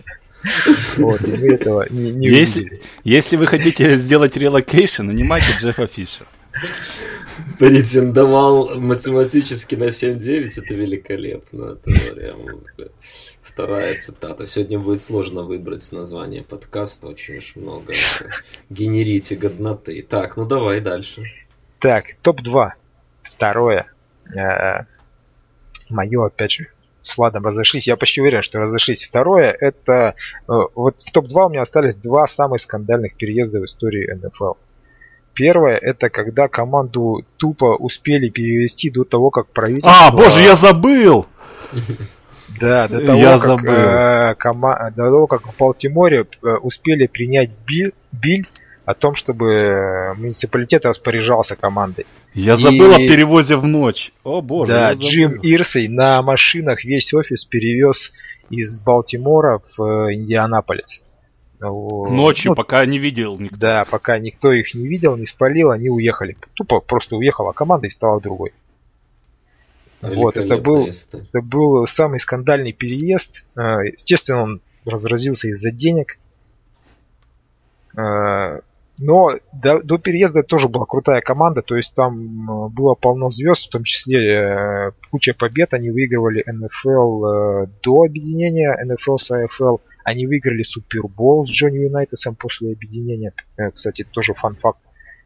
[0.97, 2.83] Вот, и мы этого не, не если, увидели.
[3.03, 6.29] если вы хотите сделать релокейшн, нанимайте Джеффа Фишера.
[7.59, 11.73] Претендовал математически на 7-9, это великолепно.
[11.73, 12.47] Это прям
[13.57, 14.47] вторая цитата.
[14.47, 17.95] Сегодня будет сложно выбрать название подкаста, очень уж много
[18.69, 20.07] генерите годноты.
[20.09, 21.23] Так, ну давай дальше.
[21.79, 22.73] Так, топ-2.
[23.23, 23.87] Второе.
[24.35, 24.85] Э,
[25.91, 26.67] Мое, опять же,
[27.01, 27.87] с Владом разошлись.
[27.87, 29.05] Я почти уверен, что разошлись.
[29.05, 30.15] Второе, это...
[30.49, 34.53] э, Вот в топ-2 у меня остались два самых скандальных переезда в истории НФЛ.
[35.35, 40.07] Первое, это когда команду тупо успели перевести до того, как правительство...
[40.09, 41.27] А, боже, я забыл!
[42.61, 43.73] Да, до того, Я как, забыл.
[43.75, 48.47] э, кома- до того, как в Балтиморе э, успели принять биль, биль
[48.87, 52.07] о том, чтобы э, муниципалитет распоряжался командой.
[52.37, 54.13] Я И- забыл о перевозе в ночь.
[54.23, 54.93] О, боже, да.
[54.93, 58.13] Джим Ирсей на машинах весь офис перевез
[58.51, 61.03] из Балтимора в э, Индианаполис.
[61.59, 63.57] Ночью, ну, пока не видел никто.
[63.57, 66.37] Да, пока никто их не видел, не спалил, они уехали.
[66.53, 68.53] Тупо просто уехала команда и стала другой.
[70.03, 73.47] Вот, это был, это был самый скандальный переезд.
[73.57, 76.19] Э, Естественно, он разразился из-за денег.
[78.99, 83.31] Э, Но до, до переезда тоже была крутая команда, то есть там э, было полно
[83.31, 85.75] звезд, в том числе э, куча побед.
[85.75, 89.79] Они выигрывали НФЛ э, до объединения НФЛ с АФЛ.
[90.05, 93.33] Они выиграли Супербол с Джонни Юнайтесом после объединения.
[93.57, 94.81] Э, Кстати, тоже фан-факт.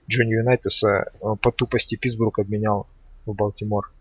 [0.08, 2.86] Джонни Юнайтеса э, по тупости Питтсбург обменял
[3.26, 3.92] в Балтимор.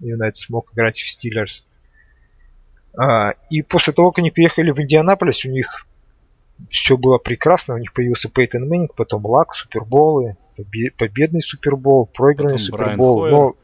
[0.00, 1.66] Юнайтед смог играть в Стиллерс.
[2.98, 5.86] А, и после того, как они приехали в Индианаполис, у них
[6.70, 7.74] все было прекрасно.
[7.74, 13.18] У них появился Пейтон Мэннинг, потом Лак, Суперболы, побе- победный Супербол, проигранный Потом Брайан Супербол.
[13.20, 13.32] Хойер.
[13.32, 13.56] Но...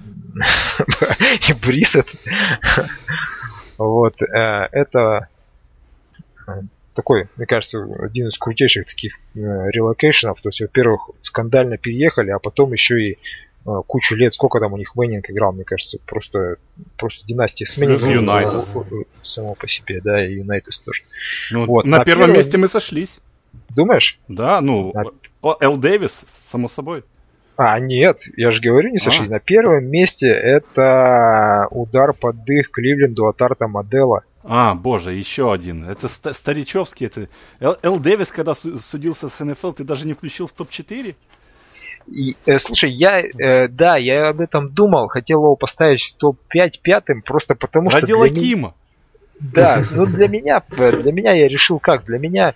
[1.48, 2.08] И Брисет.
[3.78, 4.20] Вот.
[4.20, 5.28] э, Это
[6.46, 6.62] э,
[6.94, 9.38] такой, мне кажется, один из крутейших таких э,
[9.70, 10.40] релокейшенов.
[10.40, 13.18] То есть, во-первых, скандально переехали, а потом еще и
[13.64, 16.56] кучу лет, сколько там у них Мэннинг играл, мне кажется, просто,
[16.96, 18.24] просто династия с Плюс Мэннингом.
[18.24, 18.64] Юнайтед.
[18.74, 21.02] э, Само по себе, да, и Юнайтед тоже.
[21.50, 23.20] Ну, Вот, на на первом первом- месте мы сошлись.
[23.68, 24.18] Думаешь?
[24.28, 25.04] Да, ну, На-
[25.42, 27.04] о, Эл Дэвис, само собой.
[27.56, 29.26] А, нет, я же говорю, не сошли.
[29.26, 29.30] А.
[29.30, 34.22] На первом месте это удар под дых Кливленду от Арта Модела.
[34.42, 35.88] А, боже, еще один.
[35.88, 37.06] Это ста- старичевский.
[37.06, 37.28] Это...
[37.60, 41.14] Эл, Эл Дэвис, когда су- судился с НФЛ, ты даже не включил в топ-4?
[42.06, 46.70] И, э, слушай, я, э, да, я об этом думал, хотел его поставить в топ-5
[46.82, 48.00] пятым, просто потому что...
[48.00, 48.74] Ради для меня- Лакима.
[49.40, 52.54] Да, ну для меня, для меня я решил как, для меня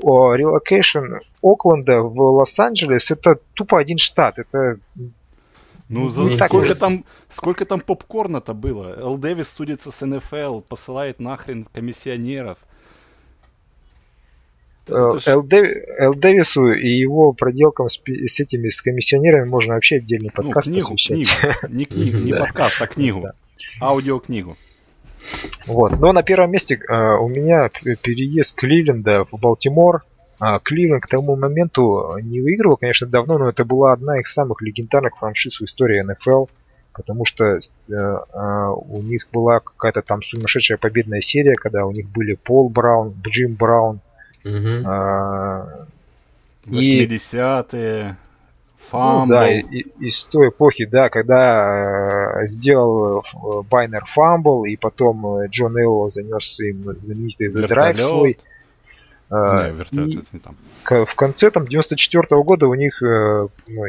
[0.00, 4.78] релокейшн Окленда в Лос-Анджелес это тупо один штат, это
[5.88, 8.94] Ну, за- сколько, там, сколько там попкорна-то было?
[8.98, 12.58] Эл Дэвис судится с НФЛ, посылает нахрен комиссионеров.
[14.90, 19.74] Э, ж- Эл, Дэви- Эл Дэвису и его проделкам с, с этими с комиссионерами можно
[19.74, 21.58] вообще отдельный ну, подкаст книгу, посвящать.
[21.60, 21.74] книгу.
[21.74, 23.28] Не книгу, не подкаст, а книгу.
[23.80, 24.56] Аудиокнигу.
[25.66, 25.98] Вот.
[25.98, 30.04] Но на первом месте э, у меня переезд Кливленда в Балтимор.
[30.40, 34.62] А, Кливленд к тому моменту не выигрывал, конечно, давно, но это была одна из самых
[34.62, 36.44] легендарных франшиз в истории НФЛ,
[36.92, 42.08] потому что э, э, у них была какая-то там сумасшедшая победная серия, когда у них
[42.08, 44.00] были Пол Браун, Джим Браун,
[44.50, 44.84] Мгм.
[44.86, 45.84] а,
[46.66, 46.70] И-
[47.06, 48.16] 80-е, Ну,
[48.90, 49.32] фамбл.
[49.34, 55.40] да, и- и- из той эпохи, да, когда э, сделал э, Байнер фамбл, и потом
[55.40, 58.38] э, Джон Элуэй занес им знаменитый The Drive свой.
[59.30, 60.56] Не, Э, вертолет, и это не там.
[60.84, 63.82] к- в конце там 94 года у них э, ну,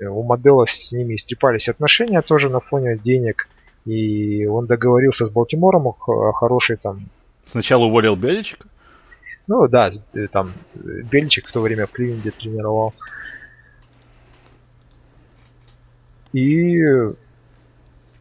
[0.00, 3.48] у модела с ними истрепались отношения тоже на фоне денег.
[3.86, 7.08] И он договорился с Балтимором о хорошей там
[7.44, 8.66] Сначала уволил Беличика.
[9.48, 10.78] Ну да, э, там э,
[11.10, 12.92] Бельчик в то время в Кливленде тренировал.
[16.32, 16.80] И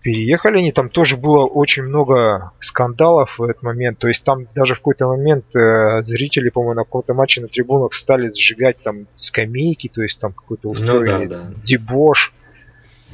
[0.01, 3.97] переехали они, там тоже было очень много скандалов в этот момент.
[3.97, 7.95] То есть там даже в какой-то момент э, зрители, по-моему, на каком-то матче на трибунах
[7.95, 11.53] стали сжигать там скамейки, то есть там какой-то устроили Ну да, да.
[11.63, 12.33] дебош.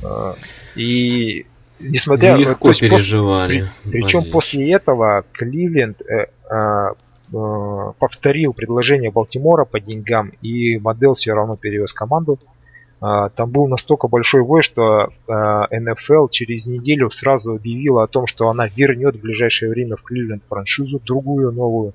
[0.03, 0.33] Э,
[0.75, 1.45] И
[1.79, 3.69] несмотря то Легко переживали.
[3.85, 6.87] причем после этого Кливленд э, э,
[7.31, 12.37] повторил предложение Балтимора по деньгам, и Модел все равно перевез команду
[12.99, 18.49] А, там был настолько большой вой, что НФЛ через неделю сразу объявила о том, что
[18.49, 21.93] она вернет в ближайшее время в Кливленд франшизу, другую новую,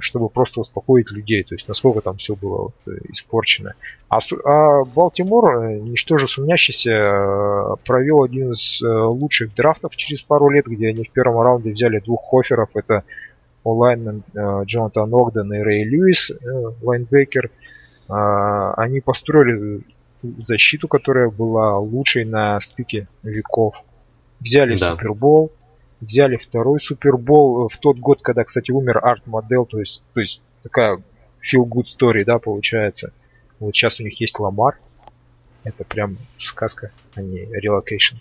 [0.00, 1.42] чтобы просто успокоить людей.
[1.42, 3.72] То есть насколько там все было вот, э, испорчено.
[4.08, 10.66] А, а Балтимор, э, ничтоже сумнящийся, э, провел один из лучших драфтов через пару лет,
[10.66, 12.68] где они в первом раунде взяли двух хоферов.
[12.74, 13.04] Это
[13.64, 14.22] онлайнмен
[14.64, 16.32] Джонатан Огден и Рэй Льюис,
[16.82, 17.50] лайнбекер.
[18.08, 19.82] А, они построили
[20.22, 23.74] защиту, которая была лучшей на стыке веков.
[24.40, 24.92] Взяли да.
[24.92, 25.52] Супербол,
[26.00, 30.42] взяли второй Супербол в тот год, когда, кстати, умер Арт Модел, то есть, то есть
[30.62, 30.96] такая
[31.40, 33.12] feel good story, да, получается.
[33.58, 34.78] Вот сейчас у них есть Ламар.
[35.64, 38.16] Это прям сказка, а не релокейшн.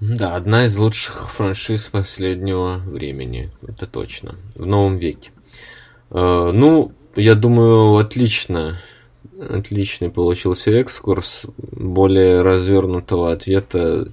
[0.00, 5.30] Да, одна из лучших франшиз последнего времени, это точно, в новом веке.
[6.10, 8.78] Э, ну, я думаю, отлично.
[9.40, 11.46] Отличный получился экскурс.
[11.56, 14.08] Более развернутого ответа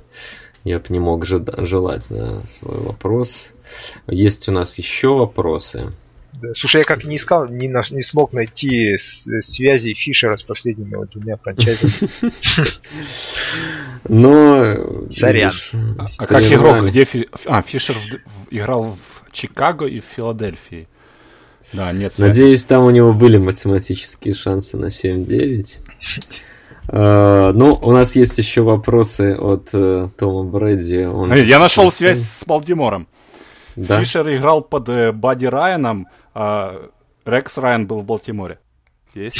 [0.63, 3.49] я бы не мог желать на свой вопрос.
[4.07, 5.91] Есть у нас еще вопросы.
[6.41, 10.95] Да, слушай, я как не искал, не, на, не смог найти связи Фишера с последними
[10.95, 12.09] вот двумя франчайзами.
[14.09, 15.07] Но...
[15.09, 15.53] Сорян.
[15.97, 17.07] А, а как игрок, где...
[17.45, 17.97] А, Фишер
[18.49, 20.87] играл в Чикаго и в Филадельфии.
[21.71, 22.29] Да, нет связи.
[22.29, 25.77] Надеюсь, там у него были математические шансы на 7-9.
[26.87, 31.05] Uh, ну, у нас есть еще вопросы от uh, Тома Брэдди.
[31.05, 33.07] Он Я нашел связь с Балдимором.
[33.75, 33.99] Да?
[33.99, 36.89] Фишер играл под uh, Бадди Райаном, а
[37.25, 38.59] Рекс Райан был в Балтиморе.
[39.13, 39.39] Есть?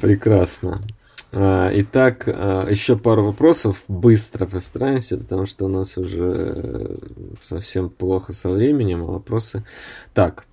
[0.00, 0.82] Прекрасно.
[1.32, 3.82] А, итак, а, еще пару вопросов.
[3.88, 6.98] Быстро постараемся, потому что у нас уже
[7.42, 9.02] совсем плохо со временем.
[9.02, 9.64] А вопросы...
[10.14, 10.44] Так.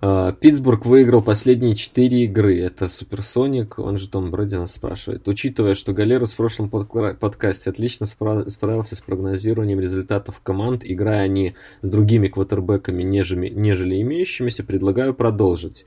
[0.00, 2.60] Питтсбург выиграл последние четыре игры.
[2.60, 5.26] Это Суперсоник, он же Том Брэди нас спрашивает.
[5.26, 11.90] Учитывая, что Галерус в прошлом подкасте отлично справился с прогнозированием результатов команд, играя они с
[11.90, 15.84] другими квотербеками, нежели, нежели имеющимися, предлагаю продолжить.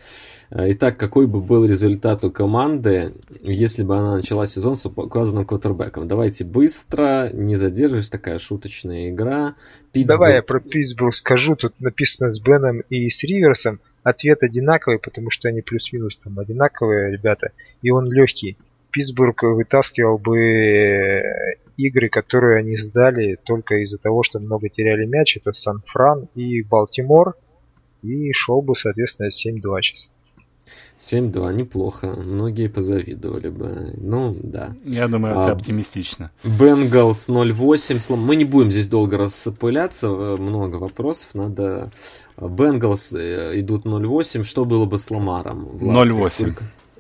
[0.51, 5.45] Э, итак, какой бы был результат у команды, если бы она начала сезон с указанным
[5.45, 6.07] квотербеком?
[6.07, 9.55] Давайте быстро, не задерживаясь, такая шуточная игра.
[9.93, 10.19] Питтсбург...
[10.19, 11.55] Давай я про Питтсбург скажу.
[11.55, 13.79] Тут написано с Беном и с Риверсом.
[14.03, 17.51] Ответ одинаковый, потому что они плюс-минус там одинаковые ребята.
[17.81, 18.57] И он легкий.
[18.91, 25.37] Питтсбург вытаскивал бы э, игры, которые они сдали только из-за того, что много теряли мяч.
[25.37, 27.35] Это Сан-Фран и Балтимор.
[28.01, 30.10] И шел бы, соответственно, 7-2 сейчас.
[31.01, 32.07] 7-2, неплохо.
[32.07, 33.93] Многие позавидовали бы.
[33.97, 34.73] Ну, да.
[34.83, 36.31] Я думаю, а, это оптимистично.
[36.43, 38.15] Бенгалс 0-8.
[38.15, 40.07] Мы не будем здесь долго распыляться.
[40.07, 41.29] Э, много вопросов.
[41.33, 41.91] Надо...
[42.37, 44.43] Бенгалс э, идут 0-8.
[44.43, 45.69] Что было бы с Ламаром?
[45.73, 46.53] 0-8.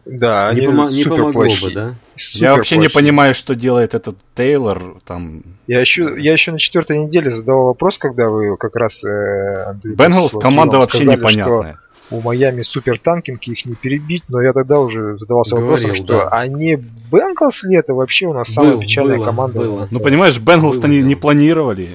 [0.05, 1.61] Да, не, помо- не помогло плохие.
[1.61, 1.95] бы, да?
[2.15, 2.89] Супер я вообще плохие.
[2.89, 5.43] не понимаю, что делает этот Тейлор там.
[5.67, 10.31] Я еще, я еще на четвертой неделе задавал вопрос, когда вы как раз э, Бенгалс
[10.31, 11.73] команда вообще сказали, непонятная.
[11.73, 15.95] Что у Майами супер танкинг, их не перебить, но я тогда уже задавался Говорил, вопросом,
[15.95, 16.27] что да.
[16.29, 19.59] они Бенглс ли это вообще у нас Был, самая печальная было, команда?
[19.59, 19.87] Было.
[19.89, 21.87] Ну понимаешь, Бенглс-то не, не планировали.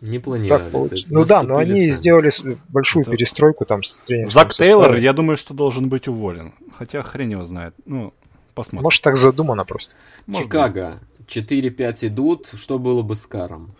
[0.00, 0.62] Не планировали.
[0.62, 1.04] Так, получ...
[1.10, 1.94] Ну да, но они сами.
[1.94, 2.32] сделали
[2.68, 3.12] большую это...
[3.12, 6.52] перестройку там с Зак Тейлор, я думаю, что должен быть уволен.
[6.76, 7.74] Хотя хрен его знает.
[7.86, 8.12] Ну,
[8.54, 8.84] посмотрим.
[8.84, 9.92] Может так задумано просто.
[10.26, 10.98] Может Чикаго.
[11.28, 12.50] 4-5 идут.
[12.60, 13.74] Что было бы с Каром?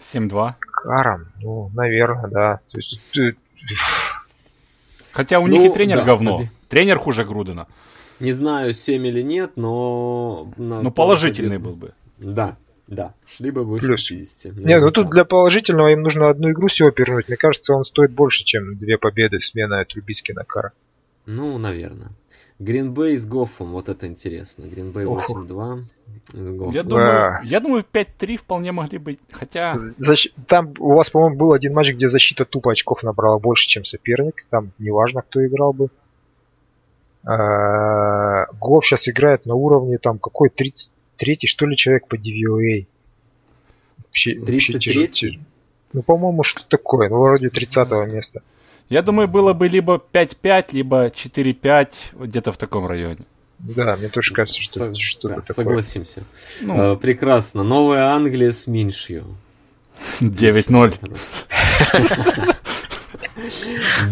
[0.00, 0.54] 7-2.
[0.60, 1.28] Каром?
[1.40, 2.60] Ну, наверное, да.
[2.70, 3.00] То есть
[5.12, 6.36] Хотя у ну, них и тренер да, говно.
[6.38, 6.50] Оби...
[6.68, 7.66] Тренер хуже Грудена.
[8.18, 10.52] Не знаю, 7 или нет, но...
[10.56, 11.92] Ну, положительный был бы.
[12.18, 12.56] Да,
[12.86, 14.08] да, шли бы выше Плюс.
[14.08, 14.56] 50.
[14.56, 17.28] Нет, ну тут для положительного им нужно одну игру всего перевернуть.
[17.28, 20.72] Мне кажется, он стоит больше, чем две победы смена Трубицки на Кара.
[21.26, 22.10] Ну, наверное.
[22.62, 24.64] Гринбей с Гофом, вот это интересно.
[24.64, 25.84] Гринбей 8-2
[26.72, 29.76] Я думаю, я думаю 5-3 вполне могли быть, хотя...
[29.98, 30.28] Защ...
[30.46, 34.46] Там у вас, по-моему, был один матч, где защита тупо очков набрала больше, чем соперник.
[34.50, 35.88] Там неважно, кто играл бы.
[37.24, 42.86] А, Гоф сейчас играет на уровне там какой 33 что ли человек по DVOA.
[43.98, 45.40] Вообще, 33
[45.92, 47.08] Ну, по-моему, что такое.
[47.08, 48.42] Ну, вроде 30 места.
[48.92, 53.20] Я думаю, было бы либо 5-5, либо 4-5, где-то в таком районе.
[53.58, 55.64] Да, мне тоже кажется, что Со- что-то да, такое.
[55.64, 56.24] Согласимся.
[56.60, 57.62] Ну, э, прекрасно.
[57.62, 59.24] Новая Англия с Миншью.
[60.20, 60.94] 9-0.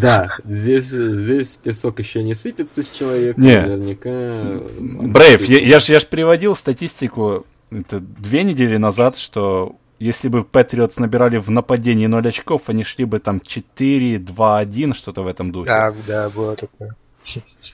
[0.01, 3.61] Да, здесь, здесь песок еще не сыпется с человека, не.
[3.61, 4.63] наверняка.
[4.79, 10.43] Брейв, я, я ж, я ж приводил статистику это две недели назад, что если бы
[10.45, 15.69] Патриотс набирали в нападении 0 очков, они шли бы там 4-2-1, что-то в этом духе.
[15.69, 16.97] Да, да, было такое.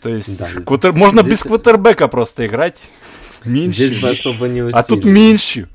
[0.02, 2.78] То есть Да, квотер- можно здесь- без квотербека просто играть.
[3.44, 3.86] Меньше.
[3.86, 5.14] Здесь бы особо не А тут усилили.
[5.14, 5.68] меньше.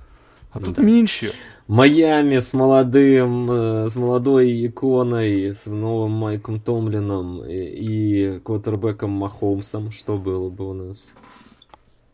[0.52, 0.82] А тут Да.
[0.84, 1.32] меньше.
[1.68, 7.53] Майами с молодым, э, с молодой иконой, с новым Майком Томлином и,
[8.36, 9.91] и квотербеком Махомсом.
[9.91, 10.98] Что было бы у нас?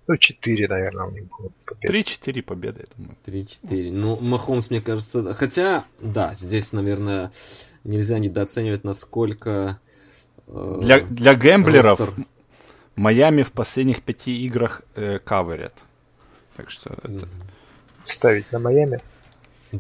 [0.07, 1.49] Ну, 4, наверное, у них было.
[1.65, 1.91] побед.
[1.91, 3.17] 3-4 победы, я думаю.
[3.25, 3.91] 3-4.
[3.91, 5.34] Ну, Махомс, мне кажется...
[5.34, 7.31] Хотя, да, здесь, наверное,
[7.84, 9.79] нельзя недооценивать, насколько...
[10.47, 12.25] э, Для, для гэмблеров ростер-
[12.95, 15.75] Майами в последних пяти играх э, каверят.
[16.55, 17.27] Так что это...
[18.05, 18.99] Ставить на Майами.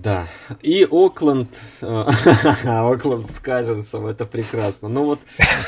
[0.03, 0.27] Да.
[0.61, 1.59] И Окленд...
[1.81, 1.85] э,
[2.65, 4.89] Окленд с Казинсом, это прекрасно.
[4.89, 5.19] Ну вот,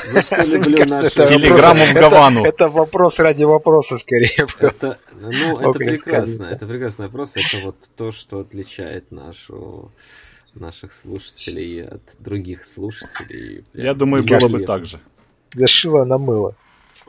[0.08, 2.44] за что люблю это Телеграмму в Гавану.
[2.44, 4.46] Это, вопрос ради вопроса, скорее.
[4.58, 7.36] Это, ну, это прекрасно, это прекрасный вопрос.
[7.36, 9.90] Это вот то, что отличает нашу
[10.54, 13.64] наших слушателей от других слушателей.
[13.72, 14.98] Я думаю, было бы так же.
[15.52, 16.56] Для шила на мыло.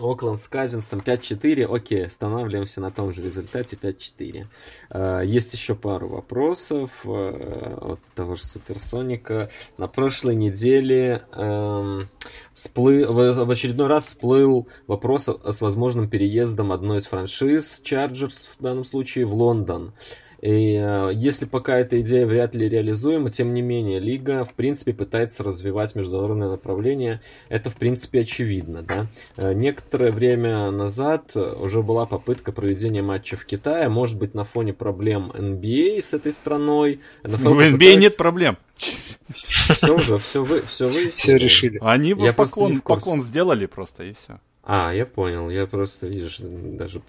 [0.02, 1.74] Окленд с Казинсом 5-4.
[1.74, 4.48] Окей, останавливаемся на том же результате 5-4.
[4.90, 9.50] Э, Есть еще пару вопросов э, от того же Суперсоника.
[9.78, 12.08] На прошлой неделе эм,
[12.54, 19.26] в очередной раз всплыл вопрос с возможным переездом одной из франшиз, Chargers в данном случае,
[19.26, 19.94] в Лондон.
[20.42, 24.92] И э, если пока эта идея вряд ли реализуема, тем не менее, Лига, в принципе,
[24.92, 27.22] пытается развивать международное направление.
[27.48, 29.08] Это, в принципе, очевидно, да.
[29.38, 34.74] Э, Некоторое время назад уже была попытка проведения матча в Китае, может быть, на фоне
[34.74, 37.02] проблем NBA с этой страной.
[37.24, 38.58] В NBA нет проблем.
[38.78, 41.10] Все уже, все, вы, все выяснили.
[41.12, 41.80] Все решили.
[41.82, 44.40] Они бы Я поклон, поклон сделали просто, и все.
[44.64, 45.50] А, я понял.
[45.50, 47.02] Я просто, видишь, даже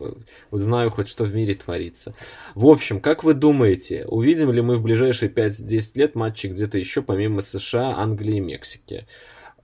[0.50, 2.14] вот знаю хоть что в мире творится.
[2.54, 7.02] В общем, как вы думаете, увидим ли мы в ближайшие 5-10 лет матчи где-то еще
[7.02, 9.06] помимо США, Англии и Мексики?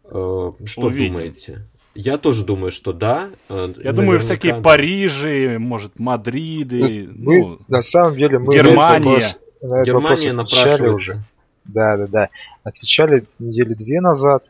[0.04, 1.14] Э, Что Увидим.
[1.14, 1.62] думаете?
[1.94, 3.30] Я тоже думаю, что да.
[3.48, 4.60] Э, Я думаю, наверняка всякие да.
[4.60, 9.10] Парижи, может, Мадриды, Мы, ну, на самом деле, мы Германия.
[9.10, 10.86] на этот вопрос- на Германия напрашивается.
[10.94, 11.20] уже.
[11.64, 12.28] Да, да, да.
[12.64, 14.44] Отвечали недели две назад.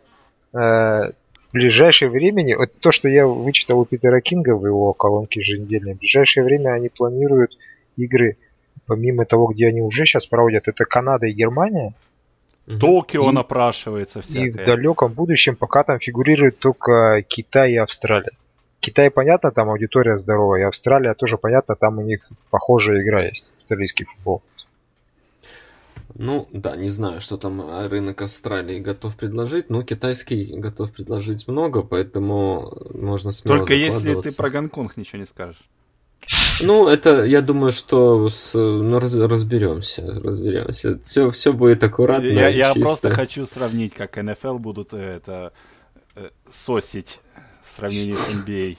[1.49, 5.95] В ближайшее время, вот то, что я вычитал у Питера Кинга в его колонке еженедельной,
[5.95, 7.57] в ближайшее время они планируют
[7.97, 8.37] игры,
[8.87, 11.95] помимо того, где они уже сейчас проводят, это Канада и Германия.
[12.81, 14.67] Токио И- напрашивается и в всякое.
[14.67, 18.33] далеком будущем пока там фигурируют только Китай и Австралия.
[18.81, 23.53] Китай, понятно, там аудитория здоровая, и Австралия тоже понятно, там у них похожая игра есть,
[23.59, 24.43] австралийский футбол.
[26.15, 31.47] Ну, да, не знаю, что там э, рынок Австралии готов предложить, но китайский готов предложить
[31.47, 35.69] много, поэтому можно смело Только если ты про Гонконг ничего не скажешь.
[36.61, 40.99] Ну, это, я думаю, что с, ну, раз- разберемся, разберемся.
[41.03, 42.27] Все, все будет аккуратно.
[42.27, 42.81] Я, я чисто.
[42.81, 45.53] просто хочу сравнить, как НФЛ будут э, это
[46.17, 47.21] э, сосить
[47.63, 48.79] в сравнении с NBA.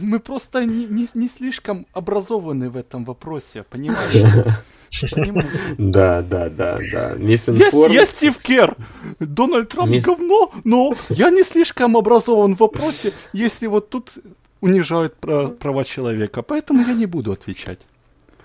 [0.00, 4.56] Мы просто не, не, не слишком образованы в этом вопросе, понимаете?
[5.10, 5.50] Понимаете?
[5.78, 7.10] Да, да, да, да.
[7.10, 7.92] Я, Misinformed.
[7.92, 8.76] я Стив Кер.
[9.20, 14.12] Дональд Трамп говно, но я не слишком образован в вопросе, если вот тут
[14.60, 16.42] унижают пра- права человека.
[16.42, 17.78] Поэтому я не буду отвечать.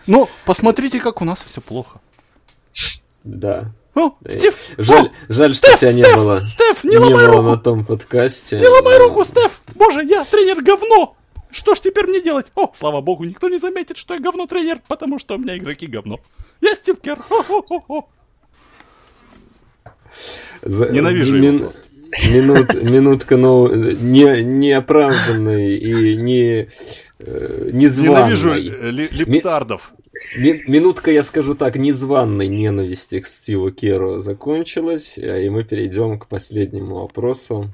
[0.08, 2.00] Но посмотрите, как у нас все плохо.
[3.26, 3.74] Да.
[3.98, 6.46] О, Да, Стив, Жаль, о, жаль, что Стеф, тебя не Стеф, было.
[6.46, 8.60] Стеф, не не ломай было руку, на том подкасте.
[8.60, 9.62] не ломай руку, Стеф.
[9.74, 11.16] Боже, я тренер говно.
[11.50, 12.48] Что ж теперь мне делать?
[12.56, 15.88] О, слава богу, никто не заметит, что я говно тренер, потому что у меня игроки
[15.88, 16.20] говно.
[16.62, 17.18] Я Стив Кер.
[20.62, 21.82] За- Ненавижу его просто.
[22.30, 26.70] Минут, минутка, ну, не, неоправданной и не,
[27.20, 28.16] э, незваной.
[28.16, 28.60] Ненавижу э,
[28.92, 29.92] ли- лептардов.
[30.38, 36.20] Ми- Минутка, я скажу так, незваной ненависти к Стиву Керу закончилась, э, и мы перейдем
[36.20, 37.70] к последнему вопросу.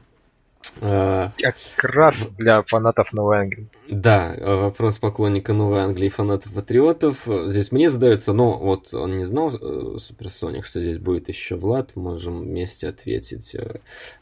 [0.82, 1.32] А,
[1.76, 3.68] Как раз для фанатов Новой Англии.
[3.90, 7.28] Да, э, вопрос поклонника Новой Англии и фанатов Патриотов.
[7.28, 11.56] Э, Здесь мне задается, но вот он не знал, э, Суперсоник, что здесь будет еще
[11.56, 13.56] Влад, можем вместе ответить.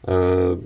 [0.02, 0.58] Э,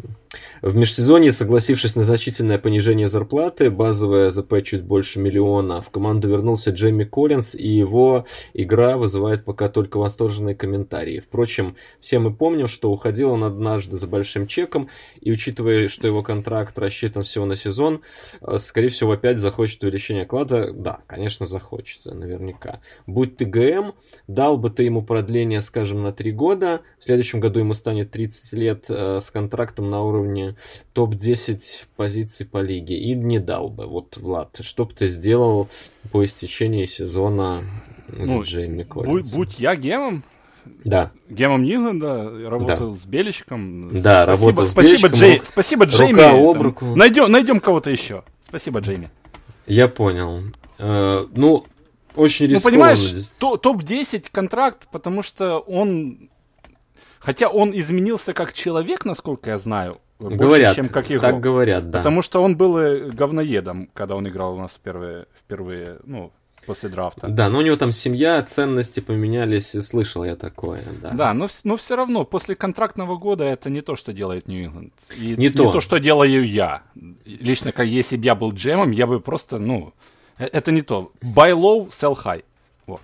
[0.62, 6.70] В межсезонье, согласившись на значительное понижение зарплаты, базовая ЗП чуть больше миллиона, в команду вернулся
[6.70, 11.20] Джейми Коллинз, и его игра вызывает пока только восторженные комментарии.
[11.20, 14.88] Впрочем, все мы помним, что уходил он однажды за большим чеком,
[15.20, 18.00] и учитывая, что его контракт рассчитан всего на сезон,
[18.40, 20.72] э, скорее всего, опять захочет увеличение оклада.
[20.72, 22.80] Да, конечно, захочет, наверняка.
[23.06, 23.94] Будь ты ГМ,
[24.28, 28.52] дал бы ты ему продление, скажем, на 3 года, в следующем году ему станет 30
[28.52, 30.56] лет э, с контрактом на уровне
[30.92, 33.86] топ-10 позиций по лиге, и не дал бы.
[33.86, 35.68] Вот, Влад, что бы ты сделал
[36.12, 37.64] по истечении сезона
[38.08, 40.22] за Ну, Джейми Будь, будь я гемом,
[40.84, 41.10] Да.
[41.28, 43.88] гемом Ниланда, работал с Беличком.
[44.00, 46.12] Да, спасибо, работал с спасибо, Беличком, Джей, рук- спасибо, Джейми.
[46.20, 46.62] рука об там.
[46.62, 46.84] руку.
[46.96, 48.22] Найдем, найдем кого-то еще.
[48.40, 49.10] Спасибо, Джейми.
[49.66, 50.42] Я понял.
[50.78, 51.64] Э, ну,
[52.14, 52.60] очень Ну, рискованно.
[52.76, 56.30] понимаешь, то- топ-10 контракт, потому что он...
[57.18, 61.22] Хотя он изменился как человек, насколько я знаю, больше, говорят, чем как игрок.
[61.22, 61.98] так говорят, да.
[61.98, 66.32] Потому что он был э, говноедом, когда он играл у нас впервые, впервые ну,
[66.66, 67.28] после драфта.
[67.28, 71.10] Да, но у него там семья, ценности поменялись, и слышал я такое, да.
[71.10, 74.92] Да, но, но все равно, после контрактного года это не то, что делает Нью-Ингланд.
[75.16, 75.80] И Не то.
[75.80, 76.82] что делаю я.
[77.24, 79.92] Лично, как если бы я был джемом, я бы просто, ну,
[80.38, 81.12] э- это не то.
[81.22, 82.44] Buy low, sell high.
[82.86, 83.00] Вот.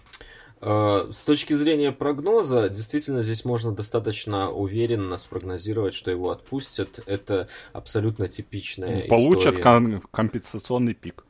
[0.60, 7.00] Э, С точки зрения прогноза, действительно, здесь можно достаточно уверенно спрогнозировать, что его отпустят.
[7.06, 9.62] Это абсолютно типичная Получат история.
[9.62, 11.24] ком- компенсационный пик.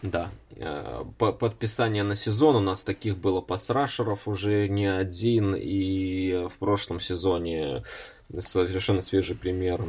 [0.00, 0.30] Да.
[0.58, 2.56] Э, по- Подписание на сезон.
[2.56, 7.84] У нас таких было пасрашеров уже не один, и в прошлом сезоне
[8.38, 9.84] совершенно свежий пример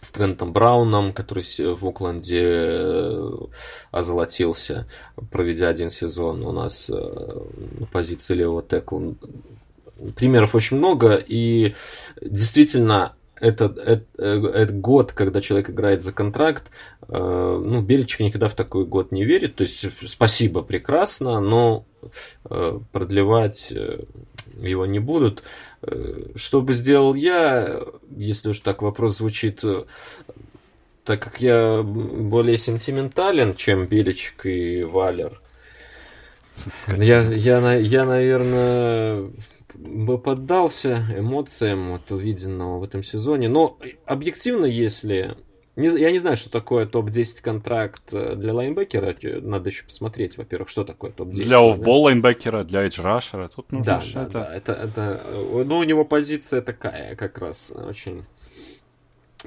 [0.00, 1.44] с Трентом Брауном, который
[1.74, 3.30] в Окленде э,
[3.90, 4.86] озолотился,
[5.30, 9.14] проведя один сезон у нас э, на позиции левого текла.
[10.14, 11.74] Примеров очень много, и
[12.20, 16.70] действительно этот, этот, этот год, когда человек играет за контракт,
[17.08, 19.56] э, ну, Беличек никогда в такой год не верит.
[19.56, 21.84] То есть, спасибо, прекрасно, но
[22.50, 24.00] э, продлевать э,
[24.60, 25.42] его не будут.
[25.82, 27.80] Э, Что бы сделал я,
[28.16, 29.84] если уж так вопрос звучит, э,
[31.04, 35.40] так как я более сентиментален, чем Беличек и Валер,
[36.96, 39.30] я, я, на- я, наверное,
[39.76, 43.48] бы поддался эмоциям от увиденного в этом сезоне.
[43.48, 45.36] Но объективно, если...
[45.76, 49.16] не я не знаю, что такое топ-10 контракт э, для лайнбекера.
[49.40, 51.42] Надо еще посмотреть, во-первых, что такое топ-10.
[51.42, 53.48] Для off-ball лайнбекера, для эдж-рашера.
[53.54, 54.32] Тут нужно Да, да, это...
[54.32, 54.54] да.
[54.54, 58.24] Это, это, э, ну, у него позиция такая, как раз очень...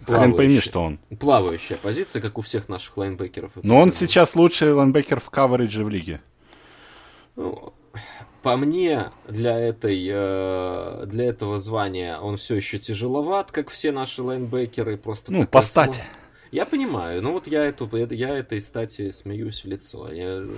[0.06, 1.00] Хрен пойми, что он.
[1.20, 3.52] Плавающая позиция, как у всех наших лайнбекеров.
[3.64, 6.22] Но он сейчас лучший лайнбекер в каверидже в лиге.
[7.36, 7.74] Ну,
[8.42, 14.24] По мне, для, этой, э, для этого звания он все еще тяжеловат, как все наши
[14.24, 14.98] лайнбекеры.
[14.98, 15.96] Просто Ну, по стати.
[15.96, 16.06] слон.
[16.52, 20.12] Я понимаю, ну вот я, эту, я этой стати смеюсь в лицо.
[20.12, 20.50] Я, э,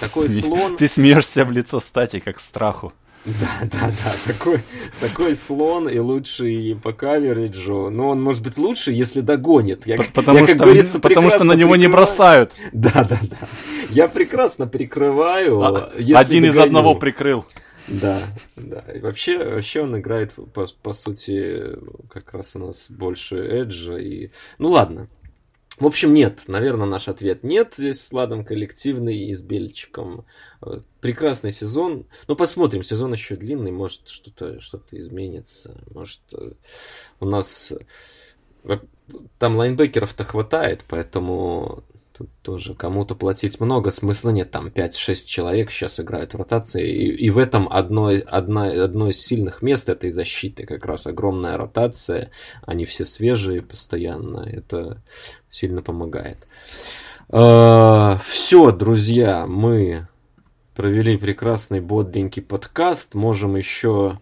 [0.00, 0.76] такой Сме- слон...
[0.78, 2.92] Ты смеешься в лицо стати, как страху.
[3.26, 4.60] Да, да, да, такой,
[4.98, 7.90] такой слон и лучший по кавериджу.
[7.90, 9.86] Ну, он может быть лучше, если догонит.
[9.86, 12.06] Я, П- я, Потому, как что, говорится, потому что на него не прикрываю.
[12.06, 12.52] бросают.
[12.72, 13.36] Да, да, да.
[13.90, 15.60] Я прекрасно прикрываю.
[15.60, 16.66] А, Один из догоню.
[16.66, 17.44] одного прикрыл.
[17.88, 18.20] Да,
[18.56, 18.84] да.
[18.94, 21.62] И вообще, вообще он играет, по, по сути,
[22.08, 23.98] как раз у нас больше эджа.
[23.98, 24.30] И...
[24.58, 25.08] Ну ладно.
[25.80, 26.42] В общем, нет.
[26.46, 27.74] Наверное, наш ответ нет.
[27.76, 30.26] Здесь с Ладом коллективный и с Бельчиком.
[30.62, 32.06] Э, Прекрасный сезон.
[32.28, 32.82] Ну, посмотрим.
[32.84, 33.72] Сезон еще длинный.
[33.72, 35.82] Может, что-то что изменится.
[35.92, 36.52] Может, э,
[37.18, 37.72] у нас...
[38.64, 38.78] э,
[39.38, 41.82] Там лайнбекеров-то хватает, поэтому
[42.12, 47.08] тут тоже кому-то платить много, смысла нет, там 5-6 человек сейчас играют в ротации, и,
[47.26, 52.30] и в этом одно, одна, одно из сильных мест этой защиты, как раз огромная ротация,
[52.62, 55.02] они все свежие постоянно, это
[55.50, 56.48] сильно помогает.
[57.28, 60.08] Все, друзья, мы
[60.74, 64.18] провели прекрасный бодленький подкаст, можем еще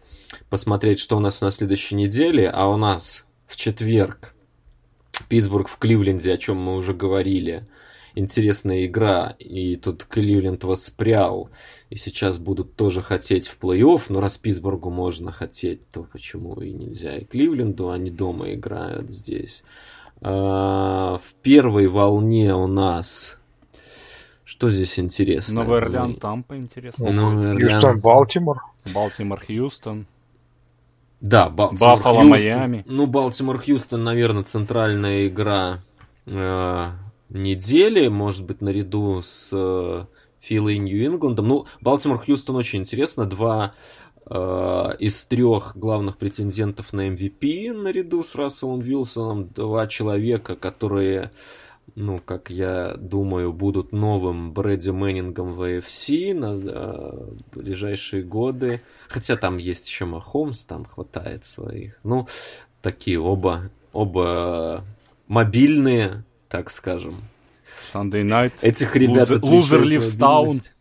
[0.50, 4.34] посмотреть, что у нас на следующей неделе, а у нас в четверг
[5.28, 7.66] Питтсбург в Кливленде, о чем мы уже говорили.
[8.14, 11.50] Интересная игра, и тут Кливленд воспрял,
[11.88, 16.72] и сейчас будут тоже хотеть в плей-офф, но раз Питтсбургу можно хотеть, то почему и
[16.72, 19.62] нельзя и Кливленду, они дома играют здесь.
[20.20, 23.39] А, в первой волне у нас...
[24.45, 25.62] Что здесь интересно?
[25.62, 27.11] Новый Орлеан, Тампа, интересно.
[27.11, 27.81] Новый Орлеан.
[27.81, 28.62] Хьюстон, Балтимор.
[28.95, 30.07] Балтимор, Хьюстон.
[31.20, 32.31] Да, Балтимор, Баффало, Хьюстон.
[32.31, 32.85] Майами.
[32.86, 35.81] Ну, Балтимор, Хьюстон, наверное, центральная игра
[36.27, 36.86] э,
[37.28, 40.05] недели, может быть, наряду с э,
[40.40, 41.47] Филой и Нью-Ингландом.
[41.47, 43.27] Ну, Балтимор, Хьюстон очень интересно.
[43.27, 49.48] Два э, из трех главных претендентов на MVP наряду с Расселом Вилсоном.
[49.48, 51.30] Два человека, которые,
[51.94, 58.82] ну, как я думаю, будут новым Брэди Мэннингом в AFC на э, ближайшие годы.
[59.09, 61.98] Хотя там есть еще Махомс, там хватает своих.
[62.05, 62.28] Ну,
[62.82, 64.84] такие оба, оба
[65.26, 67.16] мобильные, так скажем.
[67.92, 68.52] Sunday Night.
[68.60, 70.48] Этих ребят Лузер Ливстаун.
[70.48, 70.74] мобильность.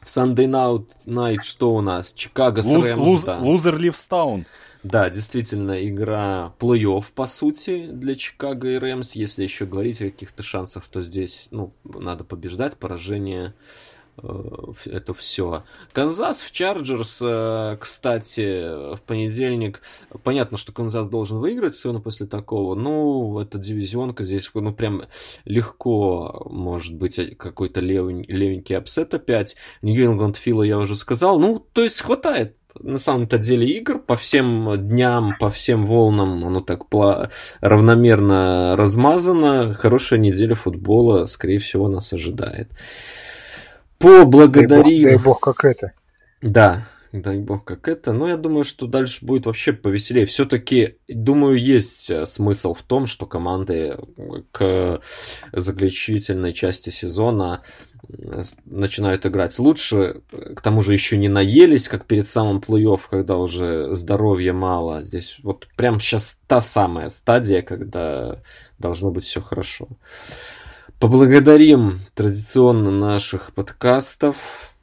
[0.00, 2.12] В Sunday Night, Night что у нас?
[2.12, 3.38] Чикаго с Рэмс, луз- да.
[3.38, 4.46] Лузер Ливстаун.
[4.82, 9.12] Да, действительно, игра плей-офф, по сути, для Чикаго и Рэмс.
[9.12, 12.78] Если еще говорить о каких-то шансах, то здесь, ну, надо побеждать.
[12.78, 13.52] Поражение
[14.86, 15.64] это все.
[15.92, 19.82] Канзас в Чарджерс, кстати, в понедельник.
[20.22, 22.74] Понятно, что Канзас должен выиграть сегодня после такого.
[22.74, 25.02] Ну, это дивизионка здесь, ну, прям
[25.44, 29.56] легко может быть какой-то левый, левенький апсет опять.
[29.82, 31.38] Нью-Ингланд Фила я уже сказал.
[31.38, 36.60] Ну, то есть хватает на самом-то деле игр по всем дням, по всем волнам оно
[36.60, 36.84] так
[37.60, 39.72] равномерно размазано.
[39.72, 42.70] Хорошая неделя футбола, скорее всего, нас ожидает.
[44.00, 45.04] Поблагодарим...
[45.04, 45.92] Дай бог, дай бог как это.
[46.40, 46.82] Да,
[47.12, 48.12] дай бог как это.
[48.12, 50.24] Но я думаю, что дальше будет вообще повеселее.
[50.24, 53.98] Все-таки, думаю, есть э, смысл в том, что команды
[54.52, 55.00] к
[55.52, 57.62] заключительной части сезона
[58.64, 60.22] начинают играть лучше.
[60.30, 65.02] К тому же еще не наелись, как перед самым плей-офф, когда уже здоровья мало.
[65.02, 68.40] Здесь вот прям сейчас та самая стадия, когда
[68.78, 69.88] должно быть все хорошо.
[71.00, 74.74] Поблагодарим традиционно наших подкастов,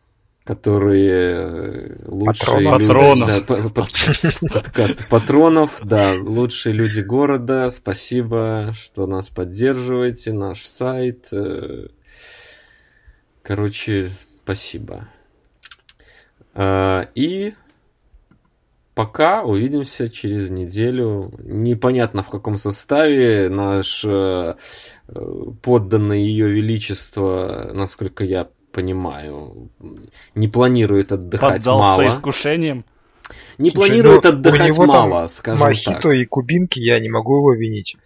[0.44, 3.30] которые лучшие патронов.
[3.30, 3.46] люди...
[4.42, 7.70] Да, подкастов патронов, да, лучшие люди города.
[7.70, 11.28] Спасибо, что нас поддерживаете, наш сайт.
[11.32, 11.90] Э,
[13.44, 14.10] короче,
[14.44, 15.10] спасибо.
[16.56, 17.54] А, и
[18.96, 21.32] пока увидимся через неделю.
[21.44, 23.50] Непонятно в каком составе.
[23.50, 24.04] Наш
[25.62, 29.70] подданный ее величество, насколько я понимаю,
[30.36, 32.08] не планирует отдыхать Поддался мало.
[32.08, 32.86] искушением.
[33.58, 36.14] Не Слушай, планирует ну, отдыхать мало, скажем мохито так.
[36.14, 37.98] и кубинки, я не могу его винить.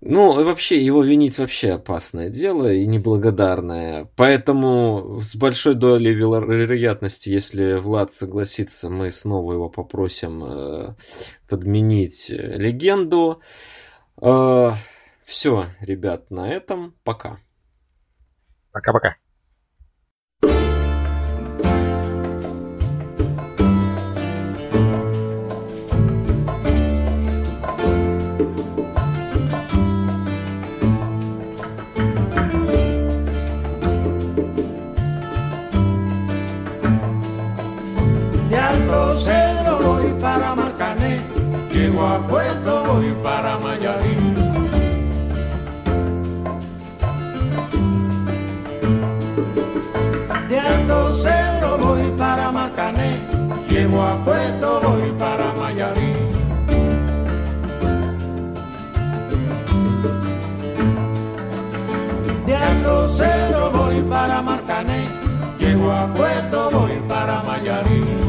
[0.00, 4.08] Ну, вообще, его винить вообще опасное дело и неблагодарное.
[4.14, 10.94] Поэтому с большой долей вероятности, если Влад согласится, мы снова его попросим э,
[11.48, 13.40] подменить легенду.
[14.22, 14.72] Э,
[15.30, 16.96] все, ребят, на этом.
[17.04, 17.38] Пока.
[18.72, 19.16] Пока-пока.
[41.80, 43.49] llego a Puerto, voy para
[65.80, 66.06] llego a
[66.70, 68.19] voy para Mayarín.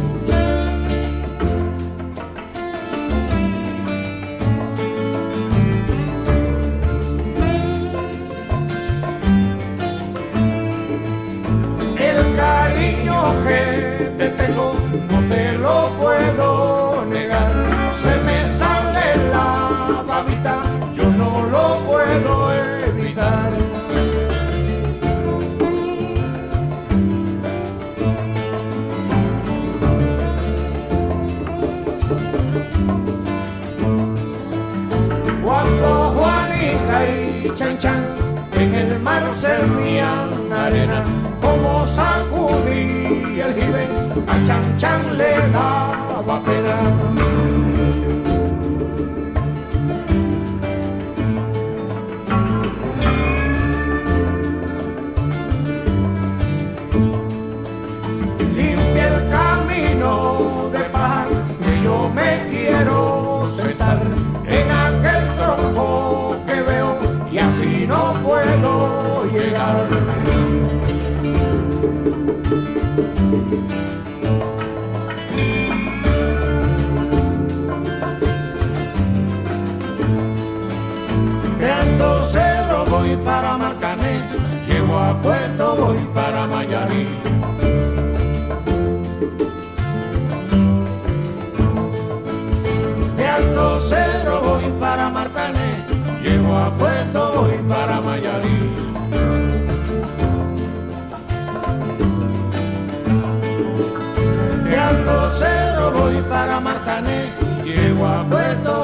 [44.52, 45.38] chẳng chẳng lẽ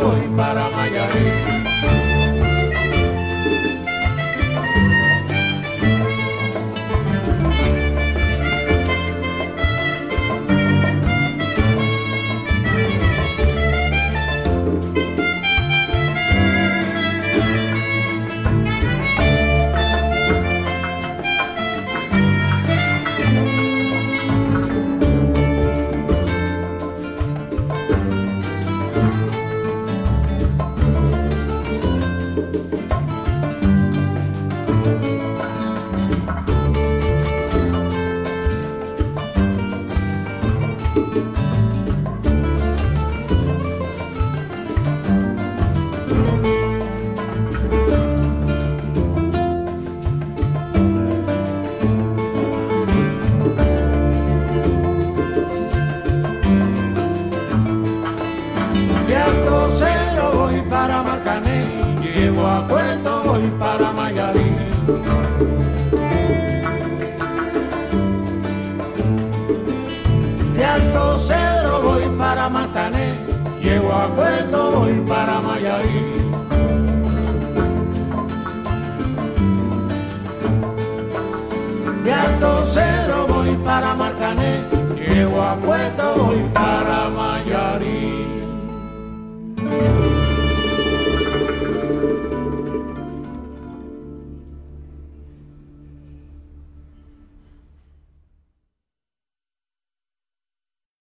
[0.07, 0.27] foi